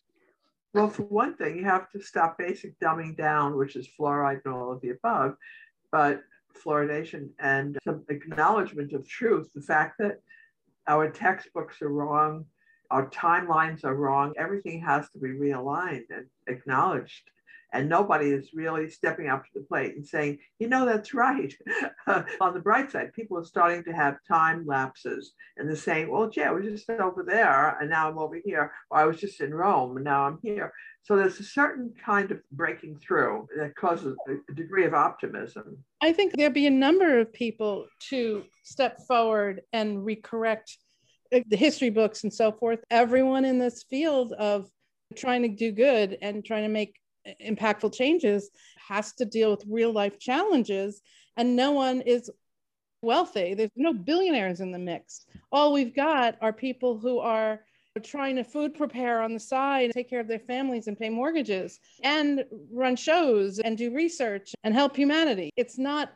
Well, 0.73 0.89
for 0.89 1.03
one 1.03 1.35
thing, 1.35 1.55
you 1.55 1.63
have 1.63 1.89
to 1.91 2.03
stop 2.03 2.37
basic 2.37 2.77
dumbing 2.81 3.15
down, 3.15 3.55
which 3.55 3.77
is 3.77 3.87
fluoride 3.97 4.41
and 4.43 4.53
all 4.53 4.73
of 4.73 4.81
the 4.81 4.89
above. 4.89 5.37
But 5.93 6.23
fluoridation 6.53 7.29
and 7.39 7.77
some 7.85 8.03
acknowledgement 8.09 8.91
of 8.91 9.07
truth, 9.07 9.49
the 9.55 9.61
fact 9.61 9.97
that 9.99 10.19
our 10.87 11.09
textbooks 11.09 11.81
are 11.81 11.89
wrong, 11.89 12.45
our 12.91 13.09
timelines 13.09 13.83
are 13.83 13.95
wrong, 13.95 14.33
everything 14.37 14.81
has 14.81 15.09
to 15.11 15.19
be 15.19 15.29
realigned 15.29 16.05
and 16.09 16.25
acknowledged 16.47 17.23
and 17.73 17.89
nobody 17.89 18.29
is 18.29 18.51
really 18.53 18.89
stepping 18.89 19.27
up 19.27 19.43
to 19.43 19.49
the 19.55 19.65
plate 19.65 19.95
and 19.95 20.05
saying, 20.05 20.37
you 20.59 20.69
know, 20.69 20.85
that's 20.85 21.13
right. 21.13 21.53
on 22.39 22.53
the 22.53 22.59
bright 22.59 22.91
side, 22.91 23.13
people 23.13 23.37
are 23.37 23.43
starting 23.43 23.83
to 23.83 23.91
have 23.91 24.17
time 24.27 24.65
lapses 24.65 25.33
and 25.57 25.67
they're 25.67 25.75
saying, 25.75 26.09
well, 26.09 26.29
yeah, 26.35 26.51
we're 26.51 26.61
just 26.61 26.89
over 26.89 27.23
there 27.23 27.77
and 27.79 27.89
now 27.89 28.09
I'm 28.09 28.19
over 28.19 28.39
here, 28.43 28.71
or 28.89 28.99
I 28.99 29.05
was 29.05 29.19
just 29.19 29.41
in 29.41 29.53
Rome 29.53 29.97
and 29.97 30.05
now 30.05 30.25
I'm 30.25 30.39
here. 30.41 30.71
So 31.01 31.17
there's 31.17 31.39
a 31.39 31.43
certain 31.43 31.93
kind 32.03 32.31
of 32.31 32.39
breaking 32.51 32.99
through 32.99 33.47
that 33.57 33.75
causes 33.75 34.15
a 34.29 34.53
degree 34.53 34.85
of 34.85 34.93
optimism. 34.93 35.77
I 36.01 36.13
think 36.13 36.33
there'd 36.33 36.53
be 36.53 36.67
a 36.67 36.71
number 36.71 37.19
of 37.19 37.33
people 37.33 37.87
to 38.09 38.43
step 38.63 39.01
forward 39.05 39.61
and 39.73 39.97
recorrect 39.97 40.77
uh, 41.33 41.39
the 41.47 41.57
history 41.57 41.89
books 41.89 42.23
and 42.23 42.33
so 42.33 42.53
forth. 42.53 42.79
Everyone 42.89 43.43
in 43.43 43.59
this 43.59 43.83
field 43.89 44.31
of 44.33 44.69
trying 45.17 45.41
to 45.41 45.49
do 45.49 45.71
good 45.71 46.17
and 46.21 46.45
trying 46.45 46.63
to 46.63 46.69
make 46.69 46.95
impactful 47.41 47.93
changes 47.93 48.49
has 48.87 49.13
to 49.13 49.25
deal 49.25 49.51
with 49.51 49.63
real 49.67 49.91
life 49.91 50.19
challenges 50.19 51.01
and 51.37 51.55
no 51.55 51.71
one 51.71 52.01
is 52.01 52.29
wealthy. 53.01 53.53
There's 53.53 53.71
no 53.75 53.93
billionaires 53.93 54.61
in 54.61 54.71
the 54.71 54.79
mix. 54.79 55.25
All 55.51 55.73
we've 55.73 55.95
got 55.95 56.37
are 56.41 56.53
people 56.53 56.97
who 56.97 57.19
are 57.19 57.61
trying 58.01 58.35
to 58.37 58.43
food 58.43 58.73
prepare 58.73 59.21
on 59.21 59.33
the 59.33 59.39
side 59.39 59.91
take 59.93 60.09
care 60.09 60.19
of 60.19 60.27
their 60.27 60.39
families 60.39 60.87
and 60.87 60.97
pay 60.97 61.09
mortgages 61.09 61.79
and 62.03 62.43
run 62.71 62.95
shows 62.95 63.59
and 63.59 63.77
do 63.77 63.93
research 63.93 64.55
and 64.63 64.73
help 64.73 64.95
humanity. 64.95 65.51
It's 65.55 65.77
not 65.77 66.11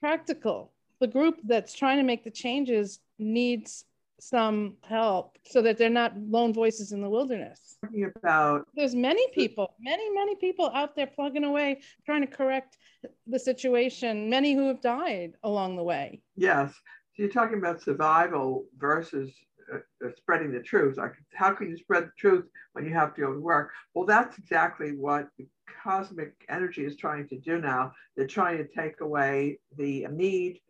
practical. 0.00 0.72
The 1.00 1.06
group 1.06 1.40
that's 1.44 1.74
trying 1.74 1.98
to 1.98 2.02
make 2.02 2.22
the 2.22 2.30
changes 2.30 3.00
needs 3.18 3.86
some 4.18 4.76
help 4.82 5.36
so 5.44 5.60
that 5.62 5.76
they're 5.78 5.90
not 5.90 6.16
lone 6.16 6.52
voices 6.52 6.92
in 6.92 7.00
the 7.00 7.08
wilderness. 7.08 7.76
About 8.16 8.66
there's 8.74 8.94
many 8.94 9.26
people, 9.32 9.74
many, 9.80 10.10
many 10.10 10.36
people 10.36 10.70
out 10.74 10.96
there 10.96 11.06
plugging 11.06 11.44
away, 11.44 11.80
trying 12.04 12.22
to 12.22 12.26
correct 12.26 12.78
the 13.26 13.38
situation, 13.38 14.30
many 14.30 14.54
who 14.54 14.68
have 14.68 14.80
died 14.80 15.32
along 15.42 15.76
the 15.76 15.82
way. 15.82 16.22
Yes. 16.36 16.72
So 17.14 17.22
you're 17.22 17.32
talking 17.32 17.58
about 17.58 17.82
survival 17.82 18.66
versus 18.78 19.32
uh, 19.72 19.78
uh, 20.04 20.10
spreading 20.16 20.52
the 20.52 20.60
truth. 20.60 20.96
Like, 20.96 21.14
how 21.34 21.52
can 21.52 21.68
you 21.70 21.76
spread 21.76 22.04
the 22.04 22.12
truth 22.18 22.44
when 22.72 22.84
you 22.84 22.92
have 22.94 23.14
to 23.14 23.20
go 23.20 23.32
to 23.32 23.40
work? 23.40 23.72
Well, 23.94 24.06
that's 24.06 24.38
exactly 24.38 24.92
what 24.92 25.28
the 25.38 25.46
cosmic 25.82 26.32
energy 26.48 26.84
is 26.84 26.96
trying 26.96 27.28
to 27.28 27.38
do 27.38 27.60
now. 27.60 27.92
They're 28.16 28.26
trying 28.26 28.58
to 28.58 28.68
take 28.68 29.00
away 29.00 29.58
the 29.76 30.06
need 30.10 30.60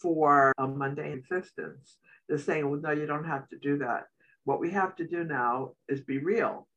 for 0.00 0.52
a 0.58 0.66
mundane 0.66 1.12
existence 1.12 1.98
they're 2.28 2.38
saying, 2.38 2.68
well, 2.68 2.80
no, 2.80 2.90
you 2.90 3.06
don't 3.06 3.26
have 3.26 3.48
to 3.48 3.58
do 3.58 3.78
that. 3.78 4.04
What 4.44 4.60
we 4.60 4.70
have 4.70 4.96
to 4.96 5.06
do 5.06 5.24
now 5.24 5.72
is 5.88 6.00
be 6.00 6.18
real. 6.18 6.68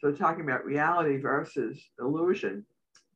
So 0.00 0.12
talking 0.12 0.44
about 0.44 0.64
reality 0.64 1.18
versus 1.18 1.82
illusion. 1.98 2.64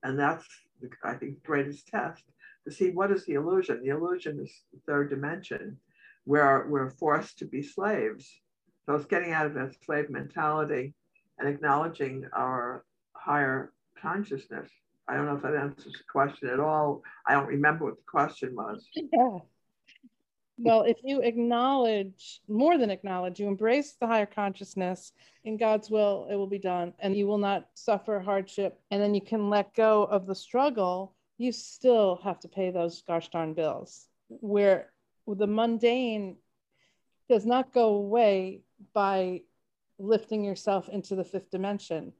And 0.02 0.18
that's, 0.18 0.46
the, 0.80 0.88
I 1.04 1.14
think, 1.14 1.36
the 1.36 1.46
greatest 1.46 1.86
test 1.88 2.22
to 2.66 2.72
see 2.72 2.90
what 2.90 3.10
is 3.10 3.26
the 3.26 3.34
illusion. 3.34 3.82
The 3.82 3.90
illusion 3.90 4.40
is 4.40 4.52
the 4.72 4.80
third 4.86 5.10
dimension 5.10 5.76
where 6.24 6.66
we're 6.68 6.90
forced 6.90 7.38
to 7.38 7.44
be 7.44 7.62
slaves. 7.62 8.28
So 8.86 8.94
it's 8.94 9.06
getting 9.06 9.32
out 9.32 9.46
of 9.46 9.54
that 9.54 9.74
slave 9.84 10.10
mentality 10.10 10.94
and 11.38 11.48
acknowledging 11.48 12.26
our 12.32 12.84
higher 13.12 13.72
consciousness. 14.00 14.70
I 15.08 15.16
don't 15.16 15.26
know 15.26 15.36
if 15.36 15.42
that 15.42 15.54
answers 15.54 15.92
the 15.92 16.04
question 16.10 16.48
at 16.48 16.60
all. 16.60 17.02
I 17.26 17.34
don't 17.34 17.46
remember 17.46 17.84
what 17.84 17.96
the 17.96 18.02
question 18.06 18.54
was. 18.54 18.88
Yeah 18.94 19.38
well, 20.62 20.82
if 20.82 20.98
you 21.02 21.22
acknowledge, 21.22 22.40
more 22.48 22.76
than 22.76 22.90
acknowledge, 22.90 23.40
you 23.40 23.46
embrace 23.46 23.92
the 23.92 24.06
higher 24.06 24.26
consciousness 24.26 25.12
in 25.44 25.56
God's 25.56 25.90
will, 25.90 26.28
it 26.30 26.36
will 26.36 26.46
be 26.46 26.58
done. 26.58 26.92
And 26.98 27.16
you 27.16 27.26
will 27.26 27.38
not 27.38 27.68
suffer 27.74 28.20
hardship. 28.20 28.78
And 28.90 29.00
then 29.00 29.14
you 29.14 29.22
can 29.22 29.48
let 29.48 29.74
go 29.74 30.04
of 30.04 30.26
the 30.26 30.34
struggle. 30.34 31.14
You 31.38 31.52
still 31.52 32.20
have 32.22 32.38
to 32.40 32.48
pay 32.48 32.70
those 32.70 33.02
gosh 33.06 33.30
darn 33.30 33.54
bills. 33.54 34.06
Where 34.28 34.90
the 35.26 35.46
mundane 35.46 36.36
does 37.28 37.46
not 37.46 37.72
go 37.72 37.94
away 37.94 38.62
by 38.92 39.42
lifting 39.98 40.44
yourself 40.44 40.88
into 40.88 41.14
the 41.14 41.24
fifth 41.24 41.50
dimension. 41.50 42.12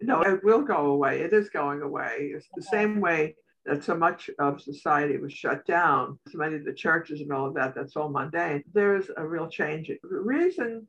No, 0.00 0.22
it 0.22 0.42
will 0.42 0.62
go 0.62 0.86
away. 0.86 1.20
It 1.20 1.32
is 1.32 1.48
going 1.50 1.82
away. 1.82 2.32
It's 2.34 2.48
the 2.54 2.62
same 2.62 3.00
way 3.00 3.36
that 3.66 3.84
so 3.84 3.96
much 3.96 4.30
of 4.38 4.60
society 4.62 5.18
was 5.18 5.32
shut 5.32 5.66
down, 5.66 6.18
so 6.30 6.38
many 6.38 6.56
of 6.56 6.64
the 6.64 6.72
churches 6.72 7.20
and 7.20 7.32
all 7.32 7.46
of 7.46 7.54
that, 7.54 7.74
that's 7.74 7.96
all 7.96 8.08
mundane. 8.08 8.62
There's 8.72 9.10
a 9.16 9.26
real 9.26 9.48
change. 9.48 9.88
The 9.88 10.20
reason 10.20 10.86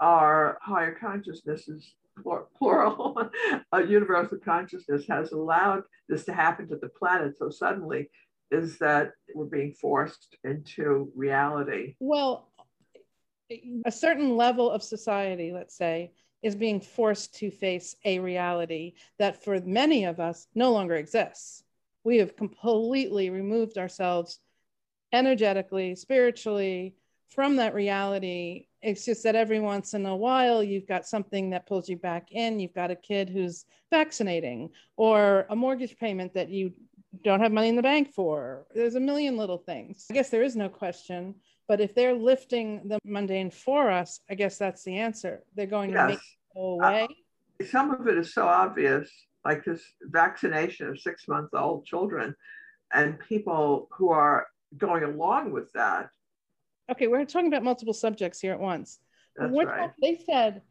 our 0.00 0.58
higher 0.60 0.94
consciousness 0.94 1.68
is 1.68 1.94
plural, 2.58 3.30
a 3.72 3.82
universal 3.82 4.38
consciousness 4.38 5.04
has 5.08 5.32
allowed 5.32 5.82
this 6.08 6.24
to 6.26 6.32
happen 6.32 6.68
to 6.68 6.76
the 6.76 6.88
planet 6.88 7.38
so 7.38 7.48
suddenly 7.48 8.10
is 8.50 8.76
that 8.78 9.12
we're 9.34 9.46
being 9.46 9.72
forced 9.72 10.36
into 10.44 11.10
reality. 11.16 11.96
Well, 12.00 12.50
a 13.86 13.92
certain 13.92 14.36
level 14.36 14.70
of 14.70 14.82
society, 14.82 15.52
let's 15.52 15.76
say, 15.76 16.12
is 16.42 16.54
being 16.54 16.80
forced 16.80 17.34
to 17.36 17.50
face 17.50 17.96
a 18.04 18.18
reality 18.18 18.94
that 19.18 19.42
for 19.42 19.58
many 19.60 20.04
of 20.04 20.20
us 20.20 20.48
no 20.54 20.72
longer 20.72 20.96
exists 20.96 21.64
we 22.04 22.18
have 22.18 22.36
completely 22.36 23.30
removed 23.30 23.78
ourselves 23.78 24.40
energetically, 25.12 25.94
spiritually 25.94 26.94
from 27.30 27.56
that 27.56 27.74
reality. 27.74 28.66
It's 28.82 29.04
just 29.04 29.22
that 29.24 29.36
every 29.36 29.60
once 29.60 29.94
in 29.94 30.04
a 30.06 30.16
while, 30.16 30.62
you've 30.62 30.88
got 30.88 31.06
something 31.06 31.50
that 31.50 31.66
pulls 31.66 31.88
you 31.88 31.96
back 31.96 32.32
in. 32.32 32.60
You've 32.60 32.74
got 32.74 32.90
a 32.90 32.96
kid 32.96 33.30
who's 33.30 33.64
vaccinating, 33.90 34.70
or 34.96 35.46
a 35.48 35.56
mortgage 35.56 35.96
payment 35.96 36.34
that 36.34 36.48
you 36.48 36.72
don't 37.22 37.40
have 37.40 37.52
money 37.52 37.68
in 37.68 37.76
the 37.76 37.82
bank 37.82 38.12
for. 38.12 38.66
There's 38.74 38.94
a 38.94 39.00
million 39.00 39.36
little 39.36 39.58
things. 39.58 40.06
I 40.10 40.14
guess 40.14 40.30
there 40.30 40.42
is 40.42 40.56
no 40.56 40.68
question. 40.68 41.36
But 41.68 41.80
if 41.80 41.94
they're 41.94 42.14
lifting 42.14 42.88
the 42.88 42.98
mundane 43.04 43.50
for 43.50 43.90
us, 43.90 44.20
I 44.28 44.34
guess 44.34 44.58
that's 44.58 44.82
the 44.82 44.98
answer. 44.98 45.44
They're 45.54 45.66
going 45.66 45.90
yes. 45.90 46.00
to 46.00 46.06
make 46.08 46.18
it 46.18 46.54
go 46.54 46.60
away. 46.80 47.08
Uh, 47.60 47.64
some 47.66 47.92
of 47.92 48.08
it 48.08 48.18
is 48.18 48.34
so 48.34 48.46
obvious, 48.46 49.08
like 49.44 49.64
this 49.64 49.82
vaccination 50.02 50.88
of 50.88 51.00
six 51.00 51.26
month 51.28 51.50
old 51.52 51.84
children 51.84 52.34
and 52.92 53.18
people 53.20 53.88
who 53.92 54.10
are 54.10 54.46
going 54.76 55.02
along 55.02 55.52
with 55.52 55.72
that. 55.72 56.10
Okay, 56.90 57.06
we're 57.06 57.24
talking 57.24 57.48
about 57.48 57.62
multiple 57.62 57.94
subjects 57.94 58.40
here 58.40 58.52
at 58.52 58.60
once. 58.60 58.98
That's 59.36 59.52
right. 59.52 59.90
They 60.00 60.20
said, 60.26 60.62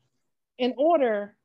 in 0.57 0.73
order 0.77 1.35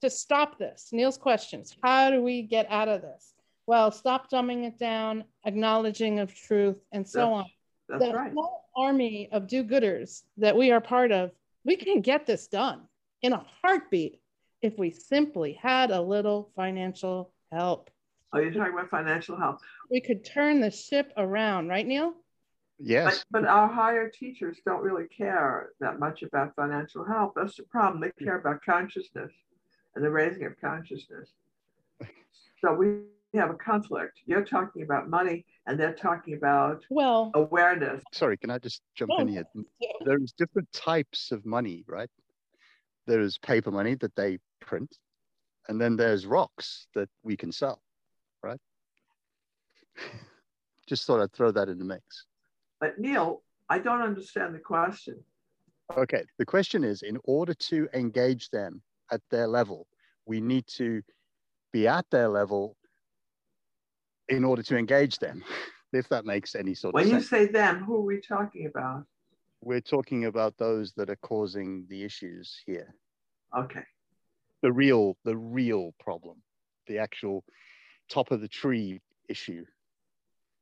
to 0.00 0.10
stop 0.10 0.58
this, 0.58 0.88
Neil's 0.92 1.18
questions, 1.18 1.76
how 1.82 2.10
do 2.10 2.20
we 2.22 2.42
get 2.42 2.66
out 2.70 2.88
of 2.88 3.02
this? 3.02 3.34
Well, 3.66 3.90
stop 3.90 4.30
dumbing 4.30 4.66
it 4.66 4.78
down, 4.78 5.24
acknowledging 5.46 6.18
of 6.18 6.34
truth, 6.34 6.76
and 6.92 7.06
so 7.08 7.18
that's, 7.18 7.30
on. 7.30 7.44
That's 7.88 8.04
the 8.04 8.12
right. 8.12 8.32
whole 8.34 8.64
army 8.76 9.28
of 9.32 9.46
do-gooders 9.46 10.22
that 10.38 10.56
we 10.56 10.70
are 10.72 10.80
part 10.80 11.12
of, 11.12 11.30
we 11.64 11.76
can 11.76 12.00
get 12.00 12.26
this 12.26 12.46
done 12.46 12.82
in 13.22 13.32
a 13.32 13.44
heartbeat 13.62 14.20
if 14.64 14.78
we 14.78 14.90
simply 14.90 15.52
had 15.52 15.90
a 15.90 16.00
little 16.00 16.50
financial 16.56 17.30
help. 17.52 17.90
Oh, 18.32 18.38
you're 18.38 18.50
talking 18.50 18.72
about 18.72 18.88
financial 18.88 19.36
help. 19.36 19.58
We 19.90 20.00
could 20.00 20.24
turn 20.24 20.60
the 20.60 20.70
ship 20.70 21.12
around, 21.18 21.68
right, 21.68 21.86
Neil? 21.86 22.14
Yes. 22.78 23.26
But, 23.30 23.42
but, 23.42 23.48
our 23.48 23.68
higher 23.68 24.08
teachers 24.08 24.56
don't 24.64 24.82
really 24.82 25.06
care 25.06 25.72
that 25.80 26.00
much 26.00 26.22
about 26.22 26.56
financial 26.56 27.04
help. 27.04 27.34
That's 27.36 27.56
the 27.56 27.64
problem. 27.64 28.00
They 28.00 28.24
care 28.24 28.38
about 28.38 28.64
consciousness 28.64 29.30
and 29.94 30.02
the 30.02 30.10
raising 30.10 30.46
of 30.46 30.58
consciousness. 30.58 31.28
So 32.62 32.72
we 32.72 33.02
have 33.34 33.50
a 33.50 33.54
conflict. 33.54 34.20
You're 34.24 34.46
talking 34.46 34.82
about 34.82 35.10
money 35.10 35.44
and 35.66 35.78
they're 35.78 35.92
talking 35.92 36.34
about 36.34 36.82
well 36.88 37.30
awareness. 37.34 38.02
Sorry, 38.12 38.38
can 38.38 38.50
I 38.50 38.56
just 38.58 38.80
jump 38.94 39.10
in 39.18 39.28
oh, 39.28 39.32
here? 39.32 39.44
There's 40.06 40.32
different 40.32 40.72
types 40.72 41.32
of 41.32 41.44
money, 41.44 41.84
right? 41.86 42.08
There's 43.06 43.36
paper 43.38 43.70
money 43.70 43.96
that 43.96 44.16
they 44.16 44.38
print, 44.64 44.96
and 45.68 45.80
then 45.80 45.96
there's 45.96 46.26
rocks 46.26 46.86
that 46.94 47.08
we 47.22 47.36
can 47.36 47.52
sell, 47.52 47.82
right? 48.42 48.60
just 50.88 51.06
thought 51.06 51.20
I'd 51.20 51.32
throw 51.32 51.50
that 51.52 51.68
in 51.68 51.78
the 51.78 51.84
mix. 51.84 52.26
But 52.80 52.98
Neil, 52.98 53.42
I 53.68 53.78
don't 53.78 54.02
understand 54.02 54.54
the 54.54 54.58
question. 54.58 55.22
Okay, 55.96 56.24
the 56.38 56.46
question 56.46 56.84
is 56.84 57.02
in 57.02 57.18
order 57.24 57.54
to 57.54 57.88
engage 57.94 58.50
them 58.50 58.82
at 59.10 59.20
their 59.30 59.46
level, 59.46 59.86
we 60.26 60.40
need 60.40 60.66
to 60.66 61.02
be 61.72 61.86
at 61.86 62.06
their 62.10 62.28
level 62.28 62.76
in 64.28 64.44
order 64.44 64.62
to 64.62 64.76
engage 64.76 65.18
them, 65.18 65.44
if 65.92 66.08
that 66.08 66.24
makes 66.24 66.54
any 66.54 66.74
sort 66.74 66.94
when 66.94 67.04
of 67.04 67.10
sense. 67.10 67.30
When 67.30 67.40
you 67.40 67.46
say 67.46 67.52
them, 67.52 67.84
who 67.84 67.96
are 67.96 68.04
we 68.04 68.20
talking 68.20 68.66
about? 68.66 69.04
We're 69.60 69.80
talking 69.80 70.26
about 70.26 70.56
those 70.58 70.92
that 70.96 71.10
are 71.10 71.16
causing 71.16 71.86
the 71.88 72.02
issues 72.02 72.60
here. 72.66 72.94
Okay. 73.56 73.84
The 74.64 74.72
real, 74.72 75.18
the 75.26 75.36
real 75.36 75.92
problem, 76.00 76.38
the 76.86 76.96
actual 76.96 77.44
top 78.08 78.30
of 78.30 78.40
the 78.40 78.48
tree 78.48 78.98
issue. 79.28 79.66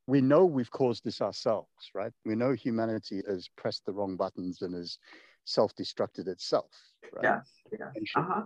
We 0.07 0.19
know 0.19 0.45
we've 0.45 0.69
caused 0.69 1.05
this 1.05 1.21
ourselves, 1.21 1.69
right? 1.95 2.11
We 2.25 2.35
know 2.35 2.51
humanity 2.51 3.21
has 3.29 3.47
pressed 3.55 3.85
the 3.85 3.93
wrong 3.93 4.17
buttons 4.17 4.61
and 4.61 4.75
has 4.75 4.97
self-destructed 5.45 6.27
itself, 6.27 6.69
right? 7.13 7.23
Yes, 7.23 7.47
yes. 7.71 8.03
Uh-huh. 8.13 8.41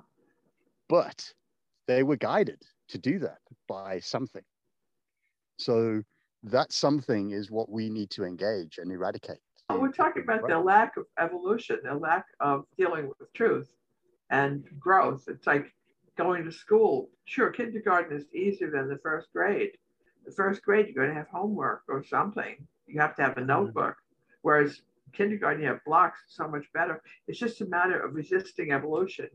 But 0.89 1.33
they 1.87 2.03
were 2.03 2.17
guided 2.17 2.61
to 2.89 2.99
do 2.99 3.17
that 3.17 3.39
by 3.67 3.99
something. 3.99 4.43
So 5.57 6.03
that 6.43 6.71
something 6.71 7.31
is 7.31 7.49
what 7.49 7.71
we 7.71 7.89
need 7.89 8.11
to 8.11 8.25
engage 8.25 8.77
and 8.77 8.91
eradicate. 8.91 9.41
Well, 9.71 9.81
we're 9.81 9.91
talking 9.91 10.21
about 10.21 10.47
the 10.47 10.59
lack 10.59 10.97
of 10.97 11.05
evolution, 11.19 11.79
the 11.83 11.95
lack 11.95 12.25
of 12.39 12.65
dealing 12.77 13.07
with 13.07 13.33
truth 13.33 13.73
and 14.29 14.63
growth. 14.79 15.25
It's 15.27 15.47
like 15.47 15.73
going 16.17 16.43
to 16.45 16.51
school. 16.51 17.09
Sure, 17.25 17.49
kindergarten 17.49 18.17
is 18.17 18.25
easier 18.33 18.71
than 18.71 18.89
the 18.89 18.97
first 18.97 19.31
grade. 19.33 19.71
The 20.25 20.31
first 20.31 20.61
grade, 20.61 20.87
you're 20.87 21.05
going 21.05 21.09
to 21.09 21.15
have 21.15 21.29
homework 21.29 21.83
or 21.87 22.03
something. 22.03 22.55
You 22.85 22.99
have 22.99 23.15
to 23.15 23.21
have 23.21 23.37
a 23.37 23.41
mm-hmm. 23.41 23.47
notebook. 23.47 23.95
Whereas 24.41 24.81
kindergarten, 25.13 25.61
you 25.61 25.67
have 25.69 25.83
blocks, 25.85 26.19
so 26.27 26.47
much 26.47 26.65
better. 26.73 27.01
It's 27.27 27.39
just 27.39 27.61
a 27.61 27.65
matter 27.65 27.99
of 27.99 28.13
resisting 28.13 28.71
evolution. 28.71 29.29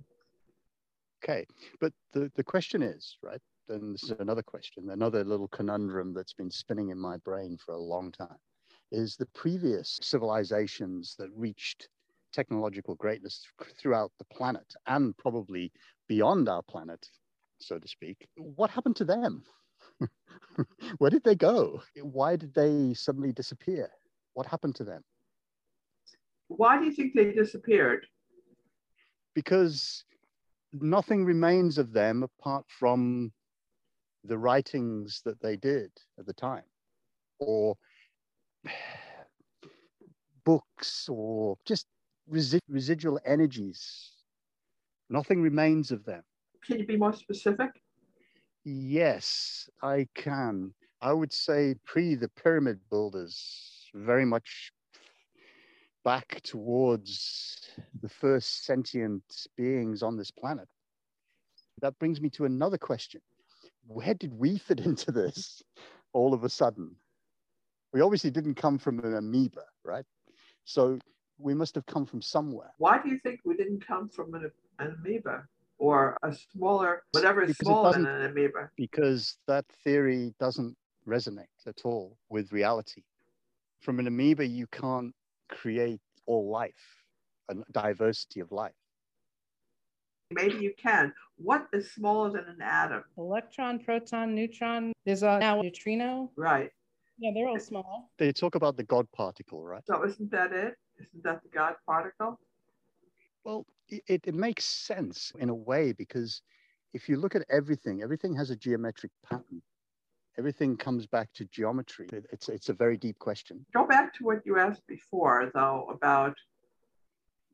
Okay, 1.22 1.46
but 1.80 1.92
the, 2.12 2.30
the 2.34 2.44
question 2.44 2.82
is, 2.82 3.16
right? 3.22 3.40
and 3.68 3.94
this 3.94 4.04
is 4.04 4.12
another 4.18 4.42
question, 4.42 4.90
another 4.90 5.24
little 5.24 5.48
conundrum 5.48 6.12
that's 6.12 6.32
been 6.32 6.50
spinning 6.50 6.90
in 6.90 6.98
my 6.98 7.16
brain 7.18 7.56
for 7.64 7.74
a 7.74 7.80
long 7.80 8.12
time, 8.12 8.36
is 8.90 9.16
the 9.16 9.26
previous 9.26 9.98
civilizations 10.02 11.14
that 11.18 11.30
reached 11.34 11.88
technological 12.32 12.94
greatness 12.96 13.44
throughout 13.80 14.12
the 14.18 14.24
planet 14.24 14.74
and 14.86 15.16
probably 15.16 15.72
beyond 16.08 16.48
our 16.48 16.62
planet, 16.62 17.06
so 17.60 17.78
to 17.78 17.88
speak. 17.88 18.26
What 18.36 18.70
happened 18.70 18.96
to 18.96 19.04
them? 19.04 19.44
Where 20.98 21.10
did 21.10 21.24
they 21.24 21.34
go? 21.34 21.82
Why 22.02 22.36
did 22.36 22.54
they 22.54 22.94
suddenly 22.94 23.32
disappear? 23.32 23.90
What 24.34 24.46
happened 24.46 24.74
to 24.76 24.84
them? 24.84 25.02
Why 26.48 26.78
do 26.78 26.84
you 26.84 26.92
think 26.92 27.14
they 27.14 27.32
disappeared? 27.32 28.06
Because 29.34 30.04
nothing 30.72 31.24
remains 31.24 31.78
of 31.78 31.92
them 31.92 32.22
apart 32.22 32.64
from 32.68 33.32
the 34.24 34.38
writings 34.38 35.20
that 35.24 35.40
they 35.40 35.56
did 35.56 35.90
at 36.18 36.26
the 36.26 36.34
time, 36.34 36.64
or 37.38 37.76
books, 40.44 41.08
or 41.08 41.56
just 41.64 41.86
resi- 42.32 42.60
residual 42.68 43.20
energies. 43.24 44.12
Nothing 45.10 45.42
remains 45.42 45.90
of 45.90 46.04
them. 46.04 46.22
Can 46.64 46.78
you 46.78 46.86
be 46.86 46.96
more 46.96 47.12
specific? 47.12 47.70
Yes, 48.64 49.68
I 49.82 50.06
can. 50.14 50.72
I 51.00 51.12
would 51.12 51.32
say 51.32 51.74
pre 51.84 52.14
the 52.14 52.28
pyramid 52.28 52.78
builders, 52.88 53.90
very 53.94 54.24
much 54.24 54.72
back 56.04 56.40
towards 56.42 57.58
the 58.00 58.08
first 58.08 58.64
sentient 58.64 59.22
beings 59.56 60.02
on 60.02 60.16
this 60.16 60.30
planet. 60.30 60.68
That 61.80 61.98
brings 61.98 62.20
me 62.20 62.30
to 62.30 62.44
another 62.44 62.78
question 62.78 63.20
where 63.86 64.14
did 64.14 64.32
we 64.32 64.58
fit 64.58 64.80
into 64.80 65.10
this 65.10 65.62
all 66.12 66.34
of 66.34 66.44
a 66.44 66.48
sudden? 66.48 66.94
We 67.92 68.00
obviously 68.00 68.30
didn't 68.30 68.54
come 68.54 68.78
from 68.78 69.00
an 69.00 69.14
amoeba, 69.14 69.64
right? 69.84 70.04
So 70.64 70.98
we 71.38 71.54
must 71.54 71.74
have 71.74 71.86
come 71.86 72.06
from 72.06 72.22
somewhere. 72.22 72.72
Why 72.78 73.00
do 73.02 73.08
you 73.08 73.18
think 73.18 73.40
we 73.44 73.56
didn't 73.56 73.86
come 73.86 74.08
from 74.08 74.34
an, 74.34 74.50
an 74.78 74.96
amoeba 74.98 75.44
or 75.78 76.16
a 76.22 76.32
smaller, 76.52 77.02
whatever 77.12 77.42
is 77.42 77.56
because 77.58 77.66
smaller 77.66 77.92
than 77.92 78.06
an 78.06 78.30
amoeba? 78.30 78.70
Because 78.76 79.36
that 79.46 79.64
theory 79.84 80.34
doesn't 80.38 80.76
resonate 81.06 81.46
at 81.66 81.80
all 81.84 82.16
with 82.28 82.52
reality. 82.52 83.02
From 83.80 83.98
an 83.98 84.06
amoeba, 84.06 84.46
you 84.46 84.66
can't 84.68 85.12
create 85.48 86.00
all 86.26 86.50
life, 86.50 87.04
a 87.48 87.56
diversity 87.72 88.40
of 88.40 88.52
life. 88.52 88.72
Maybe 90.30 90.62
you 90.62 90.72
can. 90.80 91.12
What 91.36 91.66
is 91.72 91.92
smaller 91.92 92.30
than 92.30 92.44
an 92.48 92.62
atom? 92.62 93.04
Electron, 93.18 93.80
proton, 93.80 94.34
neutron. 94.34 94.92
There's 95.04 95.22
a 95.22 95.38
now 95.40 95.60
neutrino. 95.60 96.30
Right. 96.36 96.70
Yeah, 97.18 97.30
they're 97.34 97.48
all 97.48 97.58
small. 97.58 98.10
They 98.18 98.32
talk 98.32 98.54
about 98.54 98.76
the 98.76 98.84
God 98.84 99.06
particle, 99.12 99.62
right? 99.62 99.82
So 99.86 100.04
isn't 100.04 100.30
that 100.30 100.52
it? 100.52 100.76
Isn't 100.98 101.22
that 101.24 101.42
the 101.42 101.48
God 101.48 101.74
particle? 101.86 102.38
Well, 103.44 103.66
it, 103.88 104.22
it 104.24 104.34
makes 104.34 104.64
sense 104.64 105.32
in 105.38 105.48
a 105.48 105.54
way 105.54 105.92
because 105.92 106.42
if 106.94 107.08
you 107.08 107.16
look 107.16 107.34
at 107.34 107.44
everything, 107.50 108.02
everything 108.02 108.34
has 108.36 108.50
a 108.50 108.56
geometric 108.56 109.12
pattern. 109.28 109.62
Everything 110.38 110.76
comes 110.76 111.06
back 111.06 111.28
to 111.34 111.44
geometry. 111.46 112.08
It's, 112.32 112.48
it's 112.48 112.70
a 112.70 112.72
very 112.72 112.96
deep 112.96 113.18
question. 113.18 113.66
Go 113.74 113.86
back 113.86 114.14
to 114.14 114.24
what 114.24 114.40
you 114.46 114.58
asked 114.58 114.86
before, 114.86 115.50
though, 115.54 115.88
about. 115.92 116.36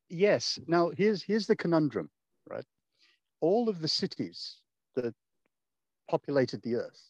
Yes. 0.09 0.61
Now, 0.69 0.91
here's, 0.97 1.23
here's 1.23 1.47
the 1.47 1.57
conundrum 1.57 2.09
right? 2.49 2.65
All 3.41 3.69
of 3.69 3.81
the 3.81 3.89
cities 3.89 4.57
that 4.97 5.15
populated 6.11 6.63
the 6.63 6.77
earth 6.77 7.03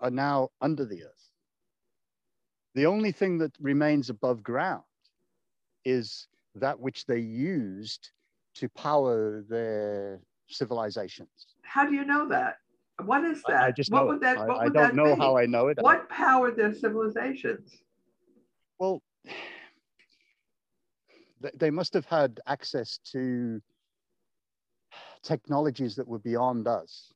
are 0.00 0.10
now 0.10 0.50
under 0.60 0.84
the 0.84 1.04
earth. 1.04 1.23
The 2.74 2.86
only 2.86 3.12
thing 3.12 3.38
that 3.38 3.52
remains 3.60 4.10
above 4.10 4.42
ground 4.42 4.82
is 5.84 6.26
that 6.56 6.78
which 6.78 7.06
they 7.06 7.18
used 7.18 8.10
to 8.56 8.68
power 8.70 9.44
their 9.48 10.20
civilizations. 10.48 11.28
How 11.62 11.86
do 11.86 11.94
you 11.94 12.04
know 12.04 12.28
that? 12.28 12.58
What 13.04 13.24
is 13.24 13.42
that? 13.48 13.62
I, 13.62 13.66
I 13.66 13.70
just 13.72 13.90
what 13.90 14.00
know 14.00 14.06
would 14.06 14.20
that, 14.20 14.36
what 14.36 14.50
I, 14.60 14.64
would 14.64 14.76
I 14.76 14.86
don't 14.86 14.94
know 14.94 15.14
be? 15.14 15.20
how 15.20 15.36
I 15.36 15.46
know 15.46 15.68
it. 15.68 15.78
What 15.80 16.08
powered 16.08 16.56
their 16.56 16.74
civilizations? 16.74 17.70
Well, 18.78 19.02
they 21.54 21.70
must 21.70 21.92
have 21.94 22.06
had 22.06 22.40
access 22.46 22.98
to 23.12 23.60
technologies 25.22 25.96
that 25.96 26.06
were 26.06 26.18
beyond 26.20 26.66
us. 26.68 27.12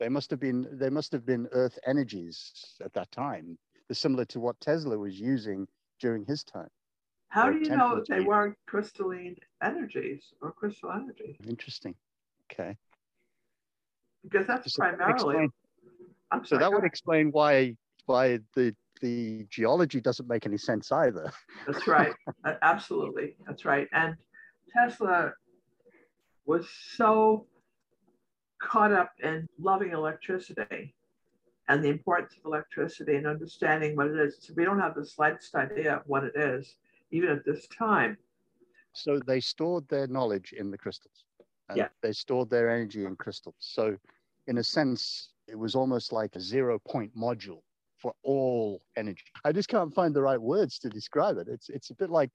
They 0.00 0.08
must 0.08 0.30
have 0.30 0.40
been 0.40 0.66
they 0.72 0.90
must 0.90 1.12
have 1.12 1.26
been 1.26 1.48
Earth 1.52 1.78
energies 1.86 2.76
at 2.84 2.92
that 2.94 3.10
time, 3.10 3.58
similar 3.92 4.24
to 4.26 4.40
what 4.40 4.58
Tesla 4.60 4.96
was 4.98 5.18
using 5.20 5.66
during 6.00 6.24
his 6.24 6.44
time. 6.44 6.68
How 7.28 7.50
do 7.50 7.58
you 7.58 7.76
know 7.76 7.96
that 7.96 8.06
they 8.08 8.20
weren't 8.20 8.56
crystalline 8.66 9.36
energies 9.62 10.32
or 10.40 10.52
crystal 10.52 10.92
energy? 10.92 11.36
Interesting. 11.48 11.94
Okay. 12.52 12.76
Because 14.22 14.46
that's 14.46 14.72
so 14.72 14.82
primarily. 14.82 15.48
So 16.44 16.58
that 16.58 16.72
would 16.72 16.84
explain 16.84 17.30
why 17.32 17.76
why 18.06 18.38
the 18.54 18.74
the 19.00 19.46
geology 19.50 20.00
doesn't 20.00 20.28
make 20.28 20.46
any 20.46 20.56
sense 20.56 20.92
either. 20.92 21.30
That's 21.66 21.86
right. 21.88 22.12
Absolutely. 22.62 23.36
That's 23.46 23.64
right. 23.64 23.88
And 23.92 24.14
Tesla 24.72 25.32
was 26.46 26.68
so 26.96 27.46
caught 28.62 28.92
up 28.92 29.12
in 29.22 29.48
loving 29.58 29.90
electricity 29.90 30.94
and 31.68 31.82
the 31.82 31.88
importance 31.88 32.34
of 32.36 32.44
electricity 32.44 33.16
and 33.16 33.26
understanding 33.26 33.96
what 33.96 34.08
it 34.08 34.18
is. 34.18 34.36
So 34.40 34.54
we 34.56 34.64
don't 34.64 34.80
have 34.80 34.94
the 34.94 35.06
slightest 35.06 35.54
idea 35.54 35.96
of 35.96 36.02
what 36.06 36.24
it 36.24 36.34
is, 36.36 36.76
even 37.10 37.30
at 37.30 37.44
this 37.44 37.66
time. 37.68 38.16
So 38.92 39.18
they 39.26 39.40
stored 39.40 39.88
their 39.88 40.06
knowledge 40.06 40.54
in 40.56 40.70
the 40.70 40.78
crystals. 40.78 41.24
yeah. 41.74 41.88
They 42.02 42.12
stored 42.12 42.50
their 42.50 42.70
energy 42.70 43.04
in 43.04 43.16
crystals. 43.16 43.56
So 43.58 43.96
in 44.46 44.58
a 44.58 44.64
sense, 44.64 45.30
it 45.48 45.58
was 45.58 45.74
almost 45.74 46.12
like 46.12 46.36
a 46.36 46.40
zero 46.40 46.78
point 46.78 47.16
module 47.16 47.62
for 47.98 48.14
all 48.22 48.82
energy. 48.96 49.24
I 49.44 49.52
just 49.52 49.68
can't 49.68 49.94
find 49.94 50.14
the 50.14 50.22
right 50.22 50.40
words 50.40 50.78
to 50.80 50.90
describe 50.90 51.38
it. 51.38 51.48
It's 51.48 51.70
it's 51.70 51.90
a 51.90 51.94
bit 51.94 52.10
like 52.10 52.30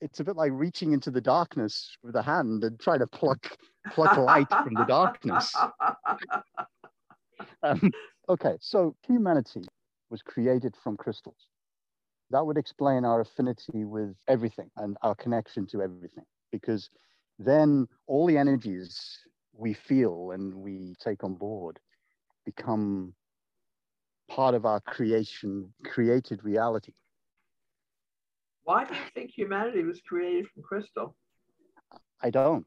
it's 0.00 0.20
a 0.20 0.24
bit 0.24 0.36
like 0.36 0.52
reaching 0.54 0.92
into 0.92 1.10
the 1.10 1.20
darkness 1.20 1.96
with 2.02 2.14
a 2.16 2.22
hand 2.22 2.64
and 2.64 2.78
trying 2.78 3.00
to 3.00 3.06
pluck 3.06 3.56
pluck 3.92 4.16
light 4.16 4.48
from 4.48 4.74
the 4.74 4.84
darkness. 4.84 5.52
Um, 7.62 7.90
okay, 8.28 8.56
so 8.60 8.94
humanity 9.06 9.62
was 10.10 10.22
created 10.22 10.74
from 10.82 10.96
crystals. 10.96 11.48
That 12.30 12.46
would 12.46 12.56
explain 12.56 13.04
our 13.04 13.20
affinity 13.20 13.84
with 13.84 14.14
everything 14.28 14.70
and 14.76 14.96
our 15.02 15.14
connection 15.14 15.66
to 15.68 15.82
everything, 15.82 16.24
because 16.50 16.90
then 17.38 17.86
all 18.06 18.26
the 18.26 18.38
energies 18.38 19.18
we 19.52 19.74
feel 19.74 20.30
and 20.32 20.54
we 20.54 20.94
take 21.00 21.22
on 21.22 21.34
board 21.34 21.78
become 22.44 23.14
part 24.28 24.54
of 24.54 24.64
our 24.64 24.80
creation, 24.80 25.72
created 25.84 26.42
reality. 26.42 26.92
Why 28.64 28.84
do 28.84 28.94
you 28.94 29.00
think 29.14 29.30
humanity 29.30 29.82
was 29.82 30.00
created 30.06 30.46
from 30.52 30.62
crystal? 30.62 31.16
I 32.22 32.30
don't. 32.30 32.66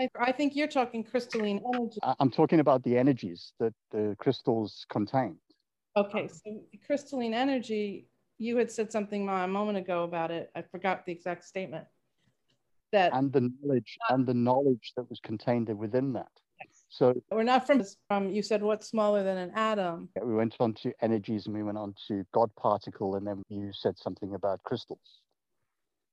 I, 0.00 0.08
I 0.20 0.32
think 0.32 0.54
you're 0.54 0.68
talking 0.68 1.02
crystalline 1.02 1.60
energy. 1.74 1.98
I'm 2.20 2.30
talking 2.30 2.60
about 2.60 2.82
the 2.84 2.96
energies 2.96 3.52
that 3.58 3.74
the 3.90 4.16
crystals 4.18 4.86
contain. 4.90 5.36
Okay, 5.96 6.28
so 6.28 6.62
crystalline 6.86 7.34
energy, 7.34 8.06
you 8.38 8.56
had 8.56 8.70
said 8.70 8.92
something 8.92 9.28
a 9.28 9.48
moment 9.48 9.78
ago 9.78 10.04
about 10.04 10.30
it. 10.30 10.50
I 10.54 10.62
forgot 10.62 11.04
the 11.04 11.12
exact 11.12 11.44
statement. 11.44 11.84
That 12.92 13.12
and 13.12 13.30
the 13.32 13.52
knowledge 13.60 13.98
uh, 14.08 14.14
and 14.14 14.26
the 14.26 14.34
knowledge 14.34 14.92
that 14.96 15.10
was 15.10 15.20
contained 15.20 15.68
within 15.76 16.12
that. 16.14 16.30
So 16.88 17.20
we're 17.30 17.42
not 17.42 17.66
from 17.66 17.82
from 18.06 18.30
you 18.30 18.42
said 18.42 18.62
what's 18.62 18.88
smaller 18.88 19.22
than 19.22 19.36
an 19.36 19.52
atom. 19.54 20.08
We 20.22 20.34
went 20.34 20.56
on 20.58 20.72
to 20.74 20.92
energies 21.02 21.46
and 21.46 21.54
we 21.54 21.62
went 21.62 21.76
on 21.76 21.94
to 22.06 22.24
God 22.32 22.50
particle, 22.56 23.16
and 23.16 23.26
then 23.26 23.42
you 23.50 23.70
said 23.74 23.98
something 23.98 24.34
about 24.34 24.62
crystals 24.62 25.20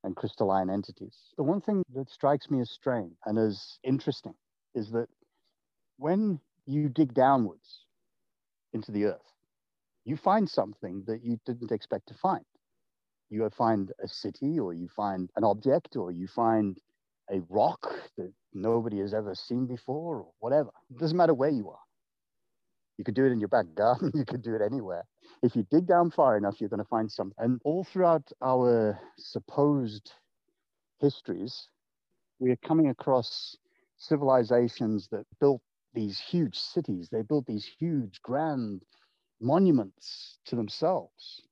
and 0.06 0.16
crystalline 0.16 0.70
entities. 0.70 1.16
The 1.36 1.42
one 1.42 1.60
thing 1.60 1.82
that 1.94 2.08
strikes 2.08 2.50
me 2.50 2.60
as 2.60 2.70
strange 2.70 3.16
and 3.26 3.38
as 3.38 3.78
interesting 3.82 4.34
is 4.74 4.90
that 4.92 5.08
when 5.98 6.40
you 6.64 6.88
dig 6.88 7.12
downwards 7.12 7.84
into 8.72 8.92
the 8.92 9.06
earth, 9.06 9.32
you 10.04 10.16
find 10.16 10.48
something 10.48 11.02
that 11.08 11.24
you 11.24 11.38
didn't 11.44 11.72
expect 11.72 12.06
to 12.08 12.14
find. 12.14 12.44
You 13.28 13.50
find 13.50 13.92
a 14.02 14.06
city, 14.06 14.60
or 14.60 14.72
you 14.72 14.88
find 14.94 15.28
an 15.34 15.42
object, 15.42 15.96
or 15.96 16.12
you 16.12 16.28
find 16.28 16.78
a 17.28 17.40
rock 17.48 17.84
that 18.16 18.32
nobody 18.54 19.00
has 19.00 19.12
ever 19.12 19.34
seen 19.34 19.66
before 19.66 20.18
or 20.18 20.30
whatever. 20.38 20.70
It 20.90 20.98
doesn't 20.98 21.16
matter 21.16 21.34
where 21.34 21.50
you 21.50 21.68
are. 21.70 21.85
You 22.98 23.04
could 23.04 23.14
do 23.14 23.26
it 23.26 23.32
in 23.32 23.40
your 23.40 23.48
back 23.48 23.66
garden, 23.74 24.10
you 24.14 24.24
could 24.24 24.42
do 24.42 24.54
it 24.54 24.62
anywhere. 24.62 25.04
If 25.42 25.56
you 25.56 25.66
dig 25.70 25.86
down 25.86 26.10
far 26.10 26.36
enough, 26.36 26.60
you're 26.60 26.70
going 26.70 26.82
to 26.82 26.88
find 26.88 27.10
something. 27.10 27.34
And 27.38 27.60
all 27.64 27.84
throughout 27.84 28.30
our 28.42 28.98
supposed 29.18 30.12
histories, 31.00 31.68
we 32.38 32.50
are 32.50 32.56
coming 32.56 32.88
across 32.88 33.56
civilizations 33.98 35.08
that 35.10 35.26
built 35.40 35.62
these 35.94 36.18
huge 36.20 36.58
cities, 36.58 37.08
they 37.10 37.22
built 37.22 37.46
these 37.46 37.66
huge, 37.78 38.20
grand 38.22 38.82
monuments 39.40 40.38
to 40.46 40.56
themselves 40.56 41.42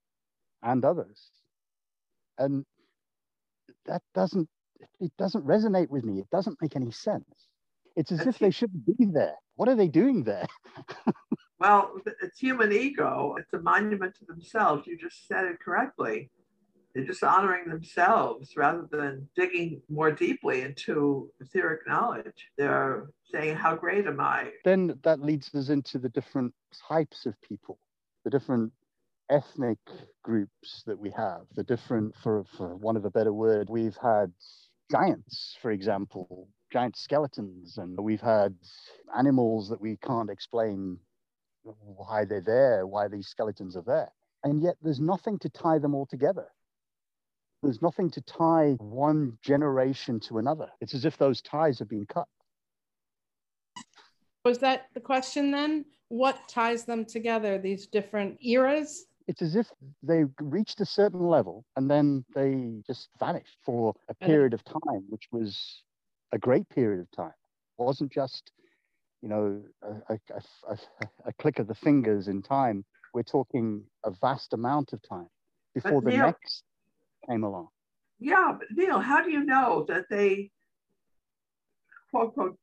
and 0.63 0.85
others. 0.85 1.31
And 2.39 2.65
that 3.87 4.03
doesn't 4.15 4.49
it 5.01 5.13
doesn't 5.17 5.47
resonate 5.47 5.89
with 5.89 6.05
me. 6.05 6.21
It 6.21 6.29
doesn't 6.31 6.61
make 6.61 6.77
any 6.77 6.91
sense. 6.91 7.49
It's 7.97 8.13
as 8.13 8.27
if 8.27 8.39
they 8.39 8.51
shouldn't 8.51 8.87
be 8.87 9.05
there. 9.05 9.35
What 9.57 9.69
are 9.69 9.77
they 9.77 9.89
doing 9.89 10.25
there? 10.25 10.47
well, 11.61 11.93
it's 12.23 12.39
human 12.39 12.73
ego. 12.73 13.37
It's 13.39 13.53
a 13.53 13.61
monument 13.61 14.17
to 14.17 14.25
themselves. 14.25 14.87
You 14.87 14.99
just 14.99 15.29
said 15.29 15.45
it 15.45 15.61
correctly. 15.61 16.31
They're 16.95 17.05
just 17.05 17.25
honoring 17.25 17.69
themselves 17.69 18.57
rather 18.57 18.87
than 18.91 19.29
digging 19.35 19.83
more 19.89 20.13
deeply 20.13 20.63
into 20.63 21.31
etheric 21.41 21.87
knowledge. 21.89 22.51
They're 22.57 23.09
saying, 23.33 23.57
How 23.57 23.75
great 23.75 24.07
am 24.07 24.21
I? 24.21 24.51
Then 24.65 24.99
that 25.03 25.21
leads 25.21 25.53
us 25.55 25.71
into 25.71 25.99
the 25.99 26.09
different 26.09 26.55
types 26.89 27.27
of 27.27 27.41
people, 27.43 27.79
the 28.25 28.31
different 28.31 28.73
ethnic 29.31 29.79
groups 30.23 30.83
that 30.87 30.99
we 30.99 31.11
have, 31.11 31.43
the 31.55 31.65
different, 31.65 32.15
for, 32.23 32.45
for 32.57 32.77
one 32.77 32.97
of 32.97 33.05
a 33.05 33.11
better 33.11 33.33
word, 33.33 33.69
we've 33.69 33.97
had 34.01 34.33
giants, 34.91 35.57
for 35.61 35.71
example, 35.71 36.49
giant 36.75 36.97
skeletons, 36.97 37.79
and 37.79 37.97
we've 38.01 38.21
had 38.21 38.53
animals 39.17 39.69
that 39.69 39.81
we 39.81 39.97
can't 39.99 40.29
explain 40.29 40.99
why 41.63 42.25
they're 42.25 42.41
there, 42.41 42.85
why 42.85 43.07
these 43.07 43.29
skeletons 43.29 43.77
are 43.77 43.85
there. 43.87 44.11
And 44.43 44.61
yet 44.61 44.75
there's 44.83 44.99
nothing 44.99 45.39
to 45.39 45.49
tie 45.49 45.79
them 45.79 45.95
all 45.95 46.05
together. 46.05 46.49
There's 47.63 47.81
nothing 47.81 48.11
to 48.11 48.21
tie 48.23 48.73
one 48.79 49.39
generation 49.41 50.19
to 50.27 50.39
another. 50.39 50.69
It's 50.81 50.95
as 50.95 51.05
if 51.05 51.17
those 51.17 51.41
ties 51.41 51.79
have 51.79 51.89
been 51.89 52.07
cut. 52.07 52.27
Was 54.45 54.59
that 54.59 54.87
the 54.95 55.01
question 55.01 55.53
then? 55.53 55.85
What 56.09 56.49
ties 56.49 56.85
them 56.85 57.05
together, 57.05 57.57
these 57.57 57.87
different 57.87 58.39
eras? 58.45 59.07
it's 59.27 59.41
as 59.41 59.57
if 59.57 59.73
they 60.03 60.25
reached 60.39 60.83
a 60.83 60.85
certain 60.85 61.27
level 61.27 61.65
and 61.77 61.91
then 61.91 62.23
they 62.35 62.83
just 62.87 63.09
vanished 63.19 63.57
for 63.65 63.95
a 64.11 64.15
period 64.15 64.53
of 64.53 64.63
time, 64.65 65.03
which 65.09 65.29
was 65.33 65.83
a 66.35 66.39
great 66.39 66.69
period 66.69 67.01
of 67.01 67.11
time. 67.13 67.33
It 67.79 67.83
wasn't 67.83 68.13
just, 68.13 68.51
you 69.23 69.29
know, 69.29 69.63
a, 69.83 70.15
a, 70.15 70.19
a, 70.69 70.79
a 71.27 71.33
click 71.35 71.61
of 71.61 71.69
the 71.69 71.75
fingers 71.75 72.29
in 72.29 72.43
time. 72.43 72.85
We're 73.15 73.23
talking 73.23 73.85
a 74.05 74.11
vast 74.11 74.53
amount 74.53 74.93
of 74.93 75.01
time 75.09 75.29
before 75.75 76.03
but 76.03 76.11
the 76.11 76.17
Neil, 76.17 76.27
next 76.27 76.65
came 77.29 77.45
along. 77.45 77.69
Yeah, 78.19 78.53
but 78.59 78.67
Neil, 78.73 78.99
how 78.99 79.23
do 79.23 79.31
you 79.31 79.45
know 79.45 79.87
that 79.89 80.07
they 80.11 80.51
quote 82.11 82.29
unquote 82.29 82.59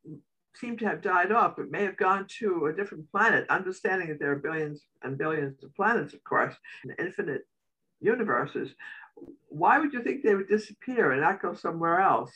seem 0.57 0.77
to 0.77 0.85
have 0.85 1.01
died 1.01 1.31
off, 1.31 1.53
but 1.55 1.71
may 1.71 1.83
have 1.83 1.95
gone 1.95 2.27
to 2.39 2.65
a 2.65 2.73
different 2.73 3.09
planet, 3.09 3.49
understanding 3.49 4.09
that 4.09 4.19
there 4.19 4.33
are 4.33 4.39
billions 4.39 4.83
and 5.01 5.17
billions 5.17 5.63
of 5.63 5.73
planets, 5.75 6.13
of 6.13 6.21
course, 6.25 6.53
and 6.83 6.93
infinite 6.99 7.43
universes. 8.01 8.71
Why 9.47 9.79
would 9.79 9.93
you 9.93 10.03
think 10.03 10.23
they 10.23 10.35
would 10.35 10.49
disappear 10.49 11.11
and 11.11 11.21
not 11.21 11.41
go 11.41 11.53
somewhere 11.53 12.01
else? 12.01 12.33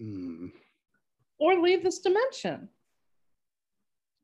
Mm. 0.00 0.52
Or 1.38 1.60
leave 1.60 1.82
this 1.82 2.00
dimension. 2.00 2.68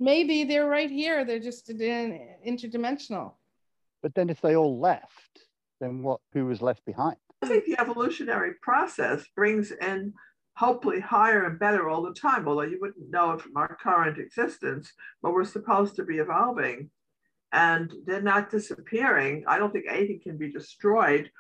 Maybe 0.01 0.45
they're 0.45 0.69
right 0.69 0.91
here, 0.91 1.25
they're 1.25 1.41
just 1.41 1.69
interdimensional. 1.69 3.33
But 4.03 4.15
then 4.15 4.31
if 4.31 4.41
they 4.41 4.55
all 4.55 4.79
left, 4.79 5.41
then 5.81 6.03
what 6.03 6.21
who 6.33 6.47
was 6.47 6.63
left 6.63 6.85
behind? 6.85 7.17
I 7.43 7.49
think 7.49 7.65
the 7.65 7.81
evolutionary 7.81 8.53
process 8.63 9.25
brings 9.35 9.73
in 9.73 10.13
hopefully 10.57 11.01
higher 11.01 11.45
and 11.45 11.59
better 11.59 11.89
all 11.89 12.03
the 12.03 12.15
time, 12.15 12.49
although 12.49 12.63
you 12.63 12.79
wouldn't 12.81 13.11
know 13.11 13.33
it 13.33 13.41
from 13.41 13.57
our 13.57 13.77
current 13.81 14.19
existence, 14.19 14.93
but 15.23 15.33
we're 15.33 15.45
supposed 15.45 15.95
to 15.97 16.05
be 16.05 16.19
evolving. 16.19 16.91
And 17.53 17.93
they're 18.05 18.21
not 18.21 18.51
disappearing. 18.51 19.45
I 19.47 19.59
don't 19.59 19.73
think 19.73 19.87
anything 19.89 20.21
can 20.21 20.37
be 20.37 20.51
destroyed 20.51 21.31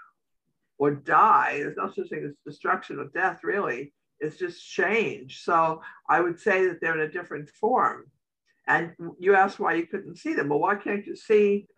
or 0.79 0.93
die. 0.93 1.59
There's 1.59 1.76
no 1.76 1.91
such 1.91 2.09
thing 2.09 2.24
as 2.24 2.35
destruction 2.47 2.99
or 2.99 3.07
death, 3.07 3.41
really. 3.43 3.93
It's 4.21 4.37
just 4.37 4.66
change. 4.66 5.43
So 5.43 5.83
I 6.09 6.21
would 6.21 6.41
say 6.41 6.66
that 6.66 6.81
they're 6.81 6.95
in 6.95 7.09
a 7.09 7.12
different 7.12 7.49
form. 7.51 8.07
And 8.66 8.93
you 9.19 9.35
asked 9.35 9.59
why 9.59 9.75
you 9.75 9.87
couldn't 9.87 10.19
see 10.19 10.35
them. 10.35 10.51
Well, 10.51 10.59
why 10.59 10.75
can't 10.75 11.07
you 11.07 11.16
see 11.16 11.69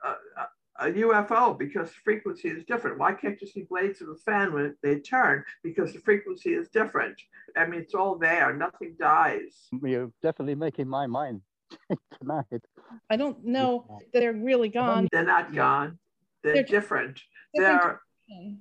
a 0.81 0.87
UFO 0.87 1.57
because 1.57 1.89
the 1.89 2.01
frequency 2.03 2.49
is 2.49 2.65
different. 2.65 2.99
Why 2.99 3.13
can't 3.13 3.41
you 3.41 3.47
see 3.47 3.67
blades 3.69 4.01
of 4.01 4.09
a 4.09 4.17
fan 4.17 4.53
when 4.53 4.75
they 4.83 4.99
turn? 4.99 5.45
Because 5.63 5.93
the 5.93 6.01
frequency 6.01 6.55
is 6.55 6.69
different. 6.71 7.21
I 7.57 7.67
mean, 7.67 7.81
it's 7.81 7.95
all 7.95 8.19
there. 8.19 8.55
Nothing 8.57 8.97
dies. 8.99 9.69
You're 9.83 10.11
definitely 10.23 10.57
making 10.57 10.89
my 10.89 11.07
mind 11.07 11.43
Good 11.89 11.99
night. 12.23 12.63
I 13.09 13.17
don't 13.17 13.45
know 13.45 13.87
that 13.89 14.21
they're 14.21 14.33
really 14.33 14.69
gone. 14.69 15.09
They're 15.13 15.25
not 15.25 15.55
gone. 15.55 15.99
They're, 16.43 16.55
They're 16.55 16.63
different. 16.65 17.21
different. 17.55 17.99
They're 18.29 18.57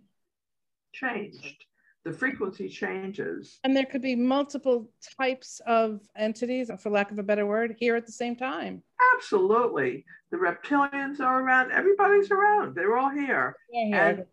changed. 0.94 1.66
The 2.10 2.18
frequency 2.18 2.68
changes. 2.70 3.60
And 3.64 3.78
there 3.78 3.86
could 3.86 4.02
be 4.02 4.16
multiple 4.16 4.90
types 5.20 5.62
of 5.68 6.02
entities, 6.18 6.72
for 6.80 6.90
lack 6.90 7.12
of 7.12 7.20
a 7.20 7.24
better 7.24 7.46
word, 7.46 7.76
here 7.78 7.96
at 7.96 8.08
the 8.08 8.12
same 8.12 8.36
time. 8.36 8.82
Absolutely. 9.16 10.06
The 10.32 10.38
reptilians 10.38 11.20
are 11.20 11.42
around. 11.44 11.72
Everybody's 11.72 12.32
around. 12.32 12.74
They're 12.74 12.98
all 12.98 13.12
here. 13.12 13.56
They're. 13.92 14.10
And- 14.10 14.26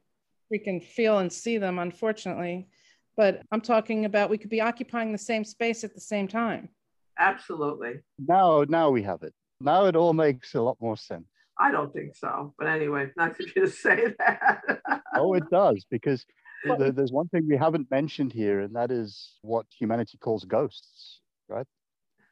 we 0.50 0.58
can 0.58 0.80
feel 0.80 1.18
and 1.18 1.30
see 1.30 1.58
them, 1.58 1.78
unfortunately. 1.80 2.68
But 3.16 3.42
I'm 3.52 3.60
talking 3.60 4.04
about 4.06 4.30
we 4.30 4.38
could 4.38 4.48
be 4.48 4.60
occupying 4.62 5.12
the 5.12 5.18
same 5.18 5.44
space 5.44 5.84
at 5.84 5.92
the 5.92 6.00
same 6.00 6.28
time. 6.28 6.70
Absolutely. 7.18 8.00
Now, 8.18 8.64
now 8.68 8.88
we 8.90 9.02
have 9.02 9.22
it. 9.22 9.34
Now 9.60 9.84
it 9.86 9.96
all 9.96 10.14
makes 10.14 10.54
a 10.54 10.62
lot 10.62 10.78
more 10.80 10.96
sense. 10.96 11.26
I 11.58 11.72
don't 11.72 11.92
think 11.92 12.14
so. 12.14 12.54
But 12.58 12.68
anyway, 12.68 13.10
nice 13.18 13.38
of 13.40 13.54
you 13.54 13.62
to 13.66 13.68
say 13.70 14.14
that. 14.18 14.80
Oh, 15.14 15.34
it 15.34 15.50
does 15.50 15.84
because 15.90 16.24
there- 16.24 16.34
there's 16.64 17.12
one 17.12 17.28
thing 17.28 17.46
we 17.48 17.56
haven't 17.56 17.90
mentioned 17.90 18.32
here, 18.32 18.60
and 18.60 18.74
that 18.74 18.90
is 18.90 19.38
what 19.42 19.66
humanity 19.76 20.18
calls 20.18 20.44
ghosts, 20.44 21.20
right? 21.48 21.66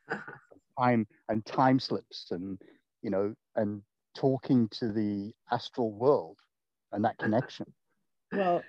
Time 0.79 1.07
and 1.29 1.45
time 1.47 1.79
slips, 1.79 2.33
and 2.33 2.61
you 3.01 3.11
know, 3.11 3.33
and 3.55 3.81
talking 4.17 4.69
to 4.69 4.91
the 4.91 5.33
astral 5.53 5.93
world 5.93 6.39
and 6.93 7.05
that 7.05 7.17
connection. 7.19 7.67
Well, 8.33 8.63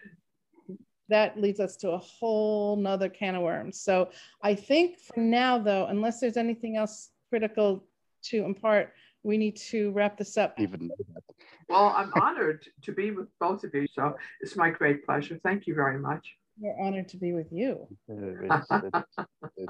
that 1.10 1.39
leads 1.39 1.60
us 1.60 1.76
to 1.78 1.91
a 1.91 1.97
whole 1.97 2.76
nother 2.76 3.10
can 3.10 3.36
of 3.36 3.43
worms. 3.43 3.80
So 3.80 4.10
I 4.41 4.56
think 4.56 4.99
for 4.99 5.20
now, 5.20 5.58
though, 5.58 5.86
unless 5.86 6.20
there's 6.20 6.38
anything 6.38 6.78
else 6.78 7.10
critical 7.30 7.84
to 8.24 8.43
impart, 8.43 8.93
we 9.26 9.38
need 9.38 9.57
to 9.57 9.91
wrap 9.91 10.17
this 10.17 10.38
up. 10.38 10.53
Even 10.59 10.88
that. 10.88 11.23
well, 11.67 11.93
I'm 11.97 12.11
honored 12.21 12.65
to 12.84 12.91
be 12.91 13.09
with 13.11 13.28
both 13.39 13.63
of 13.63 13.73
you. 13.73 13.88
So 13.91 14.15
it's 14.39 14.55
my 14.55 14.69
great 14.69 15.03
pleasure. 15.03 15.39
Thank 15.43 15.65
you 15.65 15.73
very 15.73 15.97
much. 15.97 16.36
We're 16.59 16.80
honored 16.80 17.09
to 17.09 17.17
be 17.17 17.34
with 17.34 17.51
you. 17.51 17.88
It's- 18.07 18.65
it's- 18.71 19.03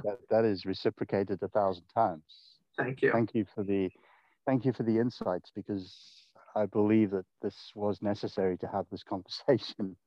that, 0.03 0.17
that 0.29 0.45
is 0.45 0.65
reciprocated 0.65 1.41
a 1.41 1.47
thousand 1.47 1.85
times. 1.95 2.23
Thank 2.77 3.01
you. 3.01 3.11
Thank 3.11 3.33
you 3.33 3.45
for 3.55 3.63
the, 3.63 3.89
thank 4.45 4.65
you 4.65 4.73
for 4.73 4.83
the 4.83 4.99
insights 4.99 5.51
because 5.55 6.27
I 6.55 6.65
believe 6.65 7.11
that 7.11 7.25
this 7.41 7.71
was 7.75 8.01
necessary 8.01 8.57
to 8.57 8.67
have 8.67 8.85
this 8.91 9.03
conversation. 9.03 9.95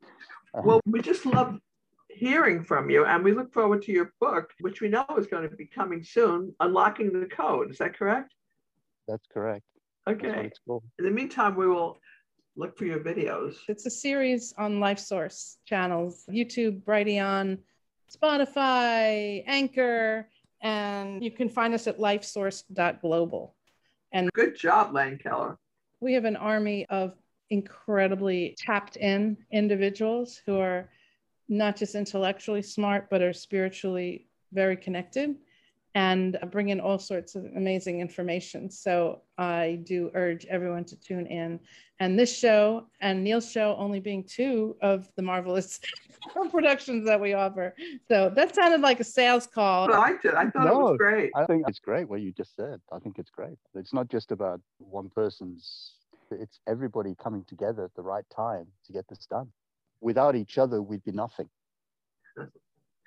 Well, 0.65 0.81
we 0.87 1.03
just 1.03 1.27
love 1.27 1.59
hearing 2.09 2.65
from 2.65 2.89
you, 2.89 3.05
and 3.05 3.23
we 3.23 3.33
look 3.33 3.53
forward 3.53 3.83
to 3.83 3.93
your 3.93 4.15
book, 4.19 4.51
which 4.61 4.81
we 4.81 4.89
know 4.89 5.05
is 5.19 5.27
going 5.27 5.49
to 5.49 5.55
be 5.57 5.67
coming 5.67 6.03
soon, 6.03 6.55
Unlocking 6.61 7.13
the 7.13 7.27
Code. 7.27 7.71
Is 7.71 7.77
that 7.79 7.95
correct? 7.99 8.33
That's 9.09 9.27
correct. 9.33 9.65
Okay. 10.07 10.47
it's 10.47 10.61
called. 10.67 10.85
In 10.99 11.05
the 11.05 11.11
meantime, 11.11 11.57
we 11.57 11.67
will 11.67 11.99
look 12.57 12.77
for 12.77 12.85
your 12.85 13.01
videos. 13.01 13.57
It's 13.69 13.87
a 13.87 13.91
series 13.91 14.55
on 14.59 14.81
Life 14.81 14.99
Source 14.99 15.59
channels 15.65 16.25
YouTube, 16.31 16.83
Brighteon, 16.83 17.59
Spotify, 18.15 19.43
Anchor, 19.47 20.29
and 20.61 21.23
you 21.23 21.31
can 21.31 21.49
find 21.49 21.75
us 21.75 21.87
at 21.87 21.99
lifesource.global. 21.99 23.55
And 24.13 24.31
good 24.33 24.57
job, 24.57 24.95
Lane 24.95 25.19
Keller. 25.19 25.59
We 26.01 26.15
have 26.15 26.25
an 26.25 26.37
army 26.37 26.87
of 26.89 27.15
incredibly 27.51 28.57
tapped 28.59 28.97
in 28.97 29.37
individuals 29.51 30.41
who 30.47 30.59
are 30.59 30.89
not 31.49 31.77
just 31.77 31.95
intellectually 31.95 32.63
smart, 32.63 33.09
but 33.11 33.23
are 33.23 33.33
spiritually 33.33 34.29
very 34.53 34.77
connected 34.77 35.37
and 35.95 36.39
bring 36.51 36.69
in 36.69 36.81
all 36.81 36.99
sorts 36.99 37.35
of 37.35 37.45
amazing 37.57 38.01
information. 38.01 38.71
So 38.71 39.23
I 39.37 39.81
do 39.85 40.11
urge 40.15 40.45
everyone 40.47 40.85
to 40.85 40.97
tune 40.97 41.27
in. 41.27 41.61
And 42.01 42.19
this 42.19 42.37
show 42.37 42.87
and 43.01 43.25
Neil's 43.25 43.51
show 43.51 43.75
only 43.77 43.99
being 43.99 44.23
two 44.25 44.77
of 44.83 45.09
the 45.17 45.23
marvelous 45.23 45.81
productions 46.51 47.07
that 47.07 47.21
we 47.21 47.35
offer. 47.35 47.75
So 48.07 48.31
that 48.35 48.55
sounded 48.55 48.81
like 48.81 49.01
a 49.01 49.05
sales 49.05 49.47
call. 49.47 49.93
I 49.93 49.99
liked 49.99 50.25
it. 50.25 50.35
I 50.35 50.51
thought 50.51 50.67
it 50.67 50.75
was 50.75 50.97
great. 50.99 51.33
I 51.35 51.47
think 51.47 51.65
it's 51.69 51.81
great 51.81 52.09
what 52.09 52.21
you 52.21 52.33
just 52.33 52.55
said. 52.55 52.81
I 52.93 52.99
think 52.99 53.19
it's 53.19 53.31
great. 53.31 53.59
It's 53.75 53.95
not 53.95 54.09
just 54.09 54.31
about 54.31 54.61
one 54.79 55.09
person's, 55.09 55.95
it's 56.31 56.61
everybody 56.69 57.17
coming 57.21 57.45
together 57.45 57.85
at 57.85 57.95
the 57.95 58.03
right 58.03 58.25
time 58.35 58.67
to 58.87 58.93
get 58.93 59.09
this 59.09 59.27
done. 59.27 59.49
Without 60.01 60.37
each 60.37 60.59
other, 60.59 60.81
we'd 60.81 61.05
be 61.05 61.13
nothing. 61.13 61.49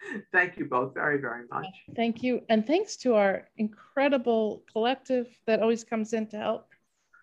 Thank 0.31 0.57
you 0.57 0.65
both 0.65 0.93
very, 0.93 1.19
very 1.19 1.45
much. 1.51 1.67
Thank 1.95 2.23
you. 2.23 2.41
And 2.49 2.65
thanks 2.65 2.95
to 2.97 3.15
our 3.15 3.47
incredible 3.57 4.63
collective 4.71 5.27
that 5.47 5.61
always 5.61 5.83
comes 5.83 6.13
in 6.13 6.27
to 6.27 6.37
help. 6.37 6.67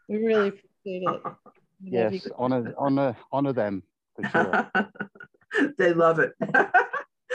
We 0.08 0.16
really 0.18 0.48
appreciate 0.48 1.02
it. 1.02 1.22
We 1.82 1.98
love 1.98 2.12
you 2.12 2.20
Yes, 2.20 2.28
honor, 2.36 2.74
honor, 2.78 3.16
honor 3.30 3.52
them 3.52 3.82
for 4.16 4.28
sure. 4.28 4.70
they 5.78 5.94
love 5.94 6.18
it. 6.18 6.32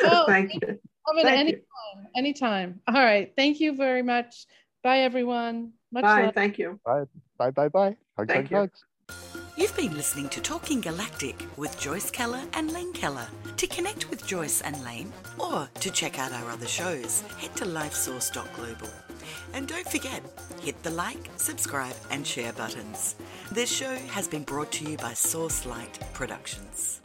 Oh, 0.05 0.25
Thank 0.27 0.53
you. 0.55 0.59
Come 0.59 1.17
in 1.19 1.23
Thank 1.23 1.39
anytime, 1.39 1.55
you. 1.95 2.09
anytime. 2.15 2.81
All 2.87 2.95
right. 2.95 3.31
Thank 3.37 3.59
you 3.61 3.75
very 3.75 4.01
much. 4.01 4.47
Bye, 4.83 4.99
everyone. 4.99 5.73
Much 5.93 6.03
Bye. 6.03 6.23
love. 6.23 6.33
Thank 6.33 6.57
you. 6.59 6.79
bye, 6.83 7.51
bye, 7.51 7.69
bye. 7.69 7.95
Hugs, 8.17 8.27
Thank 8.27 8.29
hugs, 8.29 8.51
you. 8.51 8.57
hugs. 8.57 8.83
You've 9.55 9.75
been 9.77 9.95
listening 9.95 10.29
to 10.29 10.41
Talking 10.41 10.81
Galactic 10.81 11.45
with 11.57 11.79
Joyce 11.79 12.09
Keller 12.09 12.41
and 12.53 12.73
Lane 12.73 12.91
Keller. 12.91 13.27
To 13.57 13.67
connect 13.67 14.09
with 14.09 14.25
Joyce 14.25 14.61
and 14.61 14.83
Lane 14.83 15.13
or 15.37 15.69
to 15.79 15.91
check 15.91 16.17
out 16.17 16.31
our 16.33 16.49
other 16.49 16.65
shows, 16.65 17.21
head 17.37 17.55
to 17.57 17.65
lifesource.global. 17.65 18.89
And 19.53 19.67
don't 19.67 19.87
forget, 19.87 20.23
hit 20.59 20.81
the 20.81 20.89
like, 20.89 21.29
subscribe, 21.37 21.95
and 22.09 22.25
share 22.25 22.51
buttons. 22.53 23.15
This 23.51 23.71
show 23.71 23.95
has 23.95 24.27
been 24.27 24.43
brought 24.43 24.71
to 24.71 24.89
you 24.89 24.97
by 24.97 25.13
Source 25.13 25.67
Light 25.67 25.99
Productions. 26.13 27.01